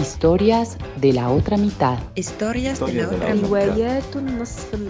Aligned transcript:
Historias 0.00 0.76
de 0.96 1.12
la 1.12 1.30
otra 1.30 1.56
mitad. 1.56 1.98
Historias 2.14 2.80
de 2.80 2.92
la 2.92 3.08
otra 3.08 3.34
mitad. 3.34 4.02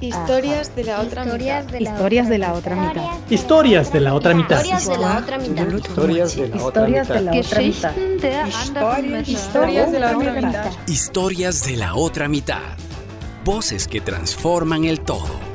Historias 0.00 0.74
de 0.74 0.84
la 0.84 1.00
otra 1.00 1.24
mitad. 1.24 1.64
Historias 1.70 2.28
de 2.28 2.38
la 2.38 2.52
otra 2.54 2.74
mitad. 2.74 3.24
Historias 3.30 3.92
de 3.92 4.00
la 4.00 4.14
otra 4.14 4.34
mitad. 4.34 4.64
Historias 4.64 4.84
de 4.86 5.00
la 5.00 5.14
otra 5.14 5.38
mitad. 5.38 5.64
Historias 5.74 6.36
de 6.36 6.48
la 6.48 6.64
otra 6.64 6.88
mitad. 7.78 7.96
Historias 9.26 9.92
de 9.92 10.00
la 10.00 10.16
otra 10.16 10.32
mitad. 10.32 10.70
Historias 10.88 11.64
de 11.64 11.76
la 11.76 11.94
otra 11.94 12.28
mitad. 12.28 12.76
Voces 13.44 13.88
que 13.88 14.00
transforman 14.00 14.84
el 14.84 15.00
todo. 15.00 15.50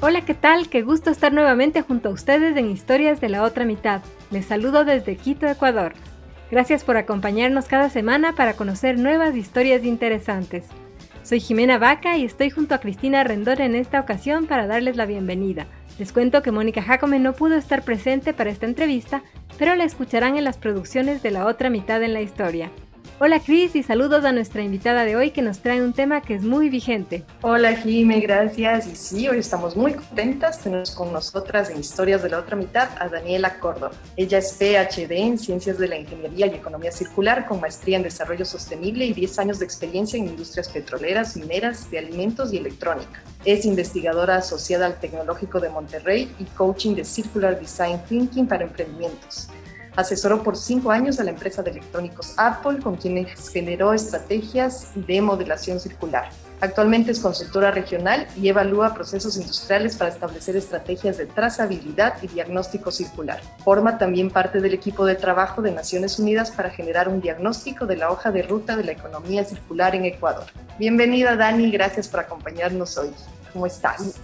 Hola, 0.00 0.24
¿qué 0.24 0.34
tal? 0.34 0.68
Qué 0.68 0.82
gusto 0.82 1.10
estar 1.10 1.32
nuevamente 1.32 1.82
junto 1.82 2.10
a 2.10 2.12
ustedes 2.12 2.56
en 2.56 2.70
Historias 2.70 3.20
de 3.20 3.28
la 3.28 3.42
otra 3.42 3.64
mitad. 3.64 4.02
Les 4.30 4.46
saludo 4.46 4.84
desde 4.84 5.16
Quito, 5.16 5.46
Ecuador. 5.46 5.94
Gracias 6.50 6.84
por 6.84 6.96
acompañarnos 6.96 7.66
cada 7.66 7.90
semana 7.90 8.34
para 8.34 8.54
conocer 8.54 8.98
nuevas 8.98 9.34
historias 9.34 9.84
interesantes. 9.84 10.64
Soy 11.24 11.40
Jimena 11.40 11.76
Vaca 11.76 12.16
y 12.16 12.24
estoy 12.24 12.50
junto 12.50 12.76
a 12.76 12.78
Cristina 12.78 13.24
Rendón 13.24 13.60
en 13.60 13.74
esta 13.74 13.98
ocasión 13.98 14.46
para 14.46 14.68
darles 14.68 14.96
la 14.96 15.06
bienvenida. 15.06 15.66
Les 15.98 16.12
cuento 16.12 16.42
que 16.42 16.52
Mónica 16.52 16.82
Jacome 16.82 17.18
no 17.18 17.32
pudo 17.32 17.56
estar 17.56 17.82
presente 17.82 18.32
para 18.32 18.50
esta 18.50 18.66
entrevista, 18.66 19.22
pero 19.58 19.74
la 19.74 19.82
escucharán 19.82 20.36
en 20.36 20.44
las 20.44 20.56
producciones 20.56 21.20
de 21.20 21.32
la 21.32 21.46
otra 21.46 21.68
mitad 21.68 22.00
en 22.04 22.12
la 22.12 22.20
historia. 22.20 22.70
Hola 23.18 23.40
Cris 23.40 23.74
y 23.74 23.82
saludos 23.82 24.26
a 24.26 24.32
nuestra 24.32 24.62
invitada 24.62 25.06
de 25.06 25.16
hoy 25.16 25.30
que 25.30 25.40
nos 25.40 25.60
trae 25.60 25.80
un 25.80 25.94
tema 25.94 26.20
que 26.20 26.34
es 26.34 26.42
muy 26.42 26.68
vigente. 26.68 27.24
Hola 27.40 27.74
Jime, 27.74 28.20
gracias. 28.20 28.86
Y 28.86 28.94
sí, 28.94 29.26
hoy 29.26 29.38
estamos 29.38 29.74
muy 29.74 29.94
contentas. 29.94 30.60
Tenemos 30.60 30.90
con 30.90 31.14
nosotras 31.14 31.70
en 31.70 31.80
Historias 31.80 32.22
de 32.22 32.28
la 32.28 32.40
Otra 32.40 32.56
Mitad 32.56 32.90
a 33.00 33.08
Daniela 33.08 33.58
Córdoba. 33.58 33.92
Ella 34.18 34.36
es 34.36 34.52
PhD 34.52 35.12
en 35.12 35.38
Ciencias 35.38 35.78
de 35.78 35.88
la 35.88 35.96
Ingeniería 35.96 36.46
y 36.48 36.56
Economía 36.56 36.92
Circular 36.92 37.46
con 37.46 37.58
maestría 37.58 37.96
en 37.96 38.02
Desarrollo 38.02 38.44
Sostenible 38.44 39.06
y 39.06 39.14
10 39.14 39.38
años 39.38 39.58
de 39.60 39.64
experiencia 39.64 40.18
en 40.18 40.26
industrias 40.26 40.68
petroleras, 40.68 41.38
mineras, 41.38 41.90
de 41.90 42.00
alimentos 42.00 42.52
y 42.52 42.58
electrónica. 42.58 43.22
Es 43.46 43.64
investigadora 43.64 44.36
asociada 44.36 44.84
al 44.84 45.00
Tecnológico 45.00 45.58
de 45.58 45.70
Monterrey 45.70 46.30
y 46.38 46.44
coaching 46.44 46.94
de 46.94 47.06
Circular 47.06 47.58
Design 47.58 47.98
Thinking 48.06 48.46
para 48.46 48.64
emprendimientos. 48.64 49.48
Asesoró 49.96 50.42
por 50.42 50.56
cinco 50.56 50.90
años 50.90 51.18
a 51.18 51.24
la 51.24 51.30
empresa 51.30 51.62
de 51.62 51.70
electrónicos 51.70 52.34
Apple, 52.36 52.78
con 52.80 52.96
quienes 52.96 53.48
generó 53.48 53.94
estrategias 53.94 54.90
de 54.94 55.22
modelación 55.22 55.80
circular. 55.80 56.28
Actualmente 56.60 57.12
es 57.12 57.20
consultora 57.20 57.70
regional 57.70 58.26
y 58.36 58.48
evalúa 58.48 58.94
procesos 58.94 59.36
industriales 59.36 59.96
para 59.96 60.10
establecer 60.10 60.56
estrategias 60.56 61.18
de 61.18 61.26
trazabilidad 61.26 62.14
y 62.22 62.28
diagnóstico 62.28 62.90
circular. 62.90 63.40
Forma 63.62 63.98
también 63.98 64.30
parte 64.30 64.60
del 64.60 64.72
equipo 64.72 65.04
de 65.04 65.16
trabajo 65.16 65.60
de 65.60 65.72
Naciones 65.72 66.18
Unidas 66.18 66.50
para 66.50 66.70
generar 66.70 67.08
un 67.08 67.20
diagnóstico 67.20 67.86
de 67.86 67.96
la 67.96 68.10
hoja 68.10 68.30
de 68.30 68.42
ruta 68.42 68.76
de 68.76 68.84
la 68.84 68.92
economía 68.92 69.44
circular 69.44 69.94
en 69.94 70.06
Ecuador. 70.06 70.46
Bienvenida 70.78 71.36
Dani, 71.36 71.70
gracias 71.70 72.08
por 72.08 72.20
acompañarnos 72.20 72.96
hoy. 72.96 73.10
¿Cómo 73.52 73.66
estás? 73.66 74.16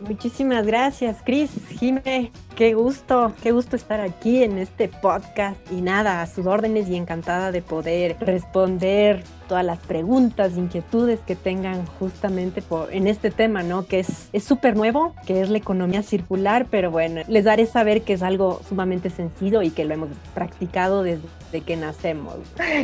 Muchísimas 0.00 0.64
gracias, 0.64 1.18
Cris, 1.24 1.50
Jime. 1.78 2.30
Qué 2.56 2.74
gusto, 2.74 3.32
qué 3.42 3.52
gusto 3.52 3.76
estar 3.76 4.00
aquí 4.00 4.42
en 4.42 4.58
este 4.58 4.88
podcast 4.88 5.60
y 5.72 5.80
nada, 5.80 6.22
a 6.22 6.26
sus 6.26 6.46
órdenes 6.46 6.88
y 6.88 6.96
encantada 6.96 7.52
de 7.52 7.62
poder 7.62 8.16
responder 8.20 9.24
todas 9.48 9.64
las 9.64 9.78
preguntas, 9.78 10.56
inquietudes 10.56 11.20
que 11.20 11.34
tengan 11.34 11.86
justamente 11.98 12.62
por, 12.62 12.92
en 12.92 13.06
este 13.06 13.30
tema, 13.30 13.62
¿no? 13.62 13.86
Que 13.86 14.00
es 14.00 14.44
súper 14.44 14.76
nuevo, 14.76 15.14
que 15.26 15.40
es 15.40 15.48
la 15.48 15.58
economía 15.58 16.02
circular, 16.02 16.66
pero 16.70 16.90
bueno, 16.90 17.22
les 17.26 17.44
daré 17.44 17.66
saber 17.66 18.02
que 18.02 18.12
es 18.12 18.22
algo 18.22 18.60
sumamente 18.68 19.10
sencillo 19.10 19.62
y 19.62 19.70
que 19.70 19.84
lo 19.84 19.94
hemos 19.94 20.10
practicado 20.34 21.02
desde 21.02 21.60
que 21.64 21.76
nacemos. 21.76 22.36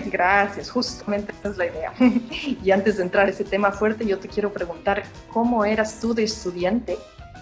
Gracias, 0.07 0.70
justamente 0.70 1.33
esa 1.39 1.51
es 1.51 1.57
la 1.57 1.67
idea. 1.67 1.92
Y 2.65 2.70
antes 2.70 2.97
de 2.97 3.03
entrar 3.03 3.27
a 3.27 3.31
ese 3.31 3.45
tema 3.45 3.73
fuerte, 3.73 4.07
yo 4.07 4.19
te 4.19 4.29
quiero 4.29 4.53
preguntar, 4.53 5.03
¿cómo 5.33 5.65
eras 5.65 6.01
tú 6.01 6.15
de 6.15 6.25
estudiante 6.25 6.97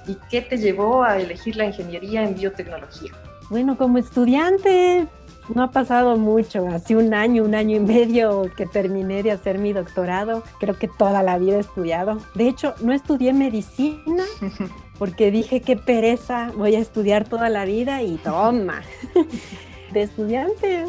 y 0.07 0.17
qué 0.31 0.43
te 0.43 0.59
llevó 0.59 1.03
a 1.03 1.19
elegir 1.19 1.57
la 1.57 1.67
ingeniería 1.67 2.23
en 2.23 2.35
biotecnología? 2.35 3.13
Bueno, 3.51 3.77
como 3.77 3.99
estudiante 3.99 5.07
no 5.55 5.63
ha 5.63 5.71
pasado 5.71 6.17
mucho, 6.17 6.67
hace 6.69 6.97
un 6.97 7.15
año, 7.15 7.45
un 7.45 7.55
año 7.55 7.77
y 7.77 7.81
medio 7.81 8.51
que 8.57 8.67
terminé 8.67 9.23
de 9.23 9.33
hacer 9.33 9.59
mi 9.59 9.73
doctorado. 9.73 10.43
Creo 10.61 10.79
que 10.79 10.89
toda 10.89 11.23
la 11.23 11.39
vida 11.39 11.57
he 11.57 11.61
estudiado. 11.61 12.19
De 12.35 12.49
hecho, 12.49 12.75
no 12.81 12.93
estudié 12.93 13.33
medicina 13.33 14.25
porque 14.99 15.31
dije 15.31 15.61
qué 15.61 15.77
pereza, 15.77 16.51
voy 16.57 16.77
a 16.77 16.79
estudiar 16.79 17.29
toda 17.29 17.49
la 17.49 17.65
vida 17.65 18.03
y 18.03 18.17
toma. 18.17 18.83
De 19.93 20.03
estudiante, 20.03 20.85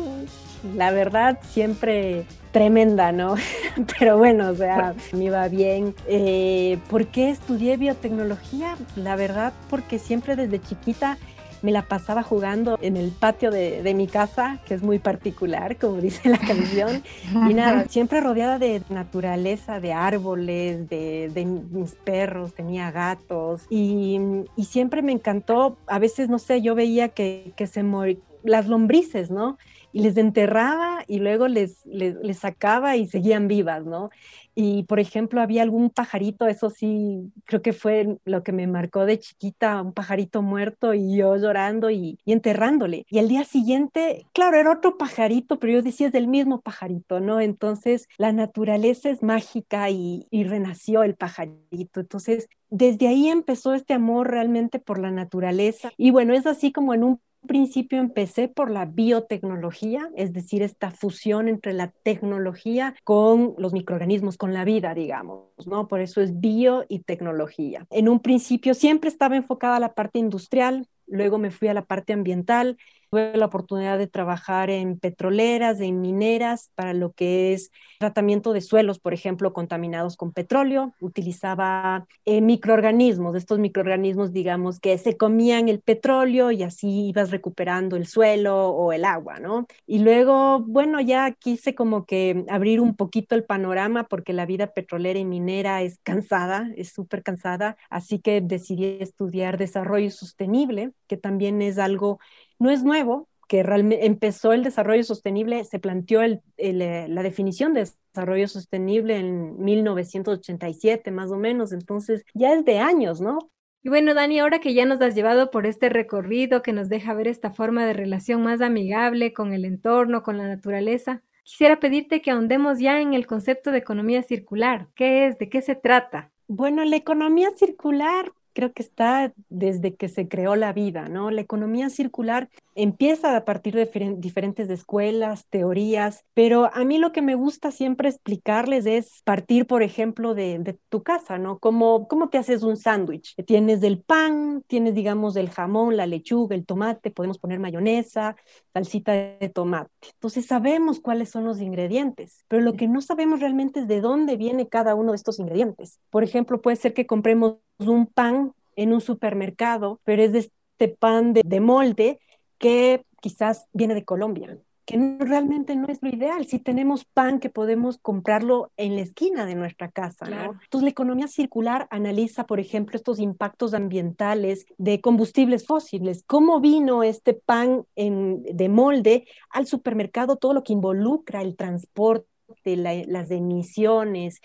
la 0.76 0.92
verdad, 0.92 1.40
siempre 1.50 2.26
tremenda, 2.52 3.12
¿no? 3.12 3.36
Pero 4.00 4.18
bueno, 4.18 4.50
o 4.50 4.56
sea, 4.56 4.96
me 5.12 5.26
iba 5.26 5.48
bien. 5.50 5.94
Eh, 6.08 6.78
¿Por 6.90 7.08
qué 7.08 7.30
estudié 7.30 7.76
biotecnología? 7.76 8.78
La 8.96 9.16
verdad, 9.16 9.52
porque 9.70 10.00
siempre 10.00 10.36
desde 10.36 10.62
chiquita 10.62 11.18
me 11.64 11.72
la 11.72 11.84
pasaba 11.84 12.24
jugando 12.24 12.78
en 12.82 12.98
el 12.98 13.12
patio 13.12 13.50
de, 13.50 13.94
mi 13.96 14.06
casa, 14.06 14.60
que 14.66 14.74
es 14.74 14.84
muy 14.84 15.00
particular, 15.00 15.78
como 15.78 15.96
dice 16.02 16.30
la 16.30 16.38
canción. 16.38 17.04
Y 17.50 17.54
nada, 17.54 17.86
siempre 17.88 18.22
rodeada 18.22 18.60
de 18.60 18.82
naturaleza, 18.90 19.80
de 19.80 19.94
árboles, 19.94 20.90
de, 20.90 21.48
mis 21.72 21.96
perros, 21.96 22.54
tenía 22.54 22.92
gatos. 22.92 23.64
Y, 23.70 24.20
siempre 24.66 25.02
me 25.02 25.14
encantó, 25.14 25.78
a 25.88 26.00
veces, 26.00 26.30
no 26.30 26.38
sé, 26.38 26.62
yo 26.62 26.76
veía 26.76 27.10
que, 27.10 27.54
que 27.56 27.68
se 27.68 27.84
morían 27.84 28.20
las 28.44 28.68
lombrices, 28.68 29.32
¿no? 29.32 29.58
Y 29.92 30.02
les 30.02 30.18
enterraba 30.18 31.04
y 31.08 31.20
luego 31.20 31.48
les, 31.48 31.86
les, 31.86 32.38
sacaba 32.38 32.96
y 32.98 33.08
seguían 33.08 33.48
vivas, 33.48 33.86
¿no? 33.86 34.10
Y, 34.56 34.84
por 34.84 35.00
ejemplo, 35.00 35.42
había 35.42 35.64
algún 35.64 35.90
pajarito, 35.90 36.48
eso 36.48 36.70
sí, 36.70 37.32
creo 37.46 37.62
que 37.62 37.74
fue 37.74 38.18
lo 38.26 38.44
que 38.44 38.52
me 38.52 38.68
marcó 38.68 39.06
de 39.06 39.20
chiquita, 39.20 39.82
un 39.82 39.94
pajarito 39.94 40.42
muerto 40.42 40.94
y 40.94 41.18
yo 41.18 41.36
llorando 41.38 41.90
y, 41.90 42.20
enterrándole. 42.26 43.06
Y 43.10 43.20
al 43.20 43.28
día 43.28 43.44
siguiente, 43.44 44.26
claro, 44.34 44.58
era 44.58 44.72
otro 44.72 44.98
pajarito, 44.98 45.60
pero 45.60 45.74
yo 45.74 45.82
decía 45.82 46.08
es 46.08 46.14
del 46.14 46.28
mismo 46.28 46.62
pajarito, 46.62 47.20
¿no? 47.20 47.40
Entonces, 47.40 48.08
la 48.18 48.32
naturaleza 48.32 49.10
es 49.10 49.24
mágica 49.24 49.90
y, 49.90 50.28
y 50.30 50.44
renació 50.44 51.04
el 51.04 51.16
pajarito. 51.16 52.00
Entonces, 52.00 52.48
desde 52.70 53.08
ahí 53.08 53.30
empezó 53.30 53.74
este 53.74 53.94
amor 53.94 54.32
realmente 54.32 54.80
por 54.80 55.00
la 55.00 55.12
naturaleza. 55.12 55.92
Y 55.98 56.12
bueno, 56.12 56.34
es 56.34 56.48
así 56.48 56.72
como 56.72 56.94
en 56.94 57.04
un 57.04 57.22
principio 57.44 58.00
empecé 58.00 58.48
por 58.48 58.72
la 58.72 58.86
biotecnología, 58.86 60.10
es 60.16 60.34
decir, 60.34 60.62
esta 60.62 60.92
fusión 60.92 61.48
entre 61.48 61.74
la 61.74 61.92
tecnología 62.04 62.96
con 63.04 63.56
los 63.58 63.74
microorganismos, 63.74 64.38
con 64.38 64.54
la 64.54 64.66
vida, 64.66 64.94
digamos, 64.94 65.46
¿no? 65.66 65.88
Por 65.88 66.02
eso 66.02 66.22
es 66.22 66.40
bio 66.40 66.86
y 66.90 67.00
tecnología. 67.00 67.86
En 67.90 68.10
un 68.10 68.20
principio 68.20 68.74
siempre 68.74 69.10
estaba 69.10 69.36
enfocada 69.36 69.76
a 69.76 69.80
la 69.80 69.94
parte 69.94 70.20
industrial, 70.20 70.88
luego 71.08 71.38
me 71.38 71.52
fui 71.52 71.68
a 71.68 71.74
la 71.74 71.86
parte 71.86 72.14
ambiental 72.14 72.78
Tuve 73.14 73.38
la 73.38 73.46
oportunidad 73.46 74.00
de 74.00 74.08
trabajar 74.08 74.72
en 74.72 74.98
petroleras, 74.98 75.80
en 75.82 76.02
mineras, 76.02 76.72
para 76.74 76.96
lo 76.96 77.12
que 77.12 77.54
es 77.54 77.70
tratamiento 78.00 78.54
de 78.54 78.62
suelos, 78.62 78.98
por 78.98 79.14
ejemplo, 79.14 79.54
contaminados 79.54 80.18
con 80.18 80.34
petróleo. 80.34 80.96
Utilizaba 81.00 82.08
eh, 82.26 82.42
microorganismos, 82.42 83.36
estos 83.36 83.60
microorganismos, 83.60 84.34
digamos, 84.34 84.80
que 84.80 84.98
se 84.98 85.16
comían 85.16 85.70
el 85.70 85.80
petróleo 85.80 86.50
y 86.50 86.64
así 86.64 87.10
ibas 87.10 87.30
recuperando 87.30 87.98
el 87.98 88.08
suelo 88.08 88.70
o 88.70 88.94
el 88.94 89.06
agua, 89.06 89.40
¿no? 89.40 89.68
Y 89.86 90.00
luego, 90.00 90.62
bueno, 90.62 91.00
ya 91.00 91.34
quise 91.34 91.76
como 91.76 92.08
que 92.08 92.44
abrir 92.50 92.82
un 92.82 92.96
poquito 92.96 93.36
el 93.36 93.44
panorama 93.44 94.06
porque 94.06 94.34
la 94.34 94.48
vida 94.48 94.74
petrolera 94.74 95.20
y 95.20 95.26
minera 95.26 95.84
es 95.84 96.00
cansada, 96.02 96.72
es 96.78 96.92
súper 96.92 97.22
cansada, 97.22 97.78
así 97.92 98.18
que 98.18 98.42
decidí 98.42 98.98
estudiar 99.00 99.60
desarrollo 99.60 100.10
sostenible, 100.10 100.94
que 101.06 101.18
también 101.18 101.62
es 101.62 101.78
algo 101.78 102.20
no 102.60 102.70
es 102.70 102.84
nuevo, 102.84 103.28
que 103.48 103.64
realmente 103.64 104.06
empezó 104.06 104.54
el 104.54 104.64
desarrollo 104.64 105.04
sostenible, 105.04 105.64
se 105.64 105.80
planteó 105.80 106.22
el, 106.22 106.42
eh, 106.58 107.08
la 107.10 107.24
definición 107.24 107.74
de 107.74 107.88
desarrollo 108.14 108.48
sostenible 108.48 109.18
en 109.18 109.62
1987 109.64 111.12
más 111.12 111.32
o 111.32 111.38
menos, 111.38 111.72
entonces 111.72 112.24
ya 112.34 112.54
es 112.54 112.66
de 112.66 112.80
años, 112.80 113.22
¿no? 113.22 113.52
Y 113.86 113.90
bueno, 113.90 114.14
Dani, 114.14 114.40
ahora 114.40 114.60
que 114.60 114.74
ya 114.74 114.86
nos 114.86 115.02
has 115.02 115.14
llevado 115.14 115.52
por 115.52 115.66
este 115.66 115.90
recorrido 115.90 116.62
que 116.62 116.72
nos 116.72 116.88
deja 116.88 117.14
ver 117.14 117.28
esta 117.28 117.52
forma 117.52 117.86
de 117.86 117.92
relación 117.92 118.42
más 118.42 118.62
amigable 118.62 119.34
con 119.34 119.52
el 119.52 119.66
entorno, 119.66 120.24
con 120.24 120.38
la 120.38 120.48
naturaleza, 120.48 121.22
quisiera 121.44 121.82
pedirte 121.82 122.22
que 122.22 122.32
ahondemos 122.32 122.80
ya 122.80 123.02
en 123.02 123.14
el 123.14 123.28
concepto 123.28 123.72
de 123.72 123.80
economía 123.80 124.24
circular. 124.24 124.88
¿Qué 124.96 125.28
es? 125.28 125.38
¿De 125.38 125.50
qué 125.50 125.62
se 125.62 125.76
trata? 125.76 126.32
Bueno, 126.48 126.86
la 126.86 126.96
economía 126.96 127.50
circular 127.58 128.32
creo 128.54 128.74
que 128.74 128.84
está 128.84 129.34
desde 129.50 129.96
que 129.96 130.08
se 130.10 130.28
creó 130.28 130.56
la 130.56 130.74
vida, 130.74 131.10
¿no? 131.10 131.32
La 131.32 131.42
economía 131.42 131.90
circular 131.90 132.50
empieza 132.76 133.36
a 133.36 133.46
partir 133.46 133.76
de 133.76 134.16
diferentes 134.18 134.70
escuelas, 134.70 135.46
teorías, 135.50 136.26
pero 136.34 136.70
a 136.74 136.84
mí 136.84 136.98
lo 136.98 137.12
que 137.12 137.22
me 137.22 137.36
gusta 137.36 137.72
siempre 137.72 138.10
explicarles 138.10 138.86
es 138.86 139.22
partir, 139.24 139.68
por 139.68 139.84
ejemplo, 139.84 140.34
de, 140.34 140.78
tu 140.90 141.04
casa, 141.04 141.38
¿no? 141.38 141.60
¿Cómo, 141.60 142.08
cómo 142.08 142.30
te 142.30 142.38
haces 142.38 142.64
un 142.64 142.78
sándwich? 142.78 143.36
Tienes 143.46 143.84
el 143.84 144.02
pan, 144.02 144.64
tienes, 144.68 144.96
digamos, 144.96 145.36
el 145.36 145.50
jamón, 145.50 145.98
la 145.98 146.08
lechuga, 146.08 146.56
el 146.56 146.66
tomate, 146.66 147.12
podemos 147.12 147.38
poner 147.38 147.60
mayonesa, 147.60 148.36
salsita 148.74 149.12
de 149.12 149.52
tomate. 149.54 149.92
Entonces 150.14 150.46
sabemos 150.46 151.00
cuáles 151.00 151.30
son 151.30 151.46
los 151.46 151.62
ingredientes, 151.62 152.46
pero 152.48 152.62
lo 152.62 152.74
que 152.74 152.88
no 152.88 153.02
sabemos 153.02 153.40
realmente 153.40 153.82
es 153.82 153.88
de 153.88 154.02
dónde 154.02 154.38
viene 154.38 154.68
cada 154.68 154.96
uno 154.96 155.12
de 155.12 155.18
estos 155.18 155.40
ingredientes. 155.40 156.00
Por 156.10 156.24
ejemplo, 156.24 156.62
puede 156.62 156.78
ser 156.78 156.94
que 156.94 157.06
compremos 157.06 157.58
un 157.80 158.08
pan 158.08 158.54
en 158.76 158.94
un 158.94 159.02
supermercado, 159.02 160.00
pero 160.04 160.24
es 160.24 160.32
de 160.32 160.40
este 160.40 160.88
pan 160.88 161.34
de 161.34 161.60
molde 161.60 162.20
que 162.58 163.06
quizás 163.22 163.68
viene 163.74 163.94
de 163.94 164.06
Colombia, 164.06 164.58
que 164.86 165.18
realmente 165.20 165.78
no 165.78 165.88
es 165.88 166.00
lo 166.02 166.10
ideal. 166.10 166.46
Si 166.46 166.60
tenemos 166.60 167.06
pan 167.06 167.40
que 167.40 167.50
podemos 167.50 167.98
comprarlo 168.00 168.72
en 168.76 168.96
la 168.96 169.02
esquina 169.02 169.46
de 169.46 169.56
nuestra 169.56 169.90
casa, 169.90 170.26
¿no? 170.26 170.60
Entonces 170.62 170.84
la 170.84 170.90
economía 170.90 171.28
circular 171.28 171.88
analiza, 171.90 172.46
por 172.46 172.60
ejemplo, 172.60 172.98
estos 172.98 173.20
impactos 173.20 173.74
ambientales 173.74 174.66
de 174.78 175.00
combustibles 175.00 175.66
fósiles. 175.66 176.26
¿Cómo 176.28 176.60
vino 176.60 177.02
este 177.04 177.34
pan 177.34 177.86
de 177.96 178.70
molde 178.70 179.26
al 179.52 179.68
supermercado? 179.68 180.36
Todo 180.36 180.54
lo 180.54 180.64
que 180.64 180.74
involucra 180.74 181.42
el 181.42 181.56
transporte 181.56 182.28
las 182.66 183.32
emisiones, 183.32 184.42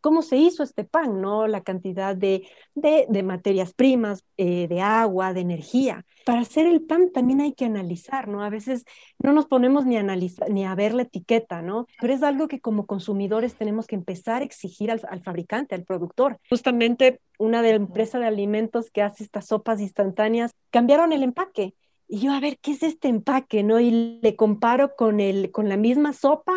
cómo 0.00 0.22
se 0.22 0.36
hizo 0.36 0.62
este 0.62 0.84
pan, 0.84 1.20
¿no? 1.20 1.46
La 1.46 1.62
cantidad 1.62 2.16
de, 2.16 2.48
de, 2.74 3.22
materias 3.22 3.72
primas, 3.72 4.24
eh, 4.36 4.68
de 4.68 4.80
agua, 4.80 5.32
de 5.32 5.40
energía. 5.40 6.04
Para 6.24 6.40
hacer 6.40 6.66
el 6.66 6.82
pan 6.82 7.10
también 7.12 7.40
hay 7.40 7.52
que 7.54 7.64
analizar, 7.64 8.28
¿no? 8.28 8.42
A 8.42 8.50
veces 8.50 8.84
no 9.18 9.32
nos 9.32 9.46
ponemos 9.46 9.86
ni 9.86 9.96
a, 9.96 10.00
analizar, 10.00 10.50
ni 10.50 10.64
a 10.64 10.74
ver 10.74 10.94
la 10.94 11.02
etiqueta, 11.02 11.62
¿no? 11.62 11.86
Pero 12.00 12.12
es 12.12 12.22
algo 12.22 12.48
que 12.48 12.60
como 12.60 12.86
consumidores 12.86 13.54
tenemos 13.54 13.86
que 13.86 13.96
empezar 13.96 14.42
a 14.42 14.44
exigir 14.44 14.90
al, 14.90 15.00
al 15.08 15.22
fabricante, 15.22 15.74
al 15.74 15.84
productor. 15.84 16.38
Justamente 16.50 17.20
una 17.38 17.62
de 17.62 17.70
empresa 17.70 18.18
de 18.18 18.26
alimentos 18.26 18.90
que 18.90 19.02
hace 19.02 19.24
estas 19.24 19.46
sopas 19.46 19.80
instantáneas 19.80 20.52
cambiaron 20.70 21.12
el 21.12 21.22
empaque. 21.22 21.74
Y 22.08 22.20
yo, 22.20 22.32
a 22.32 22.40
ver, 22.40 22.58
¿qué 22.58 22.72
es 22.72 22.82
este 22.82 23.08
empaque? 23.08 23.62
¿No? 23.62 23.80
Y 23.80 24.20
le 24.20 24.36
comparo 24.36 24.94
con, 24.96 25.18
el, 25.18 25.50
con 25.50 25.68
la 25.68 25.78
misma 25.78 26.12
sopa 26.12 26.52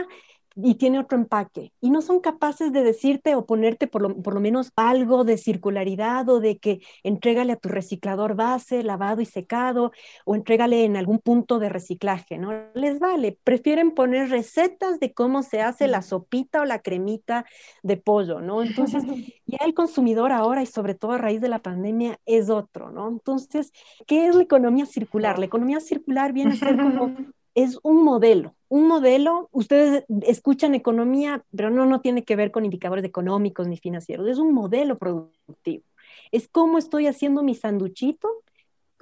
y 0.56 0.76
tiene 0.76 1.00
otro 1.00 1.18
empaque. 1.18 1.74
Y 1.82 1.90
no 1.90 2.02
son 2.02 2.20
capaces 2.20 2.72
de 2.72 2.84
decirte 2.84 3.36
o 3.36 3.46
ponerte 3.46 3.88
por 3.88 4.02
lo, 4.02 4.16
por 4.22 4.34
lo, 4.34 4.40
menos 4.40 4.72
algo 4.76 5.24
de 5.24 5.38
circularidad 5.38 6.28
o 6.30 6.40
de 6.40 6.58
que 6.58 6.82
entrégale 7.04 7.54
a 7.54 7.58
tu 7.58 7.70
reciclador 7.70 8.36
base, 8.36 8.84
lavado 8.84 9.22
y 9.22 9.26
secado, 9.26 9.92
o 10.26 10.36
entrégale 10.36 10.86
en 10.86 10.98
algún 10.98 11.20
punto 11.20 11.60
de 11.60 11.70
reciclaje, 11.70 12.38
¿no? 12.38 12.52
Les 12.74 13.00
vale, 13.00 13.38
prefieren 13.44 13.92
poner 13.92 14.30
recetas 14.30 15.00
de 15.00 15.14
cómo 15.14 15.44
se 15.44 15.62
hace 15.62 15.88
la 15.88 16.02
sopita 16.02 16.62
o 16.62 16.66
la 16.66 16.80
cremita 16.80 17.46
de 17.84 17.98
pollo, 17.98 18.40
¿no? 18.40 18.64
Entonces, 18.64 19.04
ya 19.46 19.58
el 19.66 19.74
consumidor 19.74 20.32
ahora 20.32 20.64
y 20.64 20.68
sobre 20.68 20.96
todo 20.96 21.14
a 21.14 21.18
raíz 21.18 21.42
de 21.42 21.50
la 21.50 21.60
pandemia 21.60 22.20
es 22.26 22.50
otro, 22.50 22.92
¿no? 22.92 23.08
Entonces, 23.10 23.74
¿qué 24.08 24.28
es 24.28 24.36
la 24.36 24.44
economía 24.44 24.86
circular? 24.86 25.38
La 25.40 25.46
economía 25.46 25.80
circular 25.80 26.32
viene 26.34 26.54
a 26.54 26.56
ser 26.56 26.78
como 26.78 27.16
es 27.56 27.80
un 27.84 28.04
modelo, 28.04 28.55
un 28.68 28.88
modelo, 28.88 29.50
ustedes 29.52 30.06
escuchan 30.24 30.76
economía, 30.76 31.44
pero 31.56 31.70
no, 31.70 31.86
no 31.86 32.02
tiene 32.02 32.24
que 32.24 32.36
ver 32.36 32.52
con 32.52 32.66
indicadores 32.66 33.06
económicos 33.06 33.68
ni 33.68 33.78
financieros, 33.78 34.28
es 34.28 34.38
un 34.38 34.54
modelo 34.54 34.98
productivo. 34.98 35.84
Es 36.32 36.48
cómo 36.48 36.78
estoy 36.78 37.08
haciendo 37.08 37.44
mi 37.44 37.56
sanduchito. 37.56 38.30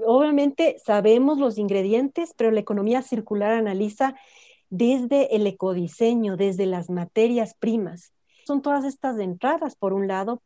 Obviamente 0.05 0.77
sabemos 0.83 1.37
los 1.37 1.57
ingredientes, 1.57 2.33
pero 2.35 2.51
la 2.51 2.59
economía 2.59 3.01
circular 3.01 3.51
analiza 3.51 4.15
desde 4.69 5.35
el 5.35 5.47
ecodiseño, 5.47 6.35
desde 6.35 6.65
las 6.65 6.89
materias 6.89 7.53
primas. 7.53 8.11
Son 8.45 8.61
todas 8.61 8.83
estas 8.85 9.19
entradas, 9.19 9.75
por 9.75 9.93
un 9.93 10.07
lado, 10.07 10.41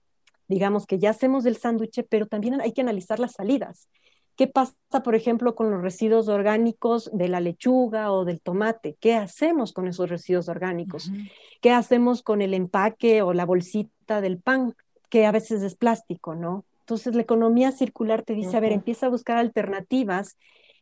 digamos 0.48 0.86
que 0.86 1.00
ya 1.00 1.10
hacemos 1.10 1.46
el 1.46 1.58
sándwich, 1.58 2.06
pero 2.10 2.28
también 2.28 2.62
hay 2.62 2.74
que 2.74 2.82
analizar 2.82 3.20
las 3.20 3.34
salidas. 3.34 3.90
¿Qué 4.38 4.48
pasa, 4.48 4.76
por 5.04 5.16
ejemplo, 5.16 5.56
con 5.56 5.72
los 5.72 5.82
residuos 5.82 6.30
orgánicos 6.30 7.10
de 7.12 7.28
la 7.28 7.42
lechuga 7.42 8.12
o 8.12 8.24
del 8.24 8.40
tomate? 8.40 8.96
¿Qué 9.00 9.16
hacemos 9.16 9.74
con 9.74 9.88
esos 9.88 10.10
residuos 10.10 10.48
orgánicos? 10.48 11.12
¿Qué 11.60 11.72
hacemos 11.72 12.22
con 12.22 12.42
el 12.42 12.54
empaque 12.54 13.24
o 13.24 13.34
la 13.34 13.46
bolsita 13.46 14.22
del 14.22 14.38
pan, 14.38 14.76
que 15.10 15.26
a 15.26 15.32
veces 15.32 15.64
es 15.64 15.76
plástico, 15.76 16.36
¿no? 16.36 16.66
Entonces, 16.82 17.16
la 17.16 17.24
economía 17.24 17.72
circular 17.72 18.22
te 18.22 18.36
dice, 18.36 18.56
a 18.56 18.62
ver, 18.62 18.72
empieza 18.72 19.08
a 19.08 19.10
buscar 19.10 19.38
alternativas 19.38 20.38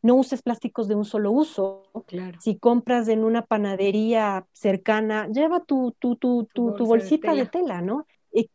no 0.05 0.15
uses 0.15 0.43
plásticos 0.43 0.87
de 0.87 0.93
un 0.93 1.03
solo 1.03 1.31
uso. 1.31 1.83
Claro. 2.05 2.39
Si 2.39 2.57
compras 2.57 3.07
en 3.07 3.23
una 3.23 3.43
panadería 3.43 4.45
cercana, 4.53 5.27
lleva 5.29 5.61
tu, 5.61 5.95
tu, 5.97 6.15
tu, 6.15 6.47
tu, 6.53 6.85
bolsita 6.85 7.33
de 7.33 7.47
tela, 7.47 7.81
¿no? 7.81 8.05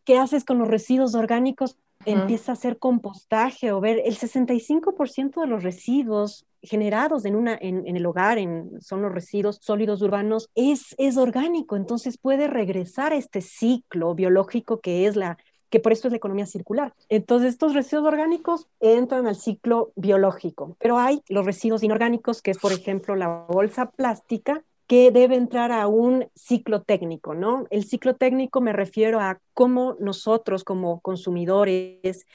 ¿Qué 0.04 0.16
haces 0.16 0.44
con 0.44 0.58
los 0.58 0.68
residuos 0.68 1.16
orgánicos? 1.16 1.76
Empieza 2.04 2.52
a 2.52 2.54
hacer 2.54 2.78
compostaje 2.78 3.72
o 3.72 3.80
ver 3.80 4.02
el 4.04 4.16
65% 4.16 5.40
de 5.40 5.46
los 5.46 5.62
residuos 5.62 6.46
generados 6.62 7.24
en, 7.24 7.36
una, 7.36 7.56
en, 7.60 7.96
el 7.96 8.04
hogar, 8.06 8.38
son 8.80 9.02
los 9.02 9.12
residuos 9.12 9.58
sólidos 9.62 10.02
urbanos, 10.02 10.50
es, 10.54 10.94
es 10.98 11.16
orgánico, 11.16 11.76
entonces 11.76 12.18
puede 12.18 12.48
regresar 12.48 13.12
a 13.12 13.16
este 13.16 13.40
ciclo 13.40 14.14
biológico 14.14 14.80
que 14.80 15.06
es 15.06 15.16
la, 15.16 15.38
que 15.70 15.80
por 15.80 15.92
esto 15.92 16.08
es 16.08 16.12
la 16.12 16.18
economía 16.18 16.46
circular. 16.46 16.92
Entonces, 17.08 17.50
estos 17.50 17.74
residuos 17.74 18.06
orgánicos 18.06 18.68
entran 18.80 19.26
al 19.26 19.36
ciclo 19.36 19.92
biológico, 19.96 20.76
pero 20.78 20.98
hay 20.98 21.22
los 21.28 21.46
residuos 21.46 21.82
inorgánicos, 21.82 22.42
que 22.42 22.50
es, 22.50 22.58
por 22.58 22.72
ejemplo, 22.72 23.16
la 23.16 23.46
bolsa 23.48 23.90
plástica, 23.90 24.62
que 24.90 25.12
debe 25.12 25.36
entrar 25.36 25.70
a 25.70 25.86
un 25.86 26.26
ciclo 26.34 26.82
técnico, 26.82 27.32
¿no? 27.32 27.64
El 27.70 27.84
ciclo 27.84 28.16
técnico 28.16 28.60
me 28.60 28.72
refiero 28.72 29.20
a 29.20 29.40
cómo 29.54 29.94
nosotros 30.00 30.64
como 30.64 30.98
consumidores 30.98 32.26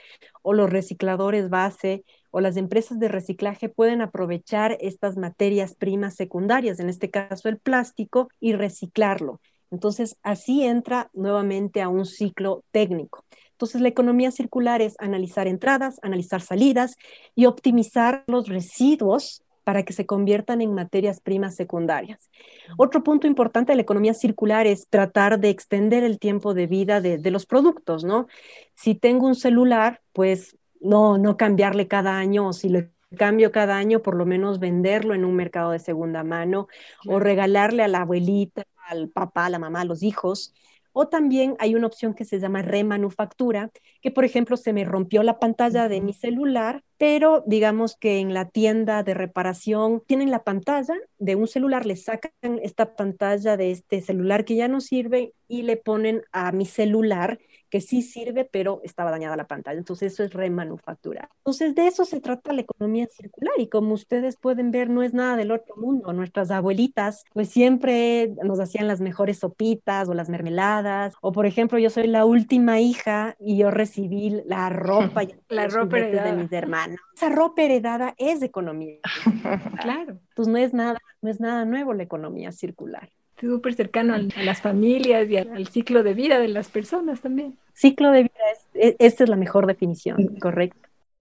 o 0.41 0.53
los 0.53 0.69
recicladores 0.69 1.49
base 1.49 2.05
o 2.31 2.39
las 2.39 2.55
empresas 2.55 2.97
de 2.97 3.09
reciclaje 3.09 3.67
pueden 3.67 4.01
aprovechar 4.01 4.77
estas 4.79 5.17
materias 5.17 5.75
primas 5.75 6.15
secundarias, 6.15 6.79
en 6.79 6.87
este 6.87 7.11
caso 7.11 7.49
el 7.49 7.57
plástico, 7.57 8.29
y 8.39 8.53
reciclarlo. 8.53 9.41
Entonces, 9.69 10.15
así 10.23 10.63
entra 10.63 11.09
nuevamente 11.11 11.81
a 11.81 11.89
un 11.89 12.05
ciclo 12.05 12.63
técnico. 12.71 13.25
Entonces, 13.51 13.81
la 13.81 13.89
economía 13.89 14.31
circular 14.31 14.81
es 14.81 14.95
analizar 14.99 15.47
entradas, 15.47 15.99
analizar 16.03 16.39
salidas 16.39 16.95
y 17.35 17.47
optimizar 17.47 18.23
los 18.27 18.47
residuos 18.47 19.41
para 19.65 19.83
que 19.83 19.93
se 19.93 20.05
conviertan 20.05 20.61
en 20.61 20.73
materias 20.73 21.19
primas 21.19 21.55
secundarias. 21.55 22.29
Otro 22.77 23.03
punto 23.03 23.25
importante 23.25 23.71
de 23.71 23.75
la 23.75 23.81
economía 23.81 24.13
circular 24.13 24.67
es 24.67 24.87
tratar 24.89 25.39
de 25.39 25.49
extender 25.49 26.03
el 26.03 26.19
tiempo 26.19 26.53
de 26.53 26.67
vida 26.67 27.01
de, 27.01 27.31
los 27.31 27.47
productos, 27.47 28.03
¿no? 28.03 28.27
Si 28.75 28.93
tengo 28.93 29.25
un 29.25 29.35
celular, 29.35 30.01
pues 30.13 30.55
no, 30.79 31.17
no 31.17 31.35
cambiarle 31.35 31.87
cada 31.87 32.15
año, 32.15 32.49
o 32.49 32.53
si 32.53 32.69
lo 32.69 32.83
cambio 33.17 33.51
cada 33.51 33.75
año, 33.75 34.03
por 34.03 34.15
lo 34.15 34.25
menos 34.27 34.59
venderlo 34.59 35.15
en 35.15 35.25
un 35.25 35.35
mercado 35.35 35.71
de 35.71 35.79
segunda 35.79 36.23
mano 36.23 36.67
o 37.07 37.19
regalarle 37.19 37.81
a 37.81 37.87
la 37.87 38.01
abuelita, 38.01 38.65
al 38.87 39.09
papá, 39.09 39.47
a 39.47 39.49
la 39.49 39.57
mamá, 39.57 39.81
a 39.81 39.85
los 39.85 40.03
hijos. 40.03 40.53
O 40.97 41.09
también 41.09 41.57
hay 41.59 41.75
una 41.75 41.87
opción 41.87 42.13
que 42.13 42.23
se 42.23 42.39
llama 42.39 42.61
remanufactura, 42.61 43.69
que 44.01 44.11
por 44.11 44.23
ejemplo 44.23 44.55
se 44.55 44.71
me 44.71 44.85
rompió 44.85 45.23
la 45.23 45.39
pantalla 45.39 45.89
de 45.89 45.99
mi 45.99 46.13
celular, 46.13 46.83
pero 46.97 47.43
digamos 47.45 47.97
que 47.97 48.19
en 48.19 48.33
la 48.33 48.47
tienda 48.47 49.03
de 49.03 49.13
reparación 49.13 50.01
tienen 50.07 50.31
la 50.31 50.45
pantalla 50.45 50.95
de 51.17 51.35
un 51.35 51.47
celular, 51.47 51.85
le 51.85 51.97
sacan 51.97 52.31
esta 52.63 52.95
pantalla 52.95 53.57
de 53.57 53.71
este 53.71 54.01
celular 54.01 54.45
que 54.45 54.55
ya 54.55 54.69
no 54.69 54.79
sirve 54.79 55.33
y 55.49 55.63
le 55.63 55.75
ponen 55.75 56.21
a 56.31 56.53
mi 56.53 56.65
celular 56.65 57.39
que 57.69 57.81
sí 57.81 58.01
sirve, 58.01 58.45
pero 58.45 58.81
estaba 58.83 59.11
dañada 59.11 59.35
la 59.35 59.47
pantalla. 59.47 59.77
Entonces 59.77 60.13
eso 60.13 60.23
es 60.23 60.33
remanufactura. 60.33 61.29
Entonces 61.37 61.75
de 61.75 61.87
eso 61.87 62.05
se 62.05 62.21
trata 62.21 62.53
la 62.53 62.61
economía 62.61 63.07
circular 63.07 63.53
y 63.57 63.67
como 63.67 63.93
ustedes 63.93 64.37
pueden 64.37 64.71
ver, 64.71 64.89
no 64.89 65.03
es 65.03 65.13
nada 65.13 65.35
del 65.35 65.51
otro 65.51 65.75
mundo. 65.75 66.13
Nuestras 66.13 66.51
abuelitas 66.51 67.23
pues 67.33 67.49
siempre 67.49 68.33
nos 68.43 68.59
hacían 68.59 68.87
las 68.87 69.01
mejores 69.01 69.39
sopitas 69.39 70.07
o 70.09 70.13
las 70.13 70.29
mermeladas. 70.29 71.13
O 71.21 71.31
por 71.31 71.45
ejemplo, 71.45 71.79
yo 71.79 71.89
soy 71.89 72.07
la 72.07 72.25
última 72.25 72.79
hija 72.79 73.35
y 73.39 73.57
yo 73.57 73.71
recibí 73.71 74.41
la 74.45 74.69
ropa, 74.69 75.23
y 75.23 75.35
la 75.49 75.67
ropa 75.67 75.97
de 75.97 76.33
mis 76.33 76.51
hermanos. 76.51 76.99
Esa 77.15 77.29
ropa 77.29 77.63
heredada 77.63 78.13
es 78.17 78.41
economía. 78.41 78.99
claro. 79.81 80.19
Pues 80.35 80.47
no 80.47 80.57
es 80.57 80.73
nada, 80.73 80.99
no 81.21 81.29
es 81.29 81.39
nada 81.39 81.65
nuevo 81.65 81.93
la 81.93 82.03
economía 82.03 82.51
circular 82.51 83.09
súper 83.39 83.73
cercano 83.73 84.13
a, 84.13 84.43
las 84.43 84.61
familias 84.61 85.29
y 85.29 85.37
al, 85.37 85.67
ciclo 85.67 86.03
de 86.03 86.13
vida 86.13 86.39
de 86.39 86.47
las 86.47 86.69
personas 86.69 87.21
también. 87.21 87.57
Ciclo 87.73 88.11
de 88.11 88.23
vida, 88.23 88.33
es, 88.53 88.65
e, 88.73 88.95
esta 88.99 89.23
es 89.23 89.29
la 89.29 89.35
mejor 89.35 89.67
definición, 89.67 90.35
correcto. 90.39 90.79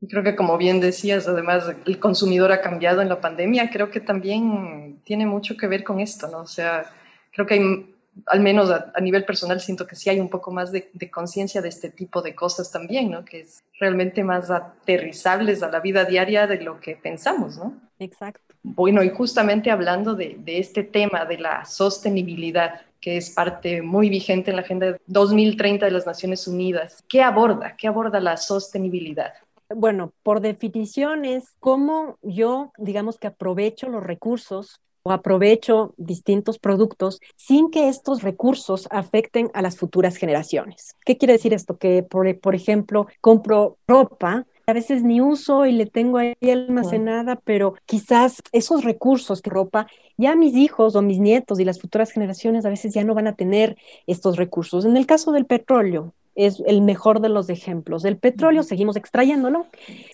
Creo 0.08 0.22
que 0.22 0.36
como 0.36 0.58
bien 0.58 0.80
decías, 0.80 1.26
además 1.28 1.74
el 1.86 1.98
consumidor 1.98 2.52
ha 2.52 2.60
cambiado 2.60 3.00
en 3.00 3.08
la 3.08 3.20
pandemia, 3.20 3.70
creo 3.70 3.90
que 3.90 4.00
también 4.00 4.98
tiene 5.04 5.26
mucho 5.26 5.56
que 5.56 5.66
ver 5.66 5.82
con 5.82 6.00
esto, 6.00 6.28
¿no? 6.28 6.40
O 6.40 6.46
sea, 6.46 6.90
creo 7.32 7.46
que 7.46 7.54
hay 7.54 7.93
al 8.26 8.40
menos 8.40 8.70
a, 8.70 9.00
nivel 9.00 9.24
personal 9.24 9.60
siento 9.60 9.86
que 9.86 9.96
sí 9.96 10.10
hay 10.10 10.20
un 10.20 10.28
poco 10.28 10.50
más 10.50 10.72
de, 10.72 10.90
conciencia 11.10 11.60
de 11.60 11.68
este 11.68 11.90
tipo 11.90 12.22
de 12.22 12.34
cosas 12.34 12.70
también, 12.70 13.10
¿no? 13.10 13.24
Que 13.24 13.40
es 13.40 13.62
realmente 13.78 14.22
más 14.24 14.50
aterrizables 14.50 15.62
a 15.62 15.70
la 15.70 15.80
vida 15.80 16.04
diaria 16.04 16.46
de 16.46 16.60
lo 16.60 16.80
que 16.80 16.96
pensamos, 16.96 17.56
¿no? 17.56 17.74
Exacto. 17.98 18.54
Bueno, 18.62 19.02
y 19.02 19.10
justamente 19.10 19.70
hablando 19.70 20.14
de, 20.14 20.36
de 20.38 20.58
este 20.58 20.82
tema 20.82 21.24
de 21.24 21.38
la 21.38 21.64
sostenibilidad, 21.64 22.80
que 23.00 23.18
es 23.18 23.30
parte 23.30 23.82
muy 23.82 24.08
vigente 24.08 24.50
en 24.50 24.56
la 24.56 24.62
Agenda 24.62 24.96
2030 25.06 25.86
de 25.86 25.92
las 25.92 26.06
Naciones 26.06 26.48
Unidas, 26.48 27.04
¿qué 27.08 27.22
aborda? 27.22 27.76
¿Qué 27.76 27.86
aborda 27.86 28.18
la 28.20 28.36
sostenibilidad? 28.36 29.34
Bueno, 29.68 30.12
por 30.22 30.40
definición 30.40 31.24
es 31.24 31.54
cómo 31.60 32.18
yo, 32.22 32.72
digamos 32.78 33.18
que 33.18 33.26
aprovecho 33.26 33.88
los 33.88 34.02
recursos 34.02 34.80
o 35.04 35.12
aprovecho 35.12 35.94
distintos 35.96 36.58
productos 36.58 37.20
sin 37.36 37.70
que 37.70 37.88
estos 37.88 38.22
recursos 38.22 38.88
afecten 38.90 39.50
a 39.54 39.62
las 39.62 39.76
futuras 39.76 40.16
generaciones. 40.16 40.96
¿Qué 41.04 41.16
quiere 41.16 41.34
decir 41.34 41.54
esto? 41.54 41.76
Que, 41.76 42.02
por, 42.02 42.38
por 42.40 42.54
ejemplo, 42.54 43.06
compro 43.20 43.76
ropa 43.86 44.46
a 44.66 44.72
veces 44.72 45.02
ni 45.02 45.20
uso 45.20 45.66
y 45.66 45.72
le 45.72 45.84
tengo 45.84 46.16
ahí 46.16 46.34
almacenada, 46.50 47.36
pero 47.36 47.74
quizás 47.84 48.42
esos 48.52 48.82
recursos 48.82 49.42
que 49.42 49.50
ropa, 49.50 49.86
ya 50.16 50.36
mis 50.36 50.54
hijos 50.54 50.96
o 50.96 51.02
mis 51.02 51.18
nietos 51.18 51.60
y 51.60 51.66
las 51.66 51.80
futuras 51.80 52.10
generaciones 52.10 52.64
a 52.64 52.70
veces 52.70 52.94
ya 52.94 53.04
no 53.04 53.14
van 53.14 53.26
a 53.26 53.34
tener 53.34 53.76
estos 54.06 54.36
recursos. 54.36 54.86
En 54.86 54.96
el 54.96 55.04
caso 55.04 55.32
del 55.32 55.44
petróleo, 55.44 56.14
es 56.34 56.62
el 56.66 56.82
mejor 56.82 57.20
de 57.20 57.28
los 57.28 57.48
ejemplos. 57.48 58.04
El 58.04 58.18
petróleo 58.18 58.62
seguimos 58.62 58.96
extrayéndolo. 58.96 59.66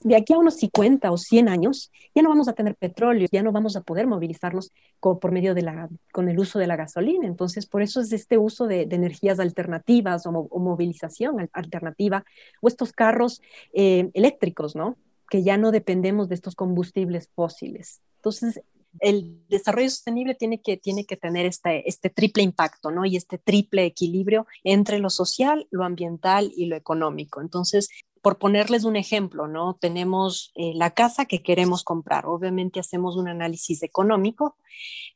De 0.03 0.17
aquí 0.17 0.33
a 0.33 0.39
unos 0.39 0.55
50 0.57 1.11
o 1.11 1.17
100 1.17 1.49
años 1.49 1.91
ya 2.15 2.23
no 2.23 2.29
vamos 2.29 2.49
a 2.49 2.53
tener 2.53 2.75
petróleo, 2.75 3.27
ya 3.31 3.43
no 3.43 3.53
vamos 3.53 3.77
a 3.77 3.83
poder 3.83 4.07
movilizarnos 4.07 4.73
con, 4.99 5.19
por 5.19 5.33
medio 5.33 5.55
de 5.55 5.63
la, 5.63 5.89
con 6.13 6.29
el 6.29 6.39
uso 6.39 6.59
de 6.59 6.67
la 6.67 6.77
gasolina. 6.77 7.27
Entonces, 7.27 7.67
por 7.67 7.83
eso 7.83 8.01
es 8.01 8.13
este 8.13 8.39
uso 8.39 8.67
de, 8.67 8.83
energías 8.91 9.39
alternativas 9.41 10.27
o, 10.27 10.33
movilización 10.59 11.49
alternativa 11.53 12.25
o 12.61 12.69
estos 12.69 12.93
carros 12.93 13.41
eh, 13.73 14.11
eléctricos, 14.15 14.77
¿no? 14.77 14.97
Que 15.29 15.43
ya 15.43 15.57
no 15.57 15.71
dependemos 15.71 16.29
de 16.29 16.35
estos 16.35 16.55
combustibles 16.55 17.29
fósiles. 17.35 18.03
Entonces, 18.17 18.61
el 18.99 19.47
desarrollo 19.49 19.89
sostenible 19.89 20.35
tiene 20.35 20.61
que, 20.61 20.77
tiene 20.77 21.05
que 21.05 21.17
tener 21.17 21.47
este, 21.47 21.89
este 21.89 22.11
triple 22.11 22.43
impacto, 22.43 22.91
¿no? 22.91 23.05
Y 23.05 23.17
este 23.17 23.39
triple 23.39 23.85
equilibrio 23.85 24.47
entre 24.65 24.99
lo 24.99 25.11
social, 25.11 25.69
lo 25.71 25.85
ambiental 25.85 26.53
y 26.57 26.67
lo 26.67 26.77
económico. 26.77 27.41
Entonces, 27.41 27.89
por 28.23 28.39
ponerles 28.39 28.85
un 28.85 28.97
ejemplo, 28.97 29.49
¿no? 29.49 29.79
Tenemos 29.81 30.53
eh, 30.55 30.73
la 30.75 30.91
casa 30.91 31.25
que 31.25 31.43
queremos 31.43 31.85
comprar. 31.85 32.27
Obviamente 32.27 32.81
hacemos 32.81 33.17
un 33.17 33.29
análisis 33.29 33.83
económico, 33.83 34.57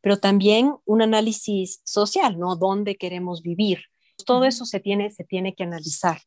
pero 0.01 0.19
también 0.19 0.75
un 0.85 1.03
análisis 1.03 1.81
social, 1.85 2.39
¿no? 2.39 2.57
¿Dónde 2.57 2.97
queremos 2.97 3.43
vivir? 3.43 3.81
Todo 4.25 4.45
eso 4.45 4.65
se 4.65 4.81
tiene, 4.81 5.11
se 5.11 5.25
tiene 5.25 5.55
que 5.55 5.65
analizar. 5.65 6.19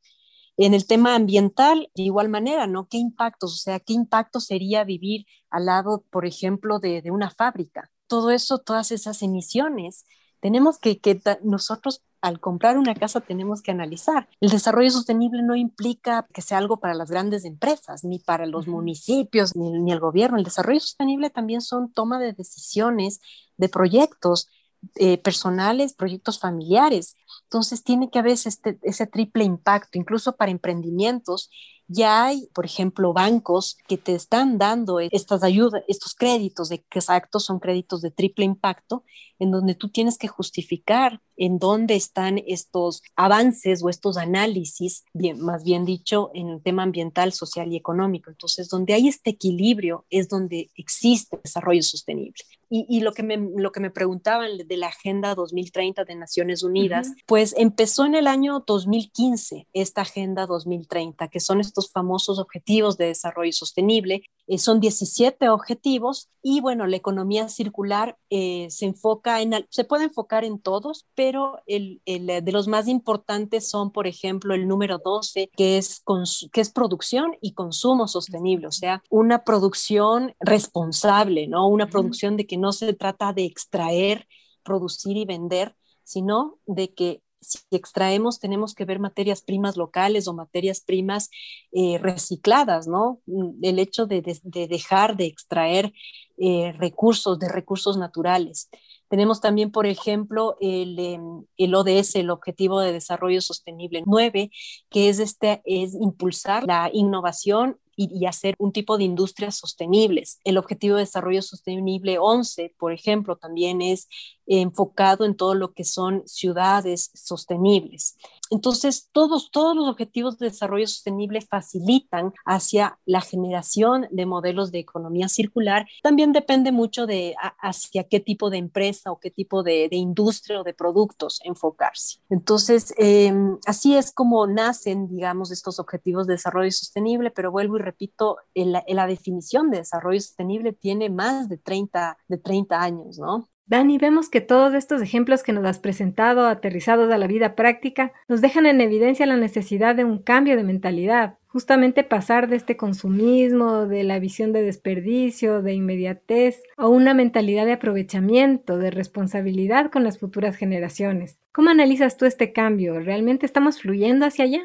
En 0.57 0.73
el 0.73 0.87
tema 0.87 1.15
ambiental, 1.15 1.91
de 1.95 2.03
igual 2.03 2.29
manera, 2.29 2.67
¿no? 2.67 2.87
¿Qué 2.87 2.97
impactos? 2.97 3.53
O 3.53 3.57
sea, 3.57 3.79
¿qué 3.79 3.93
impacto 3.93 4.39
sería 4.39 4.83
vivir 4.83 5.25
al 5.49 5.65
lado, 5.67 6.03
por 6.09 6.25
ejemplo, 6.25 6.79
de, 6.79 7.03
una 7.11 7.29
fábrica? 7.29 7.91
Todo 8.07 8.31
eso, 8.31 8.57
todas 8.59 8.91
esas 8.91 9.21
emisiones, 9.21 10.05
tenemos 10.39 10.79
que, 10.79 10.99
que 10.99 11.21
nosotros 11.43 12.03
al 12.21 12.39
comprar 12.39 12.77
una 12.77 12.95
casa 12.95 13.21
tenemos 13.21 13.61
que 13.61 13.71
analizar. 13.71 14.27
El 14.41 14.49
desarrollo 14.49 14.89
sostenible 14.89 15.43
no 15.43 15.55
implica 15.55 16.27
que 16.33 16.41
sea 16.41 16.57
algo 16.57 16.79
para 16.79 16.95
las 16.95 17.11
grandes 17.11 17.45
empresas, 17.45 18.03
ni 18.03 18.19
para 18.19 18.45
los 18.45 18.67
municipios, 18.67 19.55
ni, 19.55 19.71
ni, 19.71 19.91
el 19.91 19.99
gobierno. 19.99 20.37
El 20.37 20.43
desarrollo 20.43 20.79
sostenible 20.79 21.29
también 21.29 21.61
son 21.61 21.91
toma 21.91 22.19
de 22.19 22.33
decisiones, 22.33 23.21
de 23.57 23.69
proyectos 23.69 24.49
eh, 24.95 25.17
personales, 25.17 25.93
proyectos 25.93 26.39
familiares. 26.39 27.17
Entonces 27.47 27.83
tiene 27.83 28.09
que 28.09 28.19
haber 28.19 28.33
este, 28.33 28.77
ese 28.83 29.07
triple 29.07 29.45
impacto, 29.45 29.97
incluso 29.97 30.35
para 30.35 30.51
emprendimientos. 30.51 31.49
Ya 31.87 32.25
hay, 32.25 32.49
por 32.53 32.65
ejemplo, 32.65 33.13
bancos 33.13 33.77
que 33.87 33.97
te 33.97 34.13
están 34.15 34.57
dando 34.57 34.99
estas 34.99 35.43
ayudas, 35.43 35.83
estos 35.87 36.13
créditos 36.13 36.67
de 36.67 36.83
que 36.83 36.99
exactos 36.99 37.45
son 37.45 37.59
créditos 37.59 38.01
de 38.01 38.11
triple 38.11 38.43
impacto, 38.43 39.05
en 39.39 39.51
donde 39.51 39.75
tú 39.75 39.89
tienes 39.89 40.17
que 40.17 40.27
justificar 40.27 41.21
en 41.37 41.59
dónde 41.59 41.95
están 41.95 42.41
estos 42.47 43.03
avances 43.15 43.83
o 43.83 43.89
estos 43.89 44.17
análisis, 44.17 45.05
bien, 45.13 45.39
más 45.39 45.63
bien 45.63 45.85
dicho, 45.85 46.31
en 46.33 46.49
el 46.49 46.61
tema 46.61 46.83
ambiental, 46.83 47.31
social 47.31 47.71
y 47.71 47.77
económico. 47.77 48.29
Entonces, 48.29 48.67
donde 48.69 48.93
hay 48.93 49.07
este 49.07 49.31
equilibrio 49.31 50.05
es 50.09 50.29
donde 50.29 50.69
existe 50.75 51.39
desarrollo 51.43 51.83
sostenible. 51.83 52.43
Y, 52.69 52.99
lo, 52.99 53.13
que 53.13 53.23
me, 53.23 53.37
lo 53.37 53.71
que 53.71 53.79
me 53.79 53.91
preguntaban 53.91 54.57
de 54.57 54.77
la 54.77 54.87
Agenda 54.87 55.35
2030 55.35 56.03
de 56.03 56.15
Naciones 56.15 56.63
Unidas, 56.63 57.13
pues 57.25 57.55
empezó 57.57 58.05
en 58.05 58.13
el 58.13 58.27
año 58.27 58.61
2015 58.67 59.67
esta 59.71 60.01
Agenda 60.01 60.45
2030, 60.45 61.29
que 61.29 61.39
son 61.39 61.61
estos 61.61 61.89
famosos 61.89 62.39
objetivos 62.39 62.97
de 62.97 63.05
desarrollo 63.05 63.53
sostenible. 63.53 64.23
Eh, 64.47 64.57
son 64.57 64.81
17 64.81 65.47
objetivos 65.47 66.29
y 66.43 66.59
bueno, 66.59 66.87
la 66.87 66.97
economía 66.97 67.47
circular 67.47 68.17
eh, 68.29 68.67
se 68.69 68.85
enfoca 68.85 69.41
en, 69.41 69.65
se 69.69 69.85
puede 69.85 70.03
enfocar 70.05 70.43
en 70.43 70.59
todos, 70.59 71.05
pero 71.15 71.26
el, 71.65 72.01
el, 72.05 72.27
de 72.43 72.51
los 72.51 72.67
más 72.67 72.87
importantes 72.87 73.69
son, 73.69 73.91
por 73.91 74.07
ejemplo, 74.07 74.53
el 74.53 74.67
número 74.67 74.99
12, 74.99 75.49
que 75.55 75.77
es, 75.77 76.03
que 76.51 76.61
es 76.61 76.69
producción 76.71 77.35
y 77.41 77.53
consumo 77.53 78.07
sostenible, 78.07 78.67
o 78.67 78.71
sea, 78.71 79.03
una 79.09 79.43
producción 79.43 80.35
responsable, 80.39 81.47
¿no? 81.47 81.67
Una 81.67 81.87
producción 81.87 82.37
de 82.37 82.47
que 82.47 82.57
no 82.57 82.71
se 82.71 82.93
trata 82.93 83.33
de 83.33 83.45
extraer, 83.45 84.27
producir 84.63 85.17
y 85.17 85.25
vender, 85.25 85.75
sino 86.03 86.59
de 86.65 86.93
que 86.93 87.21
si 87.41 87.59
extraemos 87.71 88.39
tenemos 88.39 88.73
que 88.73 88.85
ver 88.85 88.99
materias 88.99 89.41
primas 89.41 89.77
locales 89.77 90.27
o 90.27 90.33
materias 90.33 90.81
primas 90.81 91.29
eh, 91.71 91.97
recicladas, 91.99 92.87
¿no? 92.87 93.21
El 93.61 93.79
hecho 93.79 94.05
de, 94.05 94.21
dejar 94.67 95.17
de 95.17 95.25
extraer 95.25 95.93
eh, 96.37 96.73
recursos, 96.77 97.39
de 97.39 97.49
recursos 97.49 97.97
naturales. 97.97 98.69
Tenemos 99.09 99.41
también, 99.41 99.71
por 99.71 99.85
ejemplo, 99.85 100.55
el, 100.59 100.99
em, 100.99 101.43
el, 101.57 101.75
ODS, 101.75 102.15
el 102.15 102.29
Objetivo 102.29 102.79
de 102.79 102.93
Desarrollo 102.93 103.41
Sostenible 103.41 104.03
9, 104.05 104.51
que 104.89 105.09
es, 105.09 105.19
este, 105.19 105.61
es 105.65 105.93
impulsar 105.95 106.65
la 106.65 106.89
innovación 106.91 107.77
y, 107.97 108.25
hacer 108.27 108.55
un 108.59 108.71
tipo 108.71 108.97
de 108.97 109.03
industrias 109.03 109.55
sostenibles. 109.55 110.39
El 110.43 110.57
Objetivo 110.57 110.95
de 110.95 111.01
Desarrollo 111.01 111.41
Sostenible 111.41 112.19
11, 112.19 112.75
por 112.77 112.93
ejemplo, 112.93 113.37
también 113.37 113.81
es 113.81 114.07
enfocado 114.45 115.25
en 115.25 115.35
todo 115.35 115.55
lo 115.55 115.73
que 115.73 115.83
son 115.83 116.23
ciudades 116.25 117.11
sostenibles. 117.13 118.17
Entonces, 118.49 119.09
todos, 119.11 119.51
todos 119.51 119.75
los 119.75 119.89
objetivos 119.89 120.37
de 120.37 120.47
desarrollo 120.47 120.87
sostenible 120.87 121.41
facilitan 121.41 122.33
hacia 122.45 122.97
la 123.05 123.19
generación 123.19 124.07
de 124.09 124.25
modelos 124.25 124.71
de 124.71 124.79
economía 124.79 125.27
circular. 125.27 125.85
También 126.01 126.31
depende 126.31 126.71
mucho 126.71 127.05
de 127.05 127.35
hacia 127.59 128.05
qué 128.05 128.21
tipo 128.21 128.49
de 128.49 128.57
empresa 128.57 129.11
o 129.11 129.19
qué 129.19 129.31
tipo 129.31 129.63
de, 129.63 129.89
industria 129.91 130.61
o 130.61 130.63
de 130.63 130.73
productos 130.73 131.39
enfocarse. 131.43 132.19
Entonces, 132.29 132.93
em, 132.97 133.57
así 133.65 133.95
es 133.95 134.11
como 134.11 134.47
nacen, 134.47 135.09
digamos, 135.09 135.51
estos 135.51 135.79
objetivos 135.79 136.27
de 136.27 136.33
desarrollo 136.33 136.71
sostenible, 136.71 137.31
pero 137.31 137.51
vuelvo 137.51 137.77
y 137.77 137.81
repito, 137.87 138.37
la, 138.53 139.07
definición 139.07 139.71
de 139.71 139.77
desarrollo 139.77 140.19
sostenible 140.19 140.73
tiene 140.73 141.09
más 141.09 141.47
de 141.47 141.57
30, 141.57 142.17
de 142.27 142.37
30 142.37 142.81
años, 142.81 143.17
¿no? 143.17 143.47
Dani, 143.65 143.97
vemos 143.97 144.29
que 144.29 144.39
todos 144.39 144.73
estos 144.73 145.01
ejemplos 145.01 145.43
que 145.43 145.51
nos 145.51 145.65
has 145.65 145.77
presentado, 145.77 146.47
aterrizados 146.47 147.11
a 147.11 147.17
la 147.17 147.27
vida 147.27 147.53
práctica, 147.53 148.13
nos 148.29 148.39
dejan 148.39 148.65
en 148.65 148.79
evidencia 148.79 149.25
la 149.25 149.35
necesidad 149.35 149.93
de 149.95 150.05
un 150.05 150.19
cambio 150.19 150.55
de 150.55 150.63
mentalidad, 150.63 151.37
justamente 151.47 152.03
pasar 152.03 152.47
de 152.47 152.55
este 152.55 152.77
consumismo, 152.77 153.85
de 153.85 154.03
la 154.05 154.19
visión 154.19 154.53
de 154.53 154.61
desperdicio, 154.61 155.61
de 155.61 155.73
inmediatez, 155.73 156.63
a 156.77 156.87
una 156.87 157.13
mentalidad 157.13 157.65
de 157.65 157.73
aprovechamiento, 157.73 158.77
de 158.77 158.91
responsabilidad 158.91 159.91
con 159.91 160.05
las 160.05 160.17
futuras 160.17 160.55
generaciones. 160.55 161.37
¿Cómo 161.51 161.69
analizas 161.69 162.15
tú 162.15 162.25
este 162.25 162.53
cambio? 162.53 162.99
¿Realmente 163.01 163.45
estamos 163.45 163.81
fluyendo 163.81 164.25
hacia 164.25 164.45
allá? 164.45 164.61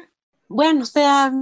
Bueno, 0.53 0.83
o 0.83 0.85
sea, 0.85 1.33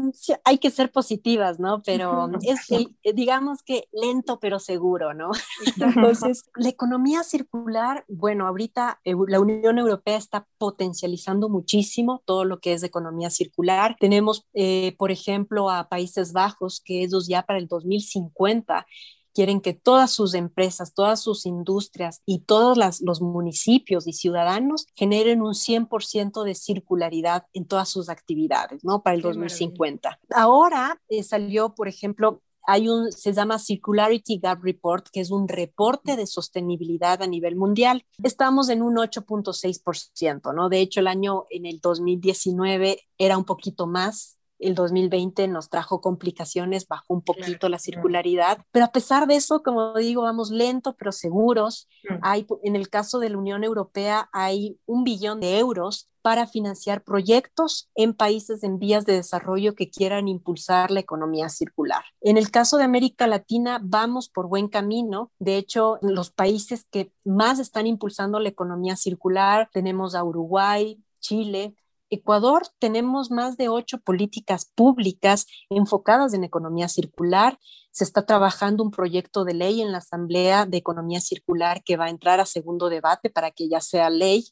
hay 0.45 0.57
que 0.57 0.71
ser 0.71 0.91
positivas, 0.91 1.59
¿no? 1.59 1.81
Pero 1.83 2.29
es, 2.43 2.71
eh, 2.71 3.13
digamos 3.13 3.61
que 3.61 3.89
lento 3.91 4.39
pero 4.39 4.57
seguro, 4.57 5.13
¿no? 5.13 5.31
Entonces, 5.77 6.45
la 6.55 6.69
economía 6.69 7.23
circular, 7.23 8.05
bueno, 8.07 8.47
ahorita 8.47 9.01
la 9.03 9.39
Unión 9.39 9.77
Europea 9.77 10.15
está 10.15 10.47
potencializando 10.57 11.49
muchísimo 11.49 12.23
todo 12.25 12.45
lo 12.45 12.59
que 12.59 12.73
es 12.73 12.83
economía 12.83 13.29
circular. 13.29 13.97
Tenemos, 13.99 14.47
eh, 14.53 14.95
por 14.97 15.11
ejemplo, 15.11 15.69
a 15.69 15.89
Países 15.89 16.31
Bajos, 16.31 16.79
que 16.79 17.03
ellos 17.03 17.27
ya 17.27 17.43
para 17.43 17.59
el 17.59 17.67
2050 17.67 18.85
quieren 19.33 19.61
que 19.61 19.73
todas 19.73 20.11
sus 20.11 20.33
empresas, 20.33 20.93
todas 20.93 21.21
sus 21.21 21.45
industrias 21.45 22.21
y 22.25 22.39
todos 22.39 22.77
los 23.01 23.21
municipios 23.21 24.07
y 24.07 24.13
ciudadanos 24.13 24.85
generen 24.95 25.41
un 25.41 25.53
100% 25.53 26.43
de 26.43 26.55
circularidad 26.55 27.45
en 27.53 27.65
todas 27.65 27.89
sus 27.89 28.09
actividades, 28.09 28.83
¿no? 28.83 29.01
Para 29.03 29.15
el 29.15 29.21
2050. 29.21 30.19
Ahora 30.33 31.01
eh, 31.09 31.23
salió, 31.23 31.73
por 31.75 31.87
ejemplo, 31.87 32.41
hay 32.63 32.87
un, 32.89 33.11
se 33.11 33.33
llama 33.33 33.59
Circularity 33.59 34.39
Gap 34.39 34.63
Report, 34.63 35.07
que 35.11 35.21
es 35.21 35.31
un 35.31 35.47
reporte 35.47 36.15
de 36.15 36.27
sostenibilidad 36.27 37.21
a 37.21 37.27
nivel 37.27 37.55
mundial. 37.55 38.05
Estamos 38.23 38.69
en 38.69 38.81
un 38.81 38.95
8.6%, 38.95 40.53
¿no? 40.53 40.69
De 40.69 40.79
hecho, 40.79 40.99
el 40.99 41.07
año 41.07 41.45
en 41.49 41.65
el 41.65 41.79
2019 41.79 43.01
era 43.17 43.37
un 43.37 43.45
poquito 43.45 43.87
más, 43.87 44.37
el 44.61 44.75
2020 44.75 45.47
nos 45.47 45.69
trajo 45.69 46.01
complicaciones, 46.01 46.87
bajó 46.87 47.13
un 47.13 47.21
poquito 47.21 47.69
la 47.69 47.79
circularidad, 47.79 48.65
pero 48.71 48.85
a 48.85 48.91
pesar 48.91 49.27
de 49.27 49.35
eso, 49.35 49.63
como 49.63 49.93
digo, 49.95 50.21
vamos 50.21 50.51
lento 50.51 50.95
pero 50.97 51.11
seguros. 51.11 51.87
Mm. 52.09 52.13
Hay, 52.21 52.47
en 52.63 52.75
el 52.75 52.89
caso 52.89 53.19
de 53.19 53.29
la 53.29 53.37
Unión 53.37 53.63
Europea 53.63 54.29
hay 54.31 54.79
un 54.85 55.03
billón 55.03 55.39
de 55.39 55.59
euros 55.59 56.11
para 56.21 56.47
financiar 56.47 57.03
proyectos 57.03 57.89
en 57.95 58.13
países 58.13 58.63
en 58.63 58.79
vías 58.79 59.05
de 59.05 59.13
desarrollo 59.13 59.75
que 59.75 59.89
quieran 59.89 60.27
impulsar 60.27 60.91
la 60.91 60.99
economía 60.99 61.49
circular. 61.49 62.03
En 62.21 62.37
el 62.37 62.51
caso 62.51 62.77
de 62.77 62.83
América 62.83 63.27
Latina, 63.27 63.79
vamos 63.81 64.29
por 64.29 64.47
buen 64.47 64.67
camino. 64.67 65.31
De 65.39 65.57
hecho, 65.57 65.97
los 66.01 66.29
países 66.29 66.85
que 66.91 67.11
más 67.25 67.59
están 67.59 67.87
impulsando 67.87 68.39
la 68.39 68.49
economía 68.49 68.95
circular, 68.95 69.69
tenemos 69.73 70.15
a 70.15 70.23
Uruguay, 70.23 70.99
Chile, 71.19 71.75
Ecuador 72.11 72.63
tenemos 72.77 73.31
más 73.31 73.55
de 73.55 73.69
ocho 73.69 73.97
políticas 73.99 74.65
públicas 74.75 75.47
enfocadas 75.69 76.33
en 76.33 76.43
economía 76.43 76.89
circular. 76.89 77.57
Se 77.91 78.03
está 78.03 78.25
trabajando 78.25 78.83
un 78.83 78.91
proyecto 78.91 79.45
de 79.45 79.53
ley 79.53 79.81
en 79.81 79.93
la 79.93 79.99
Asamblea 79.99 80.65
de 80.65 80.77
Economía 80.77 81.21
Circular 81.21 81.83
que 81.83 81.95
va 81.95 82.05
a 82.05 82.09
entrar 82.09 82.41
a 82.41 82.45
segundo 82.45 82.89
debate 82.89 83.29
para 83.29 83.51
que 83.51 83.69
ya 83.69 83.79
sea 83.79 84.09
ley. 84.09 84.45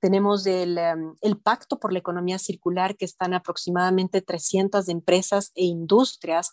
Tenemos 0.00 0.46
el, 0.46 0.78
em, 0.78 1.14
Pacto 1.42 1.78
por 1.78 1.92
la 1.92 1.98
Economía 1.98 2.38
Circular, 2.38 2.96
que 2.96 3.04
están 3.04 3.34
aproximadamente 3.34 4.22
300 4.22 4.88
empresas 4.88 5.52
e 5.54 5.66
industrias 5.66 6.50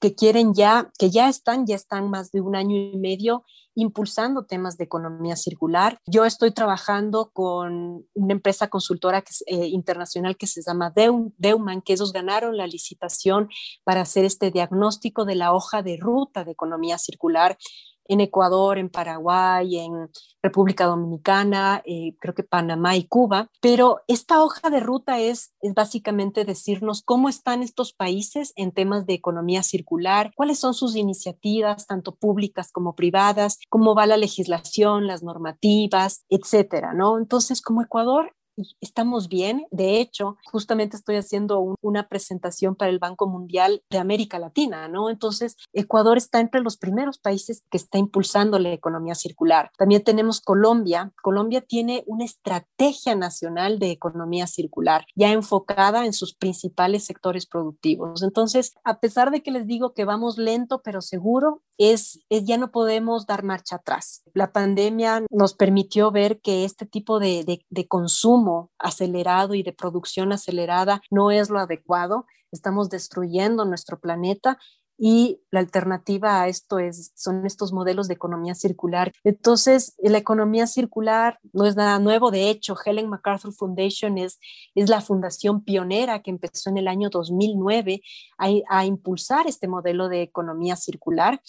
que 0.00 0.14
quieren 0.14 0.54
ya, 0.54 0.90
que 0.98 1.10
ya 1.10 1.28
están, 1.28 1.66
ya 1.66 1.74
están 1.74 2.10
más 2.10 2.30
de 2.32 2.40
un 2.40 2.56
año 2.56 2.76
y 2.76 2.96
medio 2.96 3.44
impulsando 3.76 4.46
temas 4.46 4.78
de 4.78 4.84
economía 4.84 5.36
circular. 5.36 6.00
Yo 6.06 6.24
estoy 6.24 6.50
trabajando 6.50 7.30
con 7.32 8.06
una 8.14 8.32
empresa 8.32 8.68
consultora 8.68 9.20
que 9.20 9.32
eh, 9.46 9.66
internacional 9.66 10.36
que 10.36 10.46
se 10.46 10.62
llama 10.62 10.92
Deuman, 10.94 11.82
que 11.82 11.92
ellos 11.92 12.12
ganaron 12.12 12.56
la 12.56 12.66
licitación 12.66 13.50
para 13.84 14.00
hacer 14.00 14.24
este 14.24 14.50
diagnóstico 14.50 15.26
de 15.26 15.34
la 15.34 15.52
hoja 15.52 15.82
de 15.82 15.98
ruta 15.98 16.42
de 16.42 16.52
economía 16.52 16.96
circular 16.96 17.58
en 18.08 18.20
Ecuador, 18.20 18.78
en 18.78 18.88
Paraguay, 18.88 19.78
en 19.78 20.10
República 20.42 20.86
Dominicana, 20.86 21.82
eh, 21.84 22.16
creo 22.20 22.34
que 22.34 22.42
Panamá 22.42 22.96
y 22.96 23.06
Cuba, 23.06 23.48
pero 23.60 24.00
esta 24.08 24.42
hoja 24.42 24.70
de 24.70 24.80
ruta 24.80 25.18
es, 25.18 25.54
es 25.60 25.74
básicamente 25.74 26.44
decirnos 26.44 27.02
cómo 27.02 27.28
están 27.28 27.62
estos 27.62 27.92
países 27.92 28.52
en 28.56 28.72
temas 28.72 29.06
de 29.06 29.14
economía 29.14 29.62
circular, 29.62 30.30
cuáles 30.36 30.58
son 30.58 30.74
sus 30.74 30.96
iniciativas, 30.96 31.86
tanto 31.86 32.14
públicas 32.14 32.70
como 32.72 32.94
privadas, 32.94 33.58
cómo 33.68 33.94
va 33.94 34.06
la 34.06 34.16
legislación, 34.16 35.06
las 35.06 35.22
normativas, 35.22 36.24
etcétera, 36.28 36.92
¿no? 36.94 37.18
Entonces, 37.18 37.60
como 37.60 37.82
Ecuador 37.82 38.32
estamos 38.80 39.28
bien. 39.28 39.66
De 39.70 40.00
hecho, 40.00 40.36
justamente 40.50 40.96
estoy 40.96 41.16
haciendo 41.16 41.76
una 41.80 42.08
presentación 42.08 42.74
para 42.74 42.90
el 42.90 42.98
Banco 42.98 43.26
Mundial 43.26 43.82
de 43.90 43.98
América 43.98 44.38
Latina, 44.38 44.88
¿no? 44.88 45.10
Entonces, 45.10 45.56
Ecuador 45.72 46.16
está 46.16 46.40
entre 46.40 46.60
los 46.60 46.76
primeros 46.76 47.18
países 47.18 47.62
que 47.70 47.76
está 47.76 47.98
impulsando 47.98 48.58
la 48.58 48.72
economía 48.72 49.14
circular. 49.14 49.70
También 49.78 50.04
tenemos 50.04 50.40
Colombia. 50.40 51.12
Colombia 51.22 51.60
tiene 51.60 52.04
una 52.06 52.24
estrategia 52.24 53.14
nacional 53.14 53.78
de 53.78 53.90
economía 53.90 54.46
circular 54.46 55.06
ya 55.14 55.32
enfocada 55.32 56.06
en 56.06 56.12
sus 56.12 56.34
principales 56.34 57.04
sectores 57.04 57.46
productivos. 57.46 58.22
Entonces, 58.22 58.74
a 58.84 59.00
pesar 59.00 59.30
de 59.30 59.42
que 59.42 59.50
les 59.50 59.66
digo 59.66 59.92
que 59.92 60.04
vamos 60.04 60.38
lento 60.38 60.80
pero 60.82 61.00
seguro, 61.00 61.62
es, 61.78 62.20
ya 62.30 62.56
no 62.56 62.70
podemos 62.70 63.26
dar 63.26 63.42
marcha 63.42 63.76
atrás. 63.76 64.22
La 64.34 64.52
pandemia 64.52 65.24
nos 65.30 65.54
permitió 65.54 66.10
ver 66.10 66.40
que 66.40 66.64
este 66.64 66.86
tipo 66.86 67.18
de, 67.18 67.44
de, 67.68 67.88
consumo 67.88 68.45
acelerado 68.78 69.54
y 69.54 69.62
de 69.62 69.72
producción 69.72 70.32
acelerada 70.32 71.00
no 71.10 71.30
es 71.30 71.50
lo 71.50 71.58
adecuado. 71.58 72.26
Estamos 72.52 72.88
destruyendo 72.88 73.64
nuestro 73.64 73.98
planeta 74.00 74.58
y 74.98 75.42
la 75.50 75.60
alternativa 75.60 76.40
a 76.40 76.48
esto 76.48 76.78
es, 76.78 77.12
son 77.14 77.44
estos 77.44 77.72
modelos 77.72 78.08
de 78.08 78.14
economía 78.14 78.54
circular. 78.54 79.12
Entonces, 79.24 79.94
la 79.98 80.16
economía 80.16 80.66
circular 80.66 81.38
no 81.52 81.66
es 81.66 81.76
nada 81.76 81.98
nuevo. 81.98 82.30
De 82.30 82.48
hecho, 82.48 82.76
Helen 82.82 83.08
MacArthur 83.08 83.52
Foundation 83.52 84.16
es, 84.16 84.38
es 84.74 84.88
la 84.88 85.02
fundación 85.02 85.62
pionera 85.62 86.22
que 86.22 86.30
empezó 86.30 86.70
en 86.70 86.78
el 86.78 86.88
año 86.88 87.10
2009 87.10 88.00
a, 88.38 88.48
a 88.68 88.84
impulsar 88.86 89.46
este 89.46 89.68
modelo 89.68 90.08
de 90.08 90.22
economía 90.22 90.76
circular. 90.76 91.42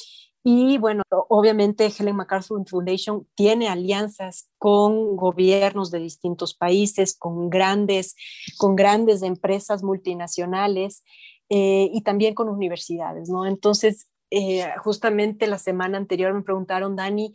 Y 0.50 0.78
bueno, 0.78 1.04
obviamente 1.10 1.92
Helen 2.00 2.16
MacArthur 2.16 2.66
Foundation 2.70 3.28
tiene 3.36 3.68
alianzas 3.68 4.50
con 4.58 5.18
gobiernos 5.18 5.92
de 5.92 6.00
distintos 6.00 6.54
países, 6.54 7.18
con 7.18 7.50
grandes, 7.50 8.16
con 8.58 8.78
grandes 8.78 9.24
empresas 9.24 9.84
multinacionales 9.84 11.04
eh, 11.50 11.90
y 11.92 12.00
también 12.00 12.34
con 12.34 12.48
universidades, 12.48 13.28
¿no? 13.28 13.46
Entonces, 13.46 14.10
eh, 14.32 14.66
justamente 14.82 15.48
la 15.48 15.58
semana 15.58 15.98
anterior 15.98 16.34
me 16.34 16.44
preguntaron, 16.44 16.96
Dani, 16.96 17.34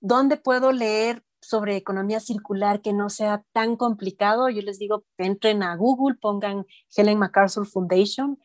¿dónde 0.00 0.36
puedo 0.36 0.70
leer 0.70 1.24
sobre 1.40 1.76
economía 1.76 2.20
circular 2.20 2.82
que 2.82 2.92
no 2.92 3.08
sea 3.08 3.42
tan 3.54 3.76
complicado? 3.76 4.50
Yo 4.50 4.60
les 4.60 4.78
digo, 4.78 5.06
entren 5.16 5.62
a 5.62 5.76
Google, 5.76 6.18
pongan 6.20 6.66
Helen 6.94 7.20
MacArthur 7.20 7.66
Foundation 7.66 8.38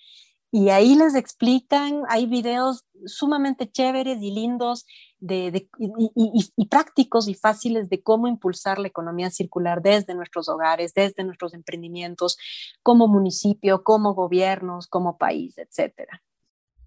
y 0.55 0.69
ahí 0.69 0.95
les 0.95 1.15
explican, 1.15 2.03
hay 2.07 2.27
videos 2.27 2.85
sumamente 3.07 3.69
chéveres 3.69 4.21
y 4.21 4.31
lindos 4.31 4.85
de, 5.19 5.67
y, 5.77 6.65
prácticos 6.67 7.27
y 7.27 7.33
fáciles 7.33 7.89
de 7.89 8.01
cómo 8.01 8.29
impulsar 8.29 8.79
la 8.79 8.87
economía 8.87 9.29
circular 9.31 9.81
desde 9.81 10.15
nuestros 10.15 10.47
hogares, 10.47 10.93
desde 10.93 11.25
nuestros 11.25 11.53
emprendimientos, 11.53 12.37
como 12.83 13.09
municipio, 13.09 13.83
como 13.83 14.13
gobiernos, 14.13 14.87
como 14.87 15.17
país, 15.17 15.57
etcétera. 15.57 16.23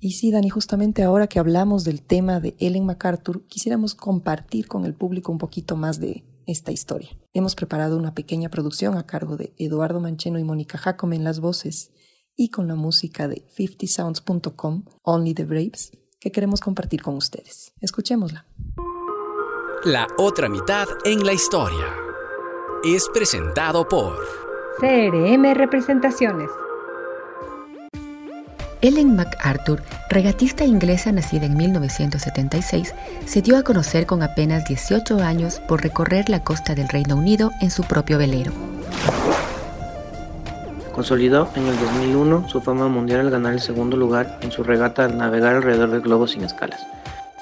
Y 0.00 0.12
sí, 0.12 0.30
Dani, 0.30 0.48
justamente 0.48 1.02
ahora 1.02 1.26
que 1.26 1.38
hablamos 1.38 1.84
del 1.84 2.00
tema 2.00 2.40
de 2.40 2.56
Ellen 2.60 2.86
MacArthur, 2.86 3.46
quisiéramos 3.48 3.94
compartir 3.94 4.66
con 4.66 4.86
el 4.86 4.94
público 4.94 5.30
un 5.30 5.36
poquito 5.36 5.76
más 5.76 6.00
de 6.00 6.24
esta 6.46 6.72
historia. 6.72 7.10
Hemos 7.34 7.54
preparado 7.54 7.98
una 7.98 8.14
pequeña 8.14 8.48
producción 8.48 8.96
a 8.96 9.04
cargo 9.04 9.36
de 9.36 9.52
Eduardo 9.58 10.00
Mancheno 10.00 10.38
y 10.38 10.44
Mónica 10.44 10.78
Jacome 10.78 11.16
en 11.16 11.24
las 11.24 11.40
voces 11.40 11.92
y 12.38 12.50
con 12.50 12.68
la 12.68 12.76
música 12.76 13.26
de 13.28 13.44
50sounds.com, 13.48 14.84
Only 15.02 15.34
the 15.34 15.44
Braves, 15.44 15.90
que 16.20 16.30
queremos 16.30 16.60
compartir 16.60 17.02
con 17.02 17.16
ustedes. 17.16 17.74
Escuchémosla. 17.80 18.46
La 19.84 20.06
otra 20.16 20.48
mitad 20.48 20.86
en 21.04 21.26
la 21.26 21.32
historia 21.32 21.86
es 22.84 23.08
presentado 23.12 23.88
por 23.88 24.16
CRM 24.78 25.52
Representaciones. 25.54 26.48
Ellen 28.80 29.16
MacArthur, 29.16 29.82
regatista 30.08 30.64
inglesa 30.64 31.10
nacida 31.10 31.46
en 31.46 31.56
1976, 31.56 32.94
se 33.26 33.42
dio 33.42 33.56
a 33.56 33.64
conocer 33.64 34.06
con 34.06 34.22
apenas 34.22 34.68
18 34.68 35.18
años 35.18 35.58
por 35.66 35.82
recorrer 35.82 36.28
la 36.28 36.44
costa 36.44 36.76
del 36.76 36.88
Reino 36.88 37.16
Unido 37.16 37.50
en 37.60 37.72
su 37.72 37.82
propio 37.82 38.16
velero. 38.18 38.52
Consolidó 40.98 41.48
en 41.54 41.64
el 41.64 41.78
2001 41.78 42.48
su 42.48 42.60
fama 42.60 42.88
mundial 42.88 43.20
al 43.20 43.30
ganar 43.30 43.52
el 43.52 43.60
segundo 43.60 43.96
lugar 43.96 44.40
en 44.42 44.50
su 44.50 44.64
regata 44.64 45.04
al 45.04 45.16
navegar 45.16 45.54
alrededor 45.54 45.92
del 45.92 46.00
globo 46.00 46.26
sin 46.26 46.42
escalas. 46.42 46.84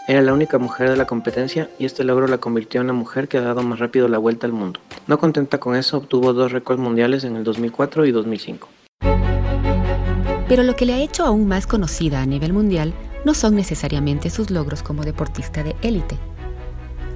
Era 0.07 0.21
la 0.21 0.35
única 0.35 0.59
mujer 0.59 0.91
de 0.91 0.97
la 0.99 1.07
competencia 1.07 1.71
y 1.79 1.87
este 1.87 2.05
logro 2.05 2.29
la 2.29 2.37
convirtió 2.37 2.83
en 2.83 2.89
la 2.89 2.93
mujer 2.93 3.29
que 3.29 3.39
ha 3.39 3.41
dado 3.41 3.63
más 3.63 3.79
rápido 3.79 4.09
la 4.09 4.19
vuelta 4.19 4.47
al 4.47 4.53
mundo. 4.53 4.81
No 5.07 5.17
contenta 5.17 5.57
con 5.57 5.75
eso, 5.75 5.97
obtuvo 5.97 6.35
dos 6.35 6.53
récords 6.53 6.79
mundiales 6.79 7.25
en 7.25 7.35
el 7.35 7.45
2004 7.45 8.05
y 8.05 8.13
2005. 8.13 8.69
Pero 10.47 10.63
lo 10.63 10.77
que 10.77 10.85
le 10.85 10.93
ha 10.93 11.01
hecho 11.01 11.25
aún 11.25 11.49
más 11.49 11.67
conocida 11.67 12.21
a 12.21 12.27
nivel 12.27 12.53
mundial 12.53 12.93
no 13.25 13.33
son 13.33 13.57
necesariamente 13.57 14.29
sus 14.29 14.51
logros 14.51 14.83
como 14.83 15.03
deportista 15.03 15.63
de 15.63 15.75
élite. 15.81 16.19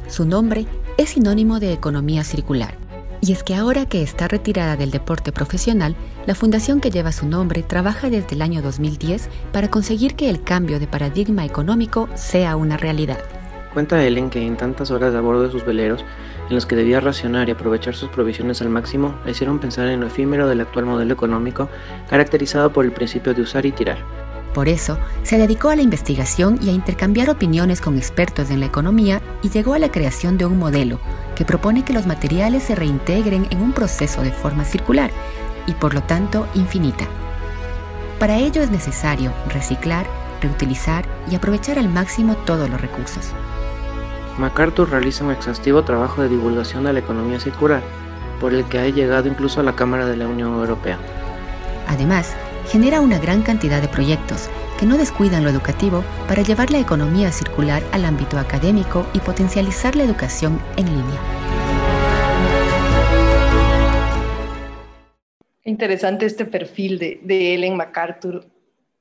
Su 0.09 0.25
nombre 0.25 0.65
es 0.97 1.11
sinónimo 1.11 1.61
de 1.61 1.75
economía 1.75 2.25
circular 2.25 2.80
y 3.21 3.33
es 3.33 3.43
que 3.43 3.55
ahora 3.55 3.87
que 3.87 4.03
está 4.03 4.29
retirada 4.29 4.77
del 4.77 4.91
deporte 4.91 5.33
profesional, 5.33 5.95
la 6.27 6.35
fundación 6.35 6.81
que 6.81 6.91
lleva 6.91 7.13
su 7.13 7.27
nombre 7.27 7.63
trabaja 7.63 8.11
desde 8.11 8.35
el 8.35 8.43
año 8.43 8.63
2010 8.63 9.29
para 9.53 9.71
conseguir 9.71 10.15
que 10.15 10.31
el 10.31 10.43
cambio 10.43 10.81
de 10.81 10.87
paradigma 10.87 11.45
económico 11.45 12.09
sea 12.15 12.57
una 12.57 12.77
realidad. 12.77 13.19
Cuenta 13.73 14.05
Ellen 14.05 14.31
que 14.31 14.45
en 14.45 14.57
tantas 14.57 14.91
horas 14.91 15.15
a 15.15 15.21
bordo 15.21 15.43
de 15.43 15.53
sus 15.53 15.65
veleros, 15.65 16.05
en 16.49 16.55
los 16.55 16.67
que 16.67 16.75
debía 16.75 16.99
racionar 16.99 17.49
y 17.49 17.53
aprovechar 17.53 17.95
sus 17.95 18.09
provisiones 18.09 18.61
al 18.63 18.69
máximo, 18.69 19.15
le 19.25 19.31
hicieron 19.31 19.61
pensar 19.61 19.87
en 19.89 20.01
lo 20.01 20.09
efímero 20.09 20.49
del 20.49 20.61
actual 20.61 20.87
modelo 20.87 21.15
económico, 21.15 21.69
caracterizado 22.09 22.73
por 22.73 22.85
el 22.85 22.91
principio 22.91 23.33
de 23.33 23.43
usar 23.43 23.65
y 23.67 23.73
tirar. 23.73 23.99
Por 24.55 24.69
eso, 24.69 24.99
se 25.23 25.39
dedicó 25.39 25.69
a 25.69 25.77
la 25.77 25.83
investigación 25.83 26.59
y 26.61 26.71
a 26.71 26.73
intercambiar 26.73 27.31
opiniones 27.31 27.81
con 27.81 27.97
expertos 27.97 28.51
en 28.51 28.61
la 28.61 28.67
economía 28.67 29.23
y 29.43 29.51
llegó 29.51 29.75
a 29.75 29.79
la 29.79 29.93
creación 29.93 30.39
de 30.39 30.47
un 30.47 30.59
modelo 30.59 30.99
que 31.37 31.45
propone 31.45 31.85
que 31.85 31.93
los 31.93 32.07
materiales 32.07 32.65
se 32.65 32.75
reintegren 32.75 33.47
en 33.51 33.63
un 33.63 33.73
proceso 33.73 34.23
de 34.23 34.33
forma 34.33 34.65
circular 34.65 35.11
y 35.67 35.75
por 35.75 35.95
lo 35.95 36.03
tanto 36.03 36.49
infinita. 36.55 37.07
Para 38.19 38.37
ello 38.37 38.61
es 38.63 38.71
necesario 38.71 39.33
reciclar, 39.49 40.07
reutilizar 40.43 41.07
y 41.31 41.37
aprovechar 41.37 41.79
al 41.79 41.89
máximo 41.89 42.35
todos 42.45 42.69
los 42.69 42.81
recursos. 42.81 43.33
MacArthur 44.39 44.91
realiza 44.91 45.25
un 45.25 45.31
exhaustivo 45.31 45.85
trabajo 45.85 46.23
de 46.23 46.29
divulgación 46.29 46.85
de 46.85 46.93
la 46.93 47.01
economía 47.01 47.39
circular, 47.39 47.83
por 48.41 48.53
el 48.53 48.65
que 48.65 48.79
ha 48.79 48.89
llegado 48.89 49.29
incluso 49.29 49.61
a 49.61 49.63
la 49.63 49.77
Cámara 49.77 50.07
de 50.07 50.17
la 50.17 50.27
Unión 50.27 50.55
Europea. 50.55 50.99
Además, 51.87 52.35
genera 52.71 53.01
una 53.01 53.19
gran 53.19 53.43
cantidad 53.43 53.83
de 53.83 53.89
proyectos 53.89 54.49
que 54.79 54.87
no 54.87 54.97
descuidan 54.97 55.43
lo 55.43 55.51
educativo 55.51 56.05
para 56.29 56.43
llevar 56.43 56.71
la 56.71 56.79
economía 56.79 57.33
circular 57.33 57.83
al 57.91 58.05
ámbito 58.05 58.39
académico 58.39 59.07
y 59.13 59.19
potencializar 59.19 59.97
la 59.97 60.05
educación 60.05 60.63
en 60.77 60.87
línea. 60.87 61.21
Interesante 65.65 66.27
este 66.27 66.45
perfil 66.45 66.99
de, 66.99 67.21
de 67.25 67.55
Ellen 67.55 67.77
MacArthur. 67.77 68.47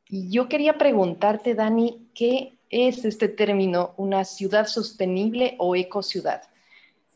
Y 0.08 0.32
yo 0.32 0.50
quería 0.50 0.78
preguntarte, 0.80 1.54
Dani, 1.54 2.10
¿qué 2.16 2.58
es 2.70 3.06
este 3.06 3.28
término, 3.28 3.94
una 3.98 4.26
ciudad 4.26 4.66
sostenible 4.66 5.56
o 5.60 5.76
ecociudad? 5.76 6.42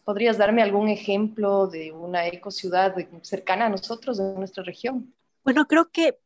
¿Podrías 0.06 0.38
darme 0.38 0.62
algún 0.62 0.88
ejemplo 0.88 1.68
de 1.68 1.92
una 1.92 2.28
ecociudad 2.28 2.96
cercana 3.22 3.66
a 3.66 3.70
nosotros, 3.70 4.20
de 4.20 4.36
nuestra 4.36 4.64
región? 4.64 5.14
Bueno, 5.44 5.66
creo 5.66 5.90
que 5.92 6.20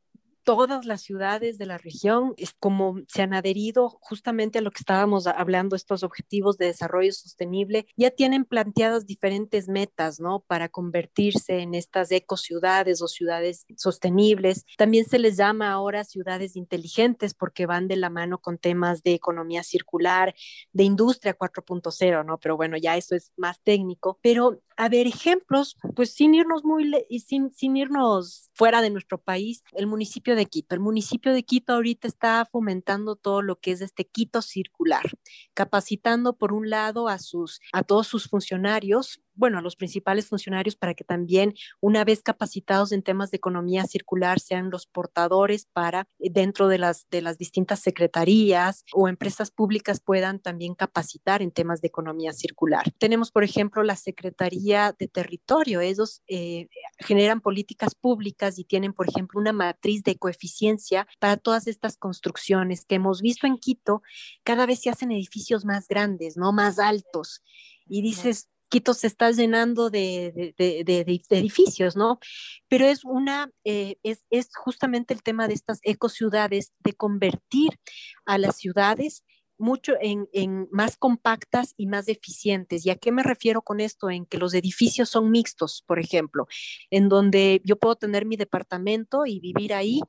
todas 0.47 0.85
las 0.85 1.01
ciudades 1.01 1.57
de 1.57 1.65
la 1.65 1.77
región, 1.77 2.33
es 2.37 2.53
como 2.57 3.01
se 3.09 3.21
han 3.21 3.33
adherido 3.33 3.89
justamente 3.99 4.59
a 4.59 4.61
lo 4.61 4.71
que 4.71 4.79
estábamos 4.79 5.27
hablando, 5.27 5.75
estos 5.75 6.03
objetivos 6.03 6.57
de 6.57 6.67
desarrollo 6.67 7.11
sostenible, 7.11 7.85
ya 7.97 8.11
tienen 8.11 8.45
planteadas 8.45 9.05
diferentes 9.05 9.67
metas, 9.67 10.21
¿no? 10.21 10.45
Para 10.47 10.69
convertirse 10.69 11.59
en 11.59 11.75
estas 11.75 12.13
ecociudades 12.13 13.01
o 13.01 13.09
ciudades 13.09 13.65
sostenibles. 13.75 14.63
También 14.77 15.03
se 15.03 15.19
les 15.19 15.35
llama 15.35 15.69
ahora 15.69 16.05
ciudades 16.05 16.55
inteligentes 16.55 17.33
porque 17.33 17.65
van 17.65 17.89
de 17.89 17.97
la 17.97 18.09
mano 18.09 18.39
con 18.39 18.57
temas 18.57 19.03
de 19.03 19.15
economía 19.15 19.63
circular, 19.63 20.33
de 20.71 20.83
industria 20.85 21.37
4.0, 21.37 22.25
¿no? 22.25 22.37
Pero 22.37 22.55
bueno, 22.55 22.77
ya 22.77 22.95
eso 22.95 23.15
es 23.17 23.33
más 23.35 23.61
técnico. 23.63 24.17
Pero 24.21 24.61
a 24.77 24.89
ver, 24.89 25.07
ejemplos, 25.07 25.75
pues 25.95 26.13
sin 26.13 26.35
irnos 26.35 26.63
muy, 26.63 26.93
sin, 27.25 27.51
sin 27.51 27.75
irnos 27.75 28.49
fuera 28.53 28.81
de 28.81 28.91
nuestro 28.91 29.17
país, 29.17 29.63
el 29.73 29.87
municipio 29.87 30.35
de 30.35 30.45
Quito. 30.45 30.75
El 30.75 30.81
municipio 30.81 31.33
de 31.33 31.43
Quito 31.43 31.73
ahorita 31.73 32.07
está 32.07 32.47
fomentando 32.49 33.15
todo 33.15 33.41
lo 33.41 33.59
que 33.59 33.71
es 33.71 33.81
este 33.81 34.05
Quito 34.05 34.41
circular, 34.41 35.11
capacitando 35.55 36.37
por 36.37 36.53
un 36.53 36.69
lado 36.69 37.07
a 37.07 37.17
sus 37.17 37.59
a 37.73 37.83
todos 37.83 38.07
sus 38.07 38.27
funcionarios 38.27 39.21
bueno, 39.37 39.59
a 39.59 39.61
los 39.61 39.75
principales 39.75 40.27
funcionarios 40.27 40.75
para 40.75 40.93
que 40.93 41.03
también, 41.03 41.53
una 41.79 42.03
vez 42.03 42.21
capacitados 42.21 42.91
en 42.91 43.03
temas 43.03 43.31
de 43.31 43.37
economía 43.37 43.85
circular, 43.85 44.39
sean 44.39 44.69
los 44.69 44.87
portadores 44.87 45.67
para 45.71 46.07
eh, 46.19 46.29
dentro 46.31 46.67
de 46.67 46.77
las, 46.77 47.07
de 47.09 47.21
las 47.21 47.37
distintas 47.37 47.79
secretarías 47.79 48.83
o 48.93 49.07
empresas 49.07 49.51
públicas 49.51 49.99
puedan 49.99 50.39
también 50.39 50.75
capacitar 50.75 51.41
en 51.41 51.51
temas 51.51 51.81
de 51.81 51.87
economía 51.87 52.33
circular. 52.33 52.91
Tenemos, 52.97 53.31
por 53.31 53.43
ejemplo, 53.43 53.83
la 53.83 53.95
Secretaría 53.95 54.95
de 54.97 55.07
Territorio. 55.07 55.81
Ellos 55.81 56.23
eh, 56.27 56.67
generan 56.99 57.41
políticas 57.41 57.95
públicas 57.95 58.59
y 58.59 58.63
tienen, 58.63 58.93
por 58.93 59.07
ejemplo, 59.07 59.39
una 59.39 59.53
matriz 59.53 60.03
de 60.03 60.17
coeficiencia 60.17 61.07
para 61.19 61.37
todas 61.37 61.67
estas 61.67 61.97
construcciones 61.97 62.85
que 62.85 62.95
hemos 62.95 63.21
visto 63.21 63.47
en 63.47 63.57
Quito. 63.57 64.01
Cada 64.43 64.65
vez 64.65 64.81
se 64.81 64.89
hacen 64.89 65.11
edificios 65.11 65.65
más 65.65 65.87
grandes, 65.87 66.37
¿no? 66.37 66.51
Más 66.51 66.79
altos. 66.79 67.43
Y 67.85 68.01
dices, 68.01 68.49
Quito 68.69 68.93
se 68.93 69.07
está 69.07 69.31
llenando 69.31 69.89
de, 69.89 70.53
edificios, 70.57 71.95
¿no? 71.95 72.19
Pero 72.67 72.85
es 72.85 73.05
una, 73.05 73.49
eh, 73.63 73.97
es, 74.03 74.23
es, 74.29 74.49
justamente 74.55 75.13
el 75.13 75.23
tema 75.23 75.47
de 75.47 75.53
estas 75.53 75.79
ecociudades, 75.83 76.73
de 76.79 76.93
convertir 76.93 77.79
a 78.25 78.37
las 78.37 78.57
ciudades 78.57 79.23
mucho 79.57 79.93
en, 80.01 80.27
en, 80.33 80.67
más 80.71 80.97
compactas 80.97 81.73
y 81.77 81.87
más 81.87 82.07
eficientes. 82.07 82.85
¿Y 82.85 82.89
a 82.89 82.95
qué 82.95 83.11
me 83.11 83.23
refiero 83.23 83.61
con 83.61 83.79
esto? 83.79 84.09
En 84.09 84.25
que 84.25 84.37
los 84.37 84.53
edificios 84.53 85.09
son 85.09 85.31
mixtos, 85.31 85.83
por 85.87 85.99
ejemplo, 85.99 86.47
en 86.91 87.09
donde 87.09 87.61
yo 87.63 87.77
puedo 87.77 87.95
tener 87.95 88.25
mi 88.25 88.35
departamento 88.35 89.25
y 89.25 89.39
vivir 89.39 89.73
ahí 89.73 90.01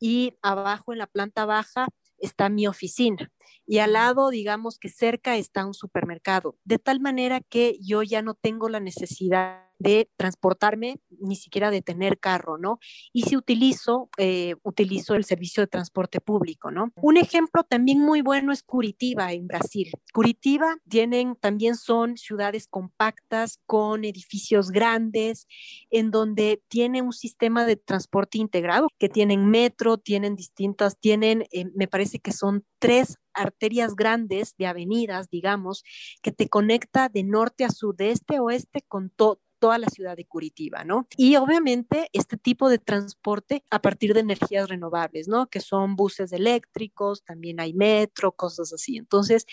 y 0.00 0.34
abajo 0.42 0.92
en 0.92 0.98
la 0.98 1.06
planta 1.06 1.44
baja 1.44 1.88
está 2.24 2.48
mi 2.48 2.66
oficina 2.66 3.32
y 3.66 3.78
al 3.78 3.94
lado, 3.94 4.30
digamos 4.30 4.78
que 4.78 4.88
cerca 4.88 5.36
está 5.36 5.64
un 5.64 5.74
supermercado, 5.74 6.56
de 6.64 6.78
tal 6.78 7.00
manera 7.00 7.40
que 7.40 7.78
yo 7.80 8.02
ya 8.02 8.22
no 8.22 8.34
tengo 8.34 8.68
la 8.68 8.80
necesidad 8.80 9.64
de 9.78 10.08
transportarme, 10.16 11.00
ni 11.20 11.36
siquiera 11.36 11.70
de 11.70 11.82
tener 11.82 12.18
carro, 12.18 12.58
¿no? 12.58 12.78
Y 13.12 13.22
si 13.22 13.36
utilizo, 13.36 14.08
eh, 14.18 14.54
utilizo 14.62 15.14
el 15.14 15.24
servicio 15.24 15.62
de 15.62 15.66
transporte 15.66 16.20
público, 16.20 16.70
¿no? 16.70 16.92
Un 16.96 17.16
ejemplo 17.16 17.64
también 17.64 18.00
muy 18.00 18.22
bueno 18.22 18.52
es 18.52 18.62
Curitiba 18.62 19.32
en 19.32 19.46
Brasil. 19.46 19.90
Curitiba 20.12 20.76
tienen, 20.88 21.36
también 21.36 21.76
son 21.76 22.16
ciudades 22.16 22.66
compactas 22.68 23.58
con 23.66 24.04
edificios 24.04 24.70
grandes, 24.70 25.46
en 25.90 26.10
donde 26.10 26.62
tiene 26.68 27.02
un 27.02 27.12
sistema 27.12 27.64
de 27.64 27.76
transporte 27.76 28.38
integrado, 28.38 28.88
que 28.98 29.08
tienen 29.08 29.46
metro, 29.46 29.98
tienen 29.98 30.36
distintas, 30.36 30.98
tienen, 30.98 31.44
eh, 31.52 31.66
me 31.74 31.88
parece 31.88 32.18
que 32.18 32.32
son 32.32 32.64
tres 32.78 33.18
arterias 33.34 33.96
grandes 33.96 34.54
de 34.56 34.66
avenidas, 34.66 35.28
digamos, 35.28 35.82
que 36.22 36.32
te 36.32 36.48
conecta 36.48 37.08
de 37.08 37.24
norte 37.24 37.64
a 37.64 37.70
sur, 37.70 37.96
de 37.96 38.10
este 38.10 38.36
a 38.36 38.42
oeste 38.42 38.82
con 38.86 39.10
todo 39.10 39.40
toda 39.64 39.78
la 39.78 39.88
ciudad 39.88 40.14
de 40.14 40.26
Curitiba, 40.26 40.84
¿no? 40.84 41.08
Y 41.16 41.36
obviamente 41.36 42.10
este 42.12 42.36
tipo 42.36 42.68
de 42.68 42.78
transporte 42.78 43.64
a 43.70 43.80
partir 43.80 44.12
de 44.12 44.20
energías 44.20 44.68
renovables, 44.68 45.26
¿no? 45.26 45.46
Que 45.46 45.60
son 45.60 45.96
buses 45.96 46.34
eléctricos, 46.34 47.24
también 47.24 47.60
hay 47.60 47.72
metro, 47.72 48.32
cosas 48.32 48.74
así. 48.74 48.98
Entonces, 48.98 49.46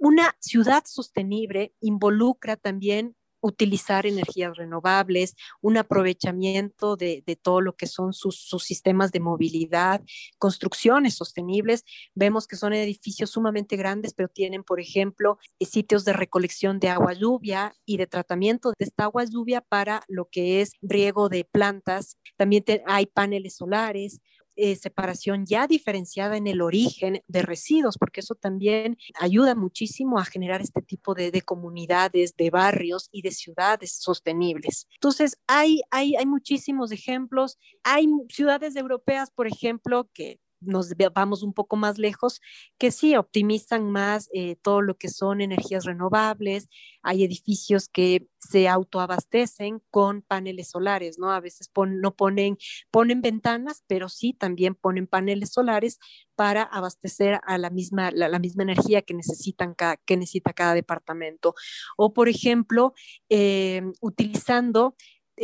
una 0.00 0.36
ciudad 0.38 0.84
sostenible 0.84 1.72
involucra 1.80 2.58
también 2.58 3.16
utilizar 3.42 4.06
energías 4.06 4.56
renovables, 4.56 5.34
un 5.60 5.76
aprovechamiento 5.76 6.96
de, 6.96 7.22
todo 7.42 7.60
lo 7.60 7.74
que 7.76 7.86
son 7.86 8.12
sus, 8.12 8.46
sistemas 8.62 9.12
de 9.12 9.20
movilidad, 9.20 10.00
construcciones 10.38 11.14
sostenibles. 11.14 11.84
Vemos 12.14 12.46
que 12.46 12.56
son 12.56 12.72
edificios 12.72 13.30
sumamente 13.30 13.76
grandes, 13.76 14.14
pero 14.14 14.28
tienen, 14.28 14.62
por 14.62 14.80
ejemplo, 14.80 15.38
eh, 15.58 15.66
sitios 15.66 16.04
de 16.04 16.12
recolección 16.12 16.78
de 16.78 16.88
agua 16.88 17.12
lluvia 17.12 17.74
y 17.84 17.96
de 17.96 18.06
tratamiento 18.06 18.70
de 18.78 18.84
esta 18.84 19.04
agua 19.04 19.24
lluvia 19.24 19.60
para 19.60 20.04
lo 20.08 20.28
que 20.30 20.60
es 20.60 20.72
riego 20.80 21.28
de 21.28 21.44
plantas. 21.44 22.18
También 22.36 22.64
hay 22.86 23.06
paneles 23.06 23.56
solares, 23.56 24.20
eh, 24.56 24.76
separación 24.76 25.46
ya 25.46 25.66
diferenciada 25.66 26.36
en 26.36 26.46
el 26.46 26.60
origen 26.60 27.22
de 27.26 27.42
residuos, 27.42 27.96
porque 27.98 28.20
eso 28.20 28.34
también 28.34 28.98
ayuda 29.18 29.54
muchísimo 29.54 30.18
a 30.18 30.24
generar 30.24 30.60
este 30.60 30.82
tipo 30.82 31.14
de, 31.14 31.42
comunidades, 31.42 32.36
de 32.36 32.50
barrios 32.50 33.08
y 33.12 33.22
de 33.22 33.30
ciudades 33.30 33.92
sostenibles. 33.92 34.86
Entonces, 34.94 35.38
hay, 35.46 35.80
hay, 35.90 36.16
hay 36.16 36.26
muchísimos 36.26 36.92
ejemplos. 36.92 37.58
Hay 37.82 38.08
ciudades 38.28 38.76
europeas, 38.76 39.30
por 39.30 39.46
ejemplo, 39.46 40.08
que 40.12 40.38
nos 40.64 40.92
vamos 41.14 41.42
un 41.42 41.52
poco 41.52 41.76
más 41.76 41.98
lejos, 41.98 42.40
que 42.78 42.90
sí 42.90 43.16
optimizan 43.16 43.90
más 43.90 44.28
eh, 44.32 44.56
todo 44.56 44.82
lo 44.82 44.96
que 44.96 45.08
son 45.08 45.40
energías 45.40 45.84
renovables. 45.84 46.68
Hay 47.02 47.24
edificios 47.24 47.88
que 47.88 48.28
se 48.38 48.68
autoabastecen 48.68 49.82
con 49.90 50.22
paneles 50.22 50.70
solares, 50.70 51.18
¿no? 51.18 51.30
A 51.30 51.40
veces 51.40 51.70
no 51.74 52.14
ponen, 52.14 52.58
ponen 52.90 53.22
ventanas, 53.22 53.84
pero 53.86 54.08
sí 54.08 54.34
también 54.34 54.74
ponen 54.74 55.06
paneles 55.06 55.52
solares 55.52 55.98
para 56.34 56.62
abastecer 56.62 57.40
a 57.44 57.58
la 57.58 57.70
misma, 57.70 58.10
la, 58.10 58.38
misma 58.38 58.62
energía 58.62 59.02
que, 59.02 59.14
necesitan 59.14 59.74
cada, 59.74 59.96
que 59.96 60.16
necesita 60.16 60.52
cada 60.52 60.74
departamento. 60.74 61.54
O, 61.96 62.12
por 62.12 62.28
ejemplo, 62.28 62.94
eh, 63.28 63.82
utilizando 64.00 64.96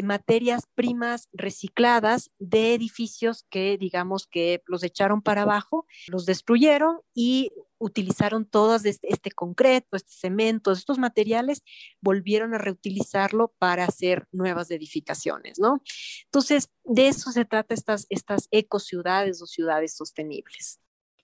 materias 0.03 0.65
primas 0.75 1.29
recicladas 1.33 2.31
de 2.39 2.75
edificios 2.75 3.45
que 3.51 3.77
digamos 3.79 4.27
que 4.27 4.63
los 4.67 4.83
echaron 4.83 5.23
para 5.23 5.43
abajo, 5.43 5.87
los 6.09 6.27
destruyeron 6.27 7.01
y 7.15 7.53
utilizaron 7.79 8.45
todos 8.45 8.85
este, 8.85 9.13
este, 9.13 9.31
concreto, 9.31 9.97
este 9.97 10.13
cemento, 10.13 10.73
estos 10.73 10.99
materiales, 10.99 11.63
volvieron 12.01 12.55
a 12.55 12.59
reutilizarlo 12.59 13.55
para 13.59 13.85
hacer 13.85 14.27
nuevas 14.33 14.71
edificaciones, 14.71 15.59
¿no? 15.59 15.83
Entonces, 16.25 16.71
de 16.85 17.09
eso 17.09 17.31
se 17.31 17.45
trata 17.45 17.75
estas, 17.75 18.07
estas 18.11 18.49
ecociudades 18.51 19.41
o 19.43 19.47
ciudades 19.47 19.97
sostenibles. 19.97 20.81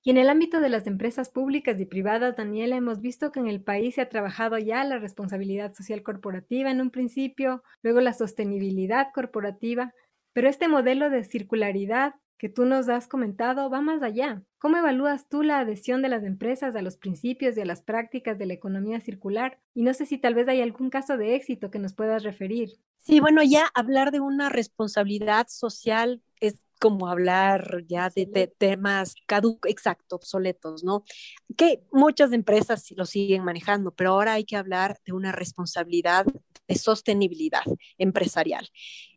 Y 0.07 0.11
en 0.11 0.19
el 0.19 0.29
ámbito 0.29 0.61
de 0.61 0.69
las 0.69 0.87
empresas 0.87 1.31
públicas 1.31 1.81
y 1.81 1.87
privadas, 1.87 2.37
Daniela, 2.37 2.77
hemos 2.77 3.01
visto 3.01 3.33
que 3.33 3.40
en 3.40 3.49
el 3.49 3.62
país 3.62 3.95
se 3.95 4.03
ha 4.03 4.11
trabajado 4.11 4.59
ya 4.59 4.85
la 4.85 4.99
responsabilidad 4.99 5.73
social 5.73 6.03
corporativa 6.03 6.71
en 6.71 6.83
un 6.83 6.90
principio, 6.90 7.62
luego 7.83 8.03
la 8.03 8.12
sostenibilidad 8.12 9.07
corporativa, 9.14 9.95
pero 10.35 10.51
este 10.51 10.69
modelo 10.69 11.09
de 11.09 11.25
circularidad 11.25 12.17
que 12.37 12.51
tú 12.51 12.67
nos 12.67 12.90
has 12.90 13.09
comentado 13.09 13.71
va 13.71 13.81
más 13.81 14.03
allá. 14.03 14.43
¿Cómo 14.59 14.77
evalúas 14.77 15.27
tú 15.31 15.43
la 15.43 15.61
adhesión 15.61 16.03
de 16.03 16.11
las 16.11 16.25
empresas 16.25 16.77
a 16.77 16.83
los 16.83 16.99
principios 16.99 17.57
y 17.57 17.62
a 17.62 17.64
las 17.64 17.81
prácticas 17.81 18.37
de 18.37 18.45
la 18.45 18.53
economía 18.53 19.01
circular? 19.01 19.59
Y 19.73 19.85
no 19.85 19.95
sé 19.95 20.05
si 20.05 20.19
tal 20.19 20.35
vez 20.35 20.47
hay 20.49 20.61
algún 20.61 20.90
caso 20.90 21.17
de 21.17 21.35
éxito 21.35 21.71
que 21.71 21.79
nos 21.79 21.95
puedas 21.95 22.25
referir. 22.25 22.73
Sí, 23.07 23.21
bueno, 23.21 23.43
ya 23.43 23.71
hablar 23.75 24.12
de 24.12 24.21
una 24.21 24.49
responsabilidad 24.49 25.47
social 25.51 26.23
es 26.40 26.62
como 26.81 27.07
hablar 27.09 27.85
ya 27.87 28.09
de, 28.09 28.27
temas 28.59 29.14
caducos, 29.27 29.71
exacto, 29.71 30.17
obsoletos, 30.17 30.85
¿no? 30.85 31.05
Que 31.57 31.85
muchas 31.93 32.33
empresas 32.33 32.90
lo 32.97 33.05
siguen 33.05 33.45
manejando, 33.45 33.90
pero 33.90 34.12
ahora 34.12 34.33
hay 34.33 34.45
que 34.45 34.57
hablar 34.57 34.99
de 35.05 35.12
una 35.12 35.33
responsabilidad 35.33 36.25
de 36.67 36.75
sostenibilidad 36.77 37.62
empresarial. 37.99 38.69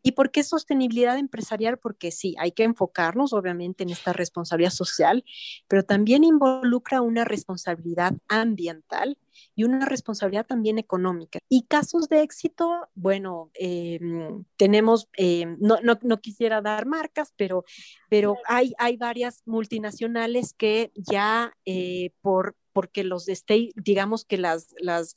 ¿Y 0.02 0.12
por 0.12 0.30
qué 0.30 0.44
sostenibilidad 0.44 1.16
empresarial? 1.18 1.78
Porque 1.78 2.10
sí, 2.10 2.36
hay 2.38 2.52
que 2.52 2.64
enfocarnos 2.64 3.32
obviamente 3.32 3.84
en 3.84 3.90
esta 3.90 4.12
responsabilidad 4.12 4.70
social, 4.70 5.24
pero 5.66 5.82
también 5.82 6.24
involucra 6.24 7.00
una 7.00 7.24
responsabilidad 7.24 8.12
ambiental 8.28 9.16
y 9.54 9.64
una 9.64 9.86
responsabilidad 9.86 10.46
también 10.46 10.78
económica. 10.78 11.38
Y 11.48 11.64
casos 11.66 12.08
de 12.08 12.22
éxito, 12.22 12.88
bueno, 12.94 13.50
em, 13.54 14.44
tenemos, 14.56 15.08
em, 15.16 15.56
no, 15.60 15.78
no, 15.82 15.98
no, 16.02 16.20
quisiera 16.20 16.60
dar 16.60 16.86
marcas, 16.86 17.32
pero, 17.36 17.64
pero 18.08 18.36
hay, 18.46 18.72
hay 18.78 18.96
varias 18.96 19.42
multinacionales 19.46 20.54
que 20.54 20.92
ya 20.94 21.52
eh, 21.64 22.10
por, 22.20 22.56
porque 22.72 23.04
los 23.04 23.28
state, 23.28 23.70
digamos 23.76 24.24
que 24.24 24.38
las, 24.38 24.74
las 24.80 25.16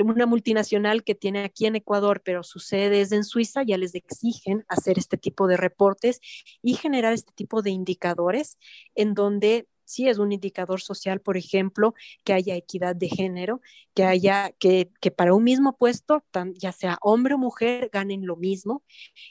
una 0.00 0.26
multinacional 0.26 1.04
que 1.04 1.14
tiene 1.14 1.44
aquí 1.44 1.66
en 1.66 1.76
Ecuador, 1.76 2.22
pero 2.24 2.42
su 2.42 2.60
sede 2.60 3.02
es 3.02 3.12
en 3.12 3.24
Suiza, 3.24 3.62
ya 3.62 3.76
les 3.76 3.94
exigen 3.94 4.64
hacer 4.68 4.98
este 4.98 5.18
tipo 5.18 5.46
de 5.46 5.56
reportes 5.56 6.20
y 6.62 6.74
generar 6.74 7.12
este 7.12 7.32
tipo 7.34 7.62
de 7.62 7.70
indicadores 7.70 8.58
en 8.94 9.14
donde 9.14 9.68
sí 9.92 10.08
es 10.08 10.18
un 10.18 10.32
indicador 10.32 10.80
social, 10.80 11.20
por 11.20 11.36
ejemplo, 11.36 11.94
que 12.24 12.32
haya 12.32 12.56
equidad 12.56 12.96
de 12.96 13.08
género, 13.08 13.60
que 13.94 14.04
haya, 14.04 14.52
que, 14.58 14.90
que 15.00 15.10
para 15.10 15.34
un 15.34 15.44
mismo 15.44 15.76
puesto, 15.76 16.24
ya 16.54 16.72
sea 16.72 16.98
hombre 17.02 17.34
o 17.34 17.38
mujer, 17.38 17.90
ganen 17.92 18.26
lo 18.26 18.36
mismo. 18.36 18.82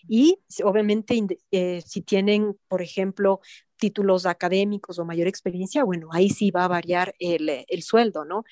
Y 0.08 0.40
obviamente, 0.64 1.20
eh, 1.52 1.82
si 1.86 2.02
tienen, 2.02 2.58
por 2.68 2.82
ejemplo, 2.82 3.42
títulos 3.82 4.28
académicos 4.28 5.00
o 5.00 5.06
mayor 5.06 5.28
experiencia, 5.28 5.84
bueno, 5.84 6.10
ahí 6.12 6.30
sí 6.30 6.52
va 6.52 6.66
a 6.66 6.68
variar 6.68 7.16
el, 7.18 7.66
el, 7.68 7.82
sueldo, 7.82 8.26
¿no? 8.26 8.44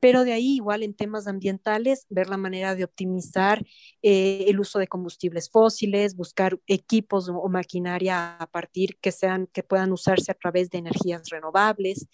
Pero 0.00 0.24
de 0.24 0.32
ahí, 0.32 0.56
igual 0.56 0.82
en 0.82 0.94
temas 0.94 1.26
ambientales, 1.26 2.06
ver 2.08 2.30
la 2.30 2.38
manera 2.38 2.74
de 2.74 2.84
optimizar 2.84 3.62
eh, 4.02 4.46
el 4.48 4.58
uso 4.58 4.78
de 4.78 4.88
combustibles 4.88 5.50
fósiles, 5.50 6.16
buscar 6.16 6.58
equipos 6.66 7.28
o, 7.28 7.48
maquinaria 7.50 8.38
a 8.38 8.46
partir 8.46 8.96
que 9.02 9.12
sean, 9.12 9.48
que 9.52 9.62
puedan 9.62 9.92
usarse 9.92 10.32
a 10.32 10.34
través 10.34 10.70
de 10.70 10.78
energías 10.78 11.28
renovables. 11.28 12.08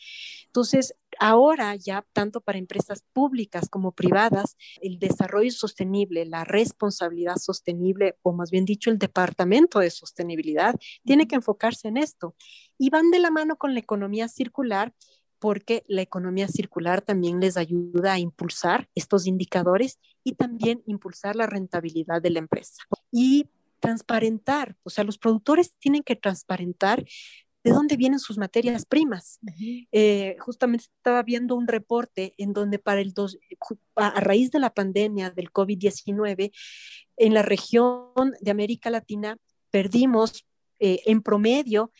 Entonces, 0.46 0.96
ahora 1.18 1.74
ya 1.76 2.06
tanto 2.12 2.40
para 2.40 2.58
empresas 2.58 3.04
públicas 3.12 3.68
como 3.68 3.92
privadas, 3.92 4.56
el 4.80 4.98
desarrollo 4.98 5.50
sostenible, 5.50 6.26
la 6.26 6.44
responsabilidad 6.44 7.36
sostenible, 7.36 8.16
o 8.22 8.32
más 8.32 8.50
bien 8.50 8.64
dicho, 8.64 8.90
el 8.90 8.98
departamento 8.98 9.78
de 9.78 9.90
sostenibilidad, 9.90 10.74
tiene 11.04 11.26
que 11.26 11.36
enfocarse 11.36 11.88
en 11.88 11.96
esto. 11.96 12.34
Y 12.78 12.90
van 12.90 13.10
de 13.10 13.18
la 13.18 13.30
mano 13.30 13.56
con 13.56 13.74
la 13.74 13.80
economía 13.80 14.28
circular 14.28 14.94
porque 15.38 15.84
la 15.86 16.02
economía 16.02 16.48
circular 16.48 17.02
también 17.02 17.40
les 17.40 17.56
ayuda 17.56 18.14
a 18.14 18.18
impulsar 18.18 18.88
estos 18.94 19.26
indicadores 19.26 19.98
y 20.24 20.34
también 20.34 20.82
impulsar 20.86 21.36
la 21.36 21.46
rentabilidad 21.46 22.22
de 22.22 22.30
la 22.30 22.38
empresa. 22.38 22.82
Y 23.12 23.48
transparentar, 23.80 24.76
o 24.82 24.90
sea, 24.90 25.04
los 25.04 25.18
productores 25.18 25.74
tienen 25.78 26.02
que 26.02 26.16
transparentar 26.16 27.04
de 27.66 27.72
dónde 27.72 27.96
vienen 27.96 28.20
sus 28.20 28.38
materias 28.38 28.86
primas. 28.86 29.40
Eh, 29.90 30.36
justamente 30.38 30.84
estaba 30.84 31.24
viendo 31.24 31.56
un 31.56 31.66
reporte 31.66 32.32
en 32.38 32.52
donde 32.52 32.78
para 32.78 33.00
el 33.00 33.12
dos, 33.12 33.38
a, 33.96 34.20
raíz 34.20 34.52
de 34.52 34.60
la 34.60 34.72
pandemia 34.72 35.30
del 35.30 35.50
COVID-19, 35.50 36.52
en 37.16 37.34
la 37.34 37.42
región 37.42 38.34
de 38.40 38.50
América 38.52 38.88
Latina 38.88 39.36
perdimos 39.72 40.46
eh, 40.78 41.00
en 41.06 41.22
promedio 41.22 41.90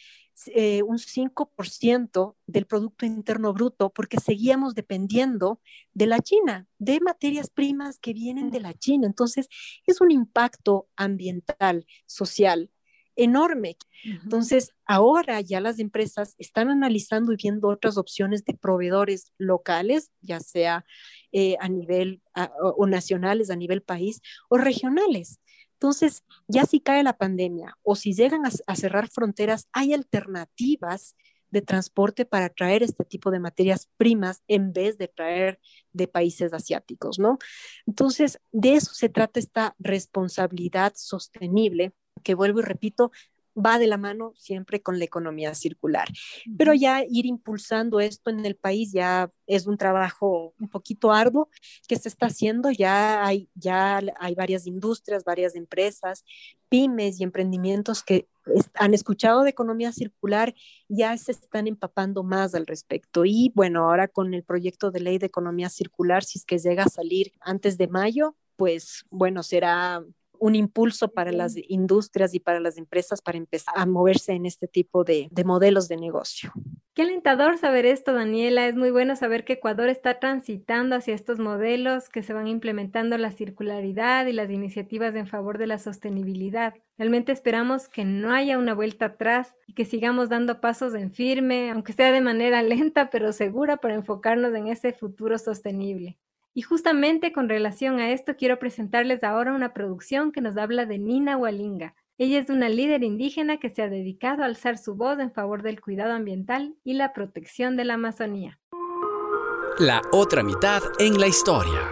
eh, 0.54 0.84
un 0.84 0.98
5% 0.98 2.36
del 2.46 2.66
Producto 2.66 3.04
Interno 3.04 3.52
Bruto 3.52 3.90
porque 3.90 4.20
seguíamos 4.20 4.72
dependiendo 4.76 5.60
de 5.94 6.06
la 6.06 6.20
China, 6.20 6.68
de 6.78 7.00
materias 7.00 7.50
primas 7.50 7.98
que 7.98 8.12
vienen 8.12 8.52
de 8.52 8.60
la 8.60 8.72
China. 8.72 9.08
Entonces, 9.08 9.48
es 9.84 10.00
un 10.00 10.12
impacto 10.12 10.86
ambiental, 10.94 11.86
social 12.06 12.70
enorme. 13.16 13.76
Entonces, 14.04 14.72
ahora 14.84 15.40
ya 15.40 15.60
las 15.60 15.78
empresas 15.78 16.34
están 16.38 16.68
analizando 16.68 17.32
y 17.32 17.36
viendo 17.36 17.68
otras 17.68 17.96
opciones 17.96 18.44
de 18.44 18.54
proveedores 18.54 19.32
locales, 19.38 20.12
ya 20.20 20.40
sea 20.40 20.84
eh, 21.32 21.56
a 21.60 21.68
nivel 21.68 22.22
o 22.60 22.86
nacionales, 22.86 23.50
a 23.50 23.56
nivel 23.56 23.82
país, 23.82 24.20
o 24.48 24.58
regionales. 24.58 25.40
Entonces, 25.76 26.24
ya 26.48 26.64
si 26.64 26.80
cae 26.80 27.02
la 27.02 27.18
pandemia 27.18 27.76
o 27.82 27.96
si 27.96 28.14
llegan 28.14 28.42
a, 28.46 28.76
cerrar 28.76 29.08
fronteras, 29.08 29.68
hay 29.72 29.92
alternativas 29.92 31.16
de 31.50 31.60
transporte 31.60 32.24
para 32.24 32.48
traer 32.48 32.82
este 32.82 33.04
tipo 33.04 33.30
de 33.30 33.40
materias 33.40 33.88
primas 33.96 34.42
en 34.48 34.72
vez 34.72 34.96
de 34.98 35.08
traer 35.08 35.60
de 35.92 36.08
países 36.08 36.52
asiáticos, 36.54 37.18
¿no? 37.18 37.38
Entonces, 37.86 38.40
de 38.52 38.74
eso 38.74 38.94
se 38.94 39.08
trata 39.10 39.38
esta 39.38 39.74
responsabilidad 39.78 40.94
sostenible, 40.96 41.92
que 42.22 42.34
vuelvo 42.34 42.60
y 42.60 42.62
repito, 42.62 43.12
va 43.56 43.78
de 43.78 43.86
la 43.86 43.96
mano 43.96 44.32
siempre 44.36 44.82
con 44.82 44.98
la 44.98 45.04
economía 45.04 45.54
circular. 45.54 46.08
Pero 46.58 46.74
ya 46.74 47.04
ir 47.08 47.26
impulsando 47.26 48.00
esto 48.00 48.30
en 48.30 48.44
el 48.44 48.56
país 48.56 48.92
ya 48.92 49.30
es 49.46 49.66
un 49.66 49.78
trabajo 49.78 50.54
un 50.60 50.68
poquito 50.68 51.12
arduo 51.12 51.48
que 51.88 51.96
se 51.96 52.08
está 52.08 52.26
haciendo. 52.26 52.70
Ya 52.70 53.24
hay, 53.24 53.48
ya 53.54 54.00
hay 54.18 54.34
varias 54.34 54.66
industrias, 54.66 55.24
varias 55.24 55.54
empresas, 55.54 56.24
pymes 56.68 57.20
y 57.20 57.24
emprendimientos 57.24 58.02
que 58.02 58.28
han 58.74 58.94
escuchado 58.94 59.42
de 59.42 59.50
economía 59.50 59.90
circular, 59.90 60.54
ya 60.88 61.16
se 61.16 61.32
están 61.32 61.66
empapando 61.66 62.22
más 62.22 62.54
al 62.54 62.66
respecto. 62.66 63.24
Y 63.24 63.50
bueno, 63.56 63.84
ahora 63.84 64.06
con 64.06 64.34
el 64.34 64.44
proyecto 64.44 64.92
de 64.92 65.00
ley 65.00 65.18
de 65.18 65.26
economía 65.26 65.68
circular, 65.68 66.22
si 66.22 66.38
es 66.38 66.44
que 66.44 66.58
llega 66.58 66.84
a 66.84 66.88
salir 66.88 67.32
antes 67.40 67.76
de 67.76 67.88
mayo, 67.88 68.36
pues 68.56 69.04
bueno, 69.10 69.42
será 69.42 70.04
un 70.38 70.54
impulso 70.54 71.08
para 71.08 71.32
las 71.32 71.54
industrias 71.68 72.34
y 72.34 72.40
para 72.40 72.60
las 72.60 72.76
empresas 72.76 73.22
para 73.22 73.38
empezar 73.38 73.74
a 73.76 73.86
moverse 73.86 74.32
en 74.32 74.46
este 74.46 74.68
tipo 74.68 75.04
de, 75.04 75.28
modelos 75.44 75.88
de 75.88 75.96
negocio. 75.96 76.52
Qué 76.94 77.02
alentador 77.02 77.58
saber 77.58 77.84
esto, 77.84 78.14
Daniela. 78.14 78.66
Es 78.66 78.74
muy 78.74 78.90
bueno 78.90 79.16
saber 79.16 79.44
que 79.44 79.54
Ecuador 79.54 79.88
está 79.88 80.18
transitando 80.18 80.96
hacia 80.96 81.14
estos 81.14 81.38
modelos 81.38 82.08
que 82.08 82.22
se 82.22 82.32
van 82.32 82.48
implementando 82.48 83.18
la 83.18 83.30
circularidad 83.30 84.26
y 84.26 84.32
las 84.32 84.50
iniciativas 84.50 85.14
en 85.14 85.26
favor 85.26 85.58
de 85.58 85.66
la 85.66 85.78
sostenibilidad. 85.78 86.74
Realmente 86.98 87.32
esperamos 87.32 87.88
que 87.88 88.04
no 88.04 88.32
haya 88.32 88.56
una 88.58 88.74
vuelta 88.74 89.06
atrás 89.06 89.54
y 89.66 89.74
que 89.74 89.84
sigamos 89.84 90.30
dando 90.30 90.60
pasos 90.60 90.94
en 90.94 91.12
firme, 91.12 91.70
aunque 91.70 91.92
sea 91.92 92.10
de 92.12 92.22
manera 92.22 92.62
lenta 92.62 93.10
pero 93.10 93.32
segura 93.32 93.76
para 93.76 93.94
enfocarnos 93.94 94.54
en 94.54 94.68
ese 94.68 94.92
futuro 94.92 95.38
sostenible. 95.38 96.18
Y 96.56 96.62
justamente 96.62 97.34
con 97.34 97.50
relación 97.50 98.00
a 98.00 98.12
esto 98.12 98.34
quiero 98.34 98.58
presentarles 98.58 99.22
ahora 99.22 99.52
una 99.52 99.74
producción 99.74 100.32
que 100.32 100.40
nos 100.40 100.56
habla 100.56 100.86
de 100.86 100.98
Nina 100.98 101.36
Walinga. 101.36 101.94
Ella 102.16 102.38
es 102.38 102.48
una 102.48 102.70
líder 102.70 103.04
indígena 103.04 103.58
que 103.58 103.68
se 103.68 103.82
ha 103.82 103.90
dedicado 103.90 104.42
a 104.42 104.46
alzar 104.46 104.78
su 104.78 104.94
voz 104.94 105.18
en 105.18 105.30
favor 105.30 105.62
del 105.62 105.82
cuidado 105.82 106.14
ambiental 106.14 106.74
y 106.82 106.94
la 106.94 107.12
protección 107.12 107.76
de 107.76 107.84
la 107.84 107.94
Amazonía. 107.94 108.58
La 109.78 110.00
otra 110.12 110.42
mitad 110.42 110.80
en 110.98 111.20
la 111.20 111.26
historia 111.26 111.90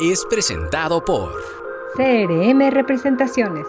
es 0.00 0.26
presentado 0.28 1.04
por 1.04 1.30
CRM 1.94 2.70
Representaciones. 2.72 3.66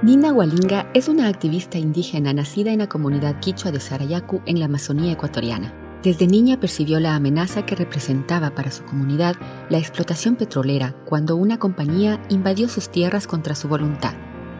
Nina 0.00 0.32
Walinga 0.32 0.90
es 0.94 1.06
una 1.08 1.28
activista 1.28 1.76
indígena 1.76 2.32
nacida 2.32 2.72
en 2.72 2.78
la 2.78 2.88
comunidad 2.88 3.40
quichua 3.40 3.72
de 3.72 3.80
Sarayacu 3.80 4.40
en 4.46 4.58
la 4.58 4.64
Amazonía 4.64 5.12
ecuatoriana. 5.12 5.79
Desde 6.02 6.26
niña 6.26 6.58
percibió 6.58 6.98
la 6.98 7.14
amenaza 7.14 7.66
que 7.66 7.76
representaba 7.76 8.54
para 8.54 8.70
su 8.70 8.84
comunidad 8.84 9.36
la 9.68 9.76
explotación 9.76 10.36
petrolera 10.36 10.94
cuando 11.04 11.36
una 11.36 11.58
compañía 11.58 12.18
invadió 12.30 12.70
sus 12.70 12.88
tierras 12.88 13.26
contra 13.26 13.54
su 13.54 13.68
voluntad. 13.68 14.14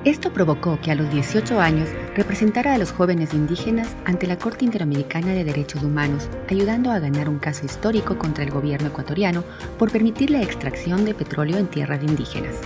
Esto 0.04 0.34
provocó 0.34 0.78
que 0.82 0.90
a 0.90 0.94
los 0.94 1.10
18 1.10 1.58
años 1.58 1.88
representara 2.14 2.74
a 2.74 2.78
los 2.78 2.92
jóvenes 2.92 3.32
indígenas 3.32 3.88
ante 4.04 4.26
la 4.26 4.38
Corte 4.38 4.66
Interamericana 4.66 5.28
de 5.28 5.44
Derechos 5.44 5.82
Humanos, 5.82 6.28
ayudando 6.50 6.90
a 6.90 6.98
ganar 6.98 7.30
un 7.30 7.38
caso 7.38 7.64
histórico 7.64 8.18
contra 8.18 8.44
el 8.44 8.50
gobierno 8.50 8.88
ecuatoriano 8.88 9.42
por 9.78 9.90
permitir 9.90 10.30
la 10.30 10.42
extracción 10.42 11.06
de 11.06 11.14
petróleo 11.14 11.56
en 11.56 11.68
tierras 11.68 12.02
indígenas. 12.02 12.56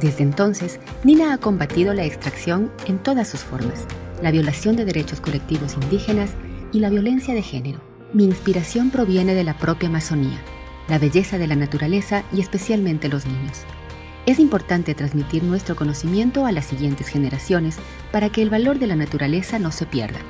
Desde 0.00 0.22
entonces, 0.22 0.80
Nina 1.02 1.32
ha 1.32 1.38
combatido 1.38 1.94
la 1.94 2.04
extracción 2.04 2.70
en 2.86 2.98
todas 2.98 3.28
sus 3.28 3.40
formas, 3.40 3.86
la 4.22 4.30
violación 4.30 4.76
de 4.76 4.84
derechos 4.84 5.20
colectivos 5.22 5.74
indígenas 5.74 6.30
y 6.72 6.80
la 6.80 6.90
violencia 6.90 7.32
de 7.32 7.42
género. 7.42 7.87
Mi 8.14 8.24
inspiración 8.24 8.90
proviene 8.90 9.34
de 9.34 9.44
la 9.44 9.58
propia 9.58 9.90
Amazonía, 9.90 10.40
la 10.88 10.98
belleza 10.98 11.36
de 11.36 11.46
la 11.46 11.56
naturaleza 11.56 12.24
y 12.32 12.40
especialmente 12.40 13.10
los 13.10 13.26
niños. 13.26 13.64
Es 14.24 14.38
importante 14.38 14.94
transmitir 14.94 15.44
nuestro 15.44 15.76
conocimiento 15.76 16.46
a 16.46 16.52
las 16.52 16.64
siguientes 16.64 17.08
generaciones 17.08 17.76
para 18.10 18.30
que 18.30 18.40
el 18.40 18.48
valor 18.48 18.78
de 18.78 18.86
la 18.86 18.96
naturaleza 18.96 19.58
no 19.58 19.70
se 19.72 19.84
pierda. 19.84 20.20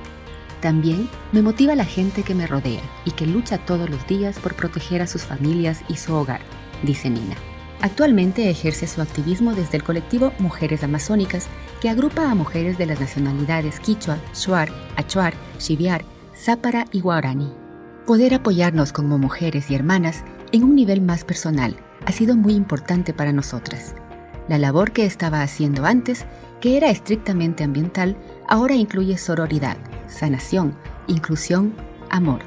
También 0.61 1.09
me 1.31 1.41
motiva 1.41 1.77
la 1.77 1.85
gente 1.85 2.25
que 2.25 2.35
me 2.35 2.49
rodea 2.49 2.83
y 3.05 3.13
que 3.13 3.29
lucha 3.29 3.59
todos 3.59 3.89
los 3.89 4.05
días 4.09 4.41
por 4.41 4.55
proteger 4.55 5.01
a 5.01 5.07
sus 5.07 5.23
familias 5.23 5.83
y 5.89 5.97
su 5.97 6.15
hogar, 6.15 6.41
dice 6.83 7.11
Nina. 7.11 7.37
Actualmente 7.81 8.51
ejerce 8.51 8.89
su 8.89 9.01
activismo 9.01 9.55
desde 9.55 9.77
el 9.77 9.85
colectivo 9.85 10.33
Mujeres 10.41 10.83
Amazónicas, 10.83 11.47
que 11.81 11.89
agrupa 11.89 12.29
a 12.29 12.35
mujeres 12.35 12.77
de 12.77 12.87
las 12.87 12.99
nacionalidades 12.99 13.79
quichua, 13.79 14.19
shuar, 14.35 14.69
achuar, 14.97 15.35
xiviar, 15.59 16.05
zápara 16.35 16.87
y 16.91 17.01
guarani. 17.01 17.68
Poder 18.09 18.33
apoyarnos 18.33 18.95
como 18.95 19.19
mujeres 19.19 19.71
y 19.71 19.75
hermanas 19.75 20.25
en 20.51 20.65
un 20.65 20.75
nivel 20.75 21.03
más 21.03 21.25
personal 21.25 21.77
ha 22.07 22.13
sido 22.13 22.37
muy 22.37 22.55
importante 22.55 23.13
para 23.13 23.35
nosotras. 23.35 23.95
La 24.49 24.57
labor 24.57 24.93
que 24.93 25.05
estaba 25.05 25.43
haciendo 25.43 25.85
antes, 25.85 26.25
que 26.63 26.79
era 26.79 26.89
estrictamente 26.89 27.65
ambiental, 27.65 28.17
ahora 28.49 28.77
incluye 28.77 29.19
sororidad, 29.19 29.77
sanación, 30.07 30.75
inclusión, 31.07 31.75
amor. 32.09 32.41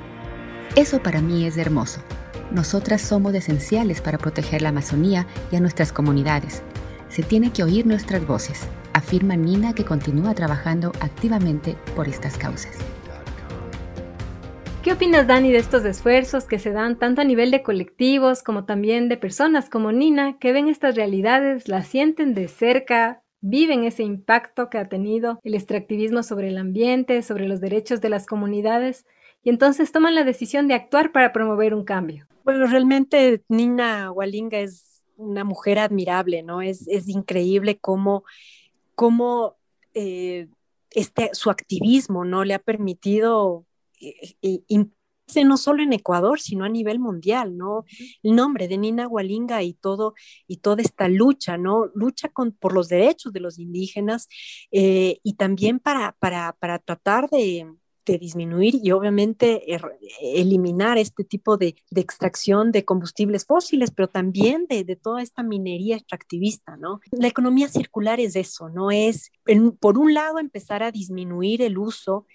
Eso 0.76 1.04
para 1.04 1.21
mí 1.21 1.45
es 1.45 1.58
hermoso. 1.58 2.02
Nosotras 2.50 3.00
somos 3.00 3.36
esenciales 3.36 4.02
para 4.02 4.17
proteger 4.17 4.63
la 4.63 4.69
Amazonía 4.69 5.28
y 5.52 5.58
a 5.58 5.60
nuestras 5.60 5.93
comunidades. 5.93 6.63
Se 7.08 7.21
tiene 7.21 7.54
que 7.54 7.62
oír 7.62 7.86
nuestras 7.86 8.26
voces, 8.26 8.62
afirma 8.93 9.36
Nina 9.36 9.74
que 9.74 9.86
continúa 9.86 10.34
trabajando 10.34 10.91
activamente 11.02 11.78
por 11.95 12.08
estas 12.08 12.36
causas. 12.36 12.78
¿Qué 14.84 14.94
opinas, 14.94 15.28
Dani, 15.28 15.52
de 15.52 15.60
estos 15.60 15.86
esfuerzos 15.86 16.46
que 16.46 16.58
se 16.58 16.72
dan 16.72 16.98
tanto 16.98 17.22
a 17.22 17.24
nivel 17.24 17.52
de 17.52 17.62
colectivos 17.62 18.41
como 18.41 18.65
también 18.65 19.10
de 19.10 19.17
personas 19.17 19.70
como 19.70 19.91
Nina, 19.91 20.39
que 20.39 20.54
ven 20.54 20.67
estas 20.70 20.96
realidades, 20.96 21.67
las 21.67 21.86
sienten 21.86 22.34
de 22.34 22.48
cerca, 22.48 23.22
viven 23.41 23.84
ese 23.84 24.02
impacto 24.02 24.72
que 24.72 24.80
ha 24.80 24.89
tenido 24.89 25.39
el 25.44 25.54
extractivismo 25.54 26.24
sobre 26.24 26.48
el 26.48 26.58
ambiente, 26.58 27.22
sobre 27.22 27.48
los 27.48 27.62
derechos 27.62 28.02
de 28.02 28.10
las 28.10 28.26
comunidades, 28.26 29.06
y 29.44 29.52
entonces 29.52 29.91
toman 29.91 30.15
la 30.15 30.24
decisión 30.24 30.67
de 30.67 30.74
actuar 30.74 31.12
para 31.12 31.32
promover 31.32 31.76
un 31.76 31.84
cambio? 31.84 32.28
Bueno, 32.44 32.65
realmente 32.65 33.44
Nina 33.50 34.12
Walinga 34.12 34.62
es 34.62 35.04
una 35.15 35.44
mujer 35.44 35.78
admirable, 35.78 36.41
¿no? 36.41 36.63
Es, 36.63 36.88
increíble 37.08 37.78
cómo, 37.78 38.24
cómo 38.96 39.58
eh, 39.94 40.48
este, 40.89 41.30
su 41.34 41.52
activismo, 41.52 42.26
¿no? 42.26 42.44
Le 42.46 42.56
ha 42.56 42.60
permitido 42.60 43.67
no 45.46 45.58
solo 45.58 45.82
en 45.84 45.94
Ecuador, 45.94 46.40
sino 46.40 46.66
a 46.66 46.70
nivel 46.70 47.00
mundial, 47.00 47.58
¿no? 47.58 47.86
El 48.24 48.36
nombre 48.36 48.68
de 48.68 48.78
Nina 48.78 49.08
Walinga 49.08 49.64
y 49.64 49.74
todo, 49.74 50.14
y 50.48 50.58
toda 50.58 50.82
esta 50.82 51.08
lucha, 51.08 51.58
¿no? 51.58 51.88
Lucha 51.96 52.30
con, 52.30 52.52
por 52.52 52.74
los 52.74 52.90
derechos 52.90 53.32
de 53.34 53.40
los 53.40 53.58
indígenas 53.60 54.28
eh, 54.72 55.20
y 55.24 55.34
también 55.36 55.80
para, 55.80 56.14
para, 56.20 56.54
para 56.60 56.80
tratar 56.80 57.30
de, 57.30 57.66
de 58.06 58.18
disminuir 58.18 58.80
y 58.82 58.92
obviamente 58.92 59.74
er, 59.74 59.82
eliminar 60.22 60.98
este 60.98 61.24
tipo 61.24 61.58
de, 61.58 61.76
de, 61.90 62.02
extracción 62.02 62.72
de 62.72 62.84
combustibles 62.84 63.46
fósiles, 63.46 63.92
pero 63.92 64.08
también 64.08 64.66
de, 64.68 64.84
de, 64.84 64.96
toda 64.96 65.22
esta 65.22 65.44
minería 65.44 65.96
extractivista, 65.98 66.78
¿no? 66.78 67.00
La 67.12 67.28
economía 67.28 67.70
circular 67.70 68.20
es 68.20 68.36
eso, 68.36 68.70
¿no? 68.70 68.92
Es, 68.92 69.32
por 69.80 69.98
un 69.98 70.14
lado, 70.14 70.40
empezar 70.40 70.84
a 70.84 70.92
disminuir 70.92 71.62
el 71.62 71.78
uso 71.78 72.26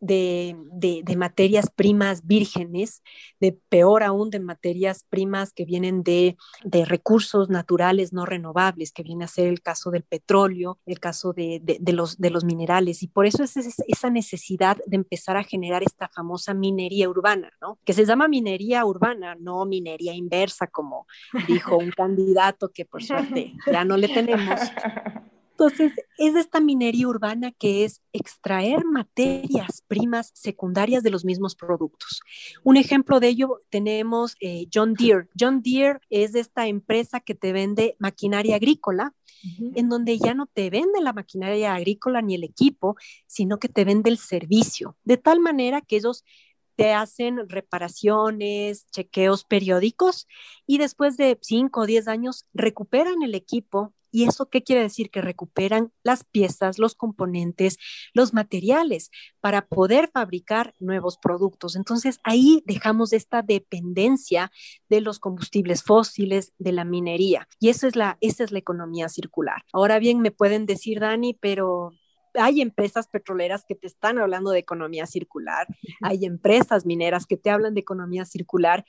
de, 0.00 0.56
de, 0.72 1.16
materias 1.16 1.70
primas 1.70 2.26
vírgenes, 2.26 3.02
de 3.38 3.52
peor 3.68 4.02
aún 4.02 4.30
de 4.30 4.40
materias 4.40 5.04
primas 5.08 5.52
que 5.52 5.66
vienen 5.66 6.02
de, 6.02 6.36
de, 6.64 6.84
recursos 6.86 7.50
naturales 7.50 8.12
no 8.12 8.24
renovables, 8.24 8.92
que 8.92 9.02
viene 9.02 9.24
a 9.24 9.28
ser 9.28 9.46
el 9.46 9.60
caso 9.60 9.90
del 9.90 10.02
petróleo, 10.02 10.78
el 10.86 10.98
caso 10.98 11.32
de, 11.32 11.62
los, 11.92 12.18
de 12.18 12.30
los 12.30 12.44
minerales. 12.44 13.02
Y 13.02 13.08
por 13.08 13.26
eso 13.26 13.44
es, 13.44 13.56
esa 13.56 14.10
necesidad 14.10 14.78
de 14.86 14.96
empezar 14.96 15.36
a 15.36 15.44
generar 15.44 15.82
esta 15.82 16.08
famosa 16.08 16.54
minería 16.54 17.08
urbana, 17.08 17.52
¿no? 17.60 17.78
que 17.84 17.92
se 17.92 18.06
llama 18.06 18.26
minería 18.26 18.84
urbana, 18.84 19.36
no 19.38 19.66
minería 19.66 20.14
inversa, 20.14 20.66
como 20.66 21.06
dijo 21.46 21.76
un 21.76 21.90
candidato 21.96 22.70
que 22.70 22.86
por 22.86 23.02
suerte 23.02 23.52
ya 23.70 23.84
no 23.84 23.96
le 23.96 24.08
tenemos. 24.08 24.60
Entonces, 25.60 25.92
es 26.16 26.36
esta 26.36 26.58
minería 26.58 27.06
urbana 27.06 27.52
que 27.52 27.84
es 27.84 28.00
extraer 28.14 28.86
materias 28.86 29.84
primas 29.86 30.30
secundarias 30.32 31.02
de 31.02 31.10
los 31.10 31.22
mismos 31.22 31.54
productos. 31.54 32.22
Un 32.64 32.78
ejemplo 32.78 33.20
de 33.20 33.28
ello 33.28 33.60
tenemos 33.68 34.36
eh, 34.40 34.68
John 34.72 34.94
Deere. 34.94 35.28
John 35.38 35.60
Deere 35.60 36.00
es 36.08 36.34
esta 36.34 36.66
empresa 36.66 37.20
que 37.20 37.34
te 37.34 37.52
vende 37.52 37.94
maquinaria 37.98 38.56
agrícola, 38.56 39.12
en 39.74 39.90
donde 39.90 40.18
ya 40.18 40.32
no 40.32 40.46
te 40.46 40.70
vende 40.70 41.02
la 41.02 41.12
maquinaria 41.12 41.74
agrícola 41.74 42.22
ni 42.22 42.36
el 42.36 42.44
equipo, 42.44 42.96
sino 43.26 43.58
que 43.58 43.68
te 43.68 43.84
vende 43.84 44.08
el 44.08 44.16
servicio, 44.16 44.96
de 45.04 45.18
tal 45.18 45.40
manera 45.40 45.82
que 45.82 45.96
ellos 45.96 46.24
te 46.74 46.94
hacen 46.94 47.50
reparaciones, 47.50 48.86
chequeos 48.92 49.44
periódicos 49.44 50.26
y 50.66 50.78
después 50.78 51.18
de 51.18 51.38
5 51.38 51.80
o 51.80 51.86
10 51.86 52.08
años 52.08 52.46
recuperan 52.54 53.22
el 53.22 53.34
equipo 53.34 53.92
¿Y 54.10 54.24
eso 54.24 54.48
qué 54.48 54.62
quiere 54.62 54.82
decir? 54.82 55.10
Que 55.10 55.20
recuperan 55.20 55.92
las 56.02 56.24
piezas, 56.24 56.78
los 56.78 56.94
componentes, 56.94 57.78
los 58.12 58.34
materiales 58.34 59.10
para 59.40 59.66
poder 59.66 60.10
fabricar 60.12 60.74
nuevos 60.78 61.18
productos. 61.18 61.76
Entonces 61.76 62.20
ahí 62.24 62.62
dejamos 62.66 63.12
esta 63.12 63.42
dependencia 63.42 64.50
de 64.88 65.00
los 65.00 65.18
combustibles 65.18 65.82
fósiles, 65.82 66.52
de 66.58 66.72
la 66.72 66.84
minería. 66.84 67.48
Y 67.58 67.68
eso 67.68 67.86
es 67.86 67.96
la, 67.96 68.18
esa 68.20 68.44
es 68.44 68.52
la 68.52 68.58
economía 68.58 69.08
circular. 69.08 69.62
Ahora 69.72 69.98
bien, 69.98 70.20
me 70.20 70.30
pueden 70.30 70.66
decir, 70.66 71.00
Dani, 71.00 71.34
pero 71.34 71.92
hay 72.34 72.60
empresas 72.60 73.08
petroleras 73.08 73.64
que 73.66 73.74
te 73.74 73.86
están 73.86 74.18
hablando 74.18 74.50
de 74.50 74.58
economía 74.58 75.06
circular, 75.06 75.66
hay 76.02 76.24
empresas 76.24 76.86
mineras 76.86 77.26
que 77.26 77.36
te 77.36 77.50
hablan 77.50 77.74
de 77.74 77.80
economía 77.80 78.24
circular. 78.24 78.84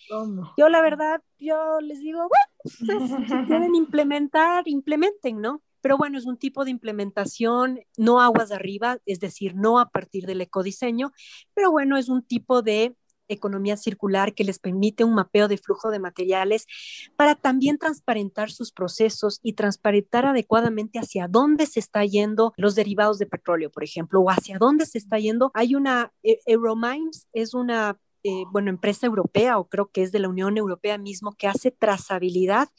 Yo 0.57 0.69
la 0.69 0.81
verdad, 0.81 1.21
yo 1.39 1.79
les 1.81 1.99
digo, 1.99 2.19
bueno, 2.19 2.97
pues, 2.99 3.09
si 3.27 3.45
quieren 3.47 3.75
implementar, 3.75 4.67
implementen, 4.67 5.41
¿no? 5.41 5.61
Pero 5.81 5.97
bueno, 5.97 6.17
es 6.17 6.25
un 6.25 6.37
tipo 6.37 6.63
de 6.63 6.71
implementación, 6.71 7.79
no 7.97 8.21
aguas 8.21 8.51
arriba, 8.51 8.99
es 9.05 9.19
decir, 9.19 9.55
no 9.55 9.79
a 9.79 9.89
partir 9.89 10.27
del 10.27 10.41
ecodiseño, 10.41 11.11
pero 11.55 11.71
bueno, 11.71 11.97
es 11.97 12.07
un 12.07 12.21
tipo 12.21 12.61
de 12.61 12.95
economía 13.33 13.77
circular 13.77 14.33
que 14.33 14.43
les 14.43 14.59
permite 14.59 15.03
un 15.03 15.15
mapeo 15.15 15.47
de 15.47 15.57
flujo 15.57 15.91
de 15.91 15.99
materiales 15.99 16.67
para 17.15 17.35
también 17.35 17.77
transparentar 17.77 18.51
sus 18.51 18.71
procesos 18.71 19.39
y 19.43 19.53
transparentar 19.53 20.25
adecuadamente 20.25 20.99
hacia 20.99 21.27
dónde 21.27 21.65
se 21.65 21.79
está 21.79 22.05
yendo 22.05 22.53
los 22.57 22.75
derivados 22.75 23.17
de 23.19 23.25
petróleo, 23.25 23.69
por 23.71 23.83
ejemplo, 23.83 24.21
o 24.21 24.29
hacia 24.29 24.57
dónde 24.57 24.85
se 24.85 24.97
está 24.97 25.19
yendo. 25.19 25.51
Hay 25.53 25.75
una, 25.75 26.11
eh, 26.23 26.39
Euromines 26.45 27.27
es 27.33 27.53
una 27.53 27.99
eh, 28.23 28.43
bueno, 28.51 28.69
empresa 28.69 29.07
europea 29.07 29.57
o 29.57 29.67
creo 29.67 29.89
que 29.89 30.03
es 30.03 30.11
de 30.11 30.19
la 30.19 30.29
Unión 30.29 30.55
Europea 30.55 30.99
mismo 30.99 31.31
que 31.31 31.47
hace 31.47 31.71
trazabilidad 31.71 32.69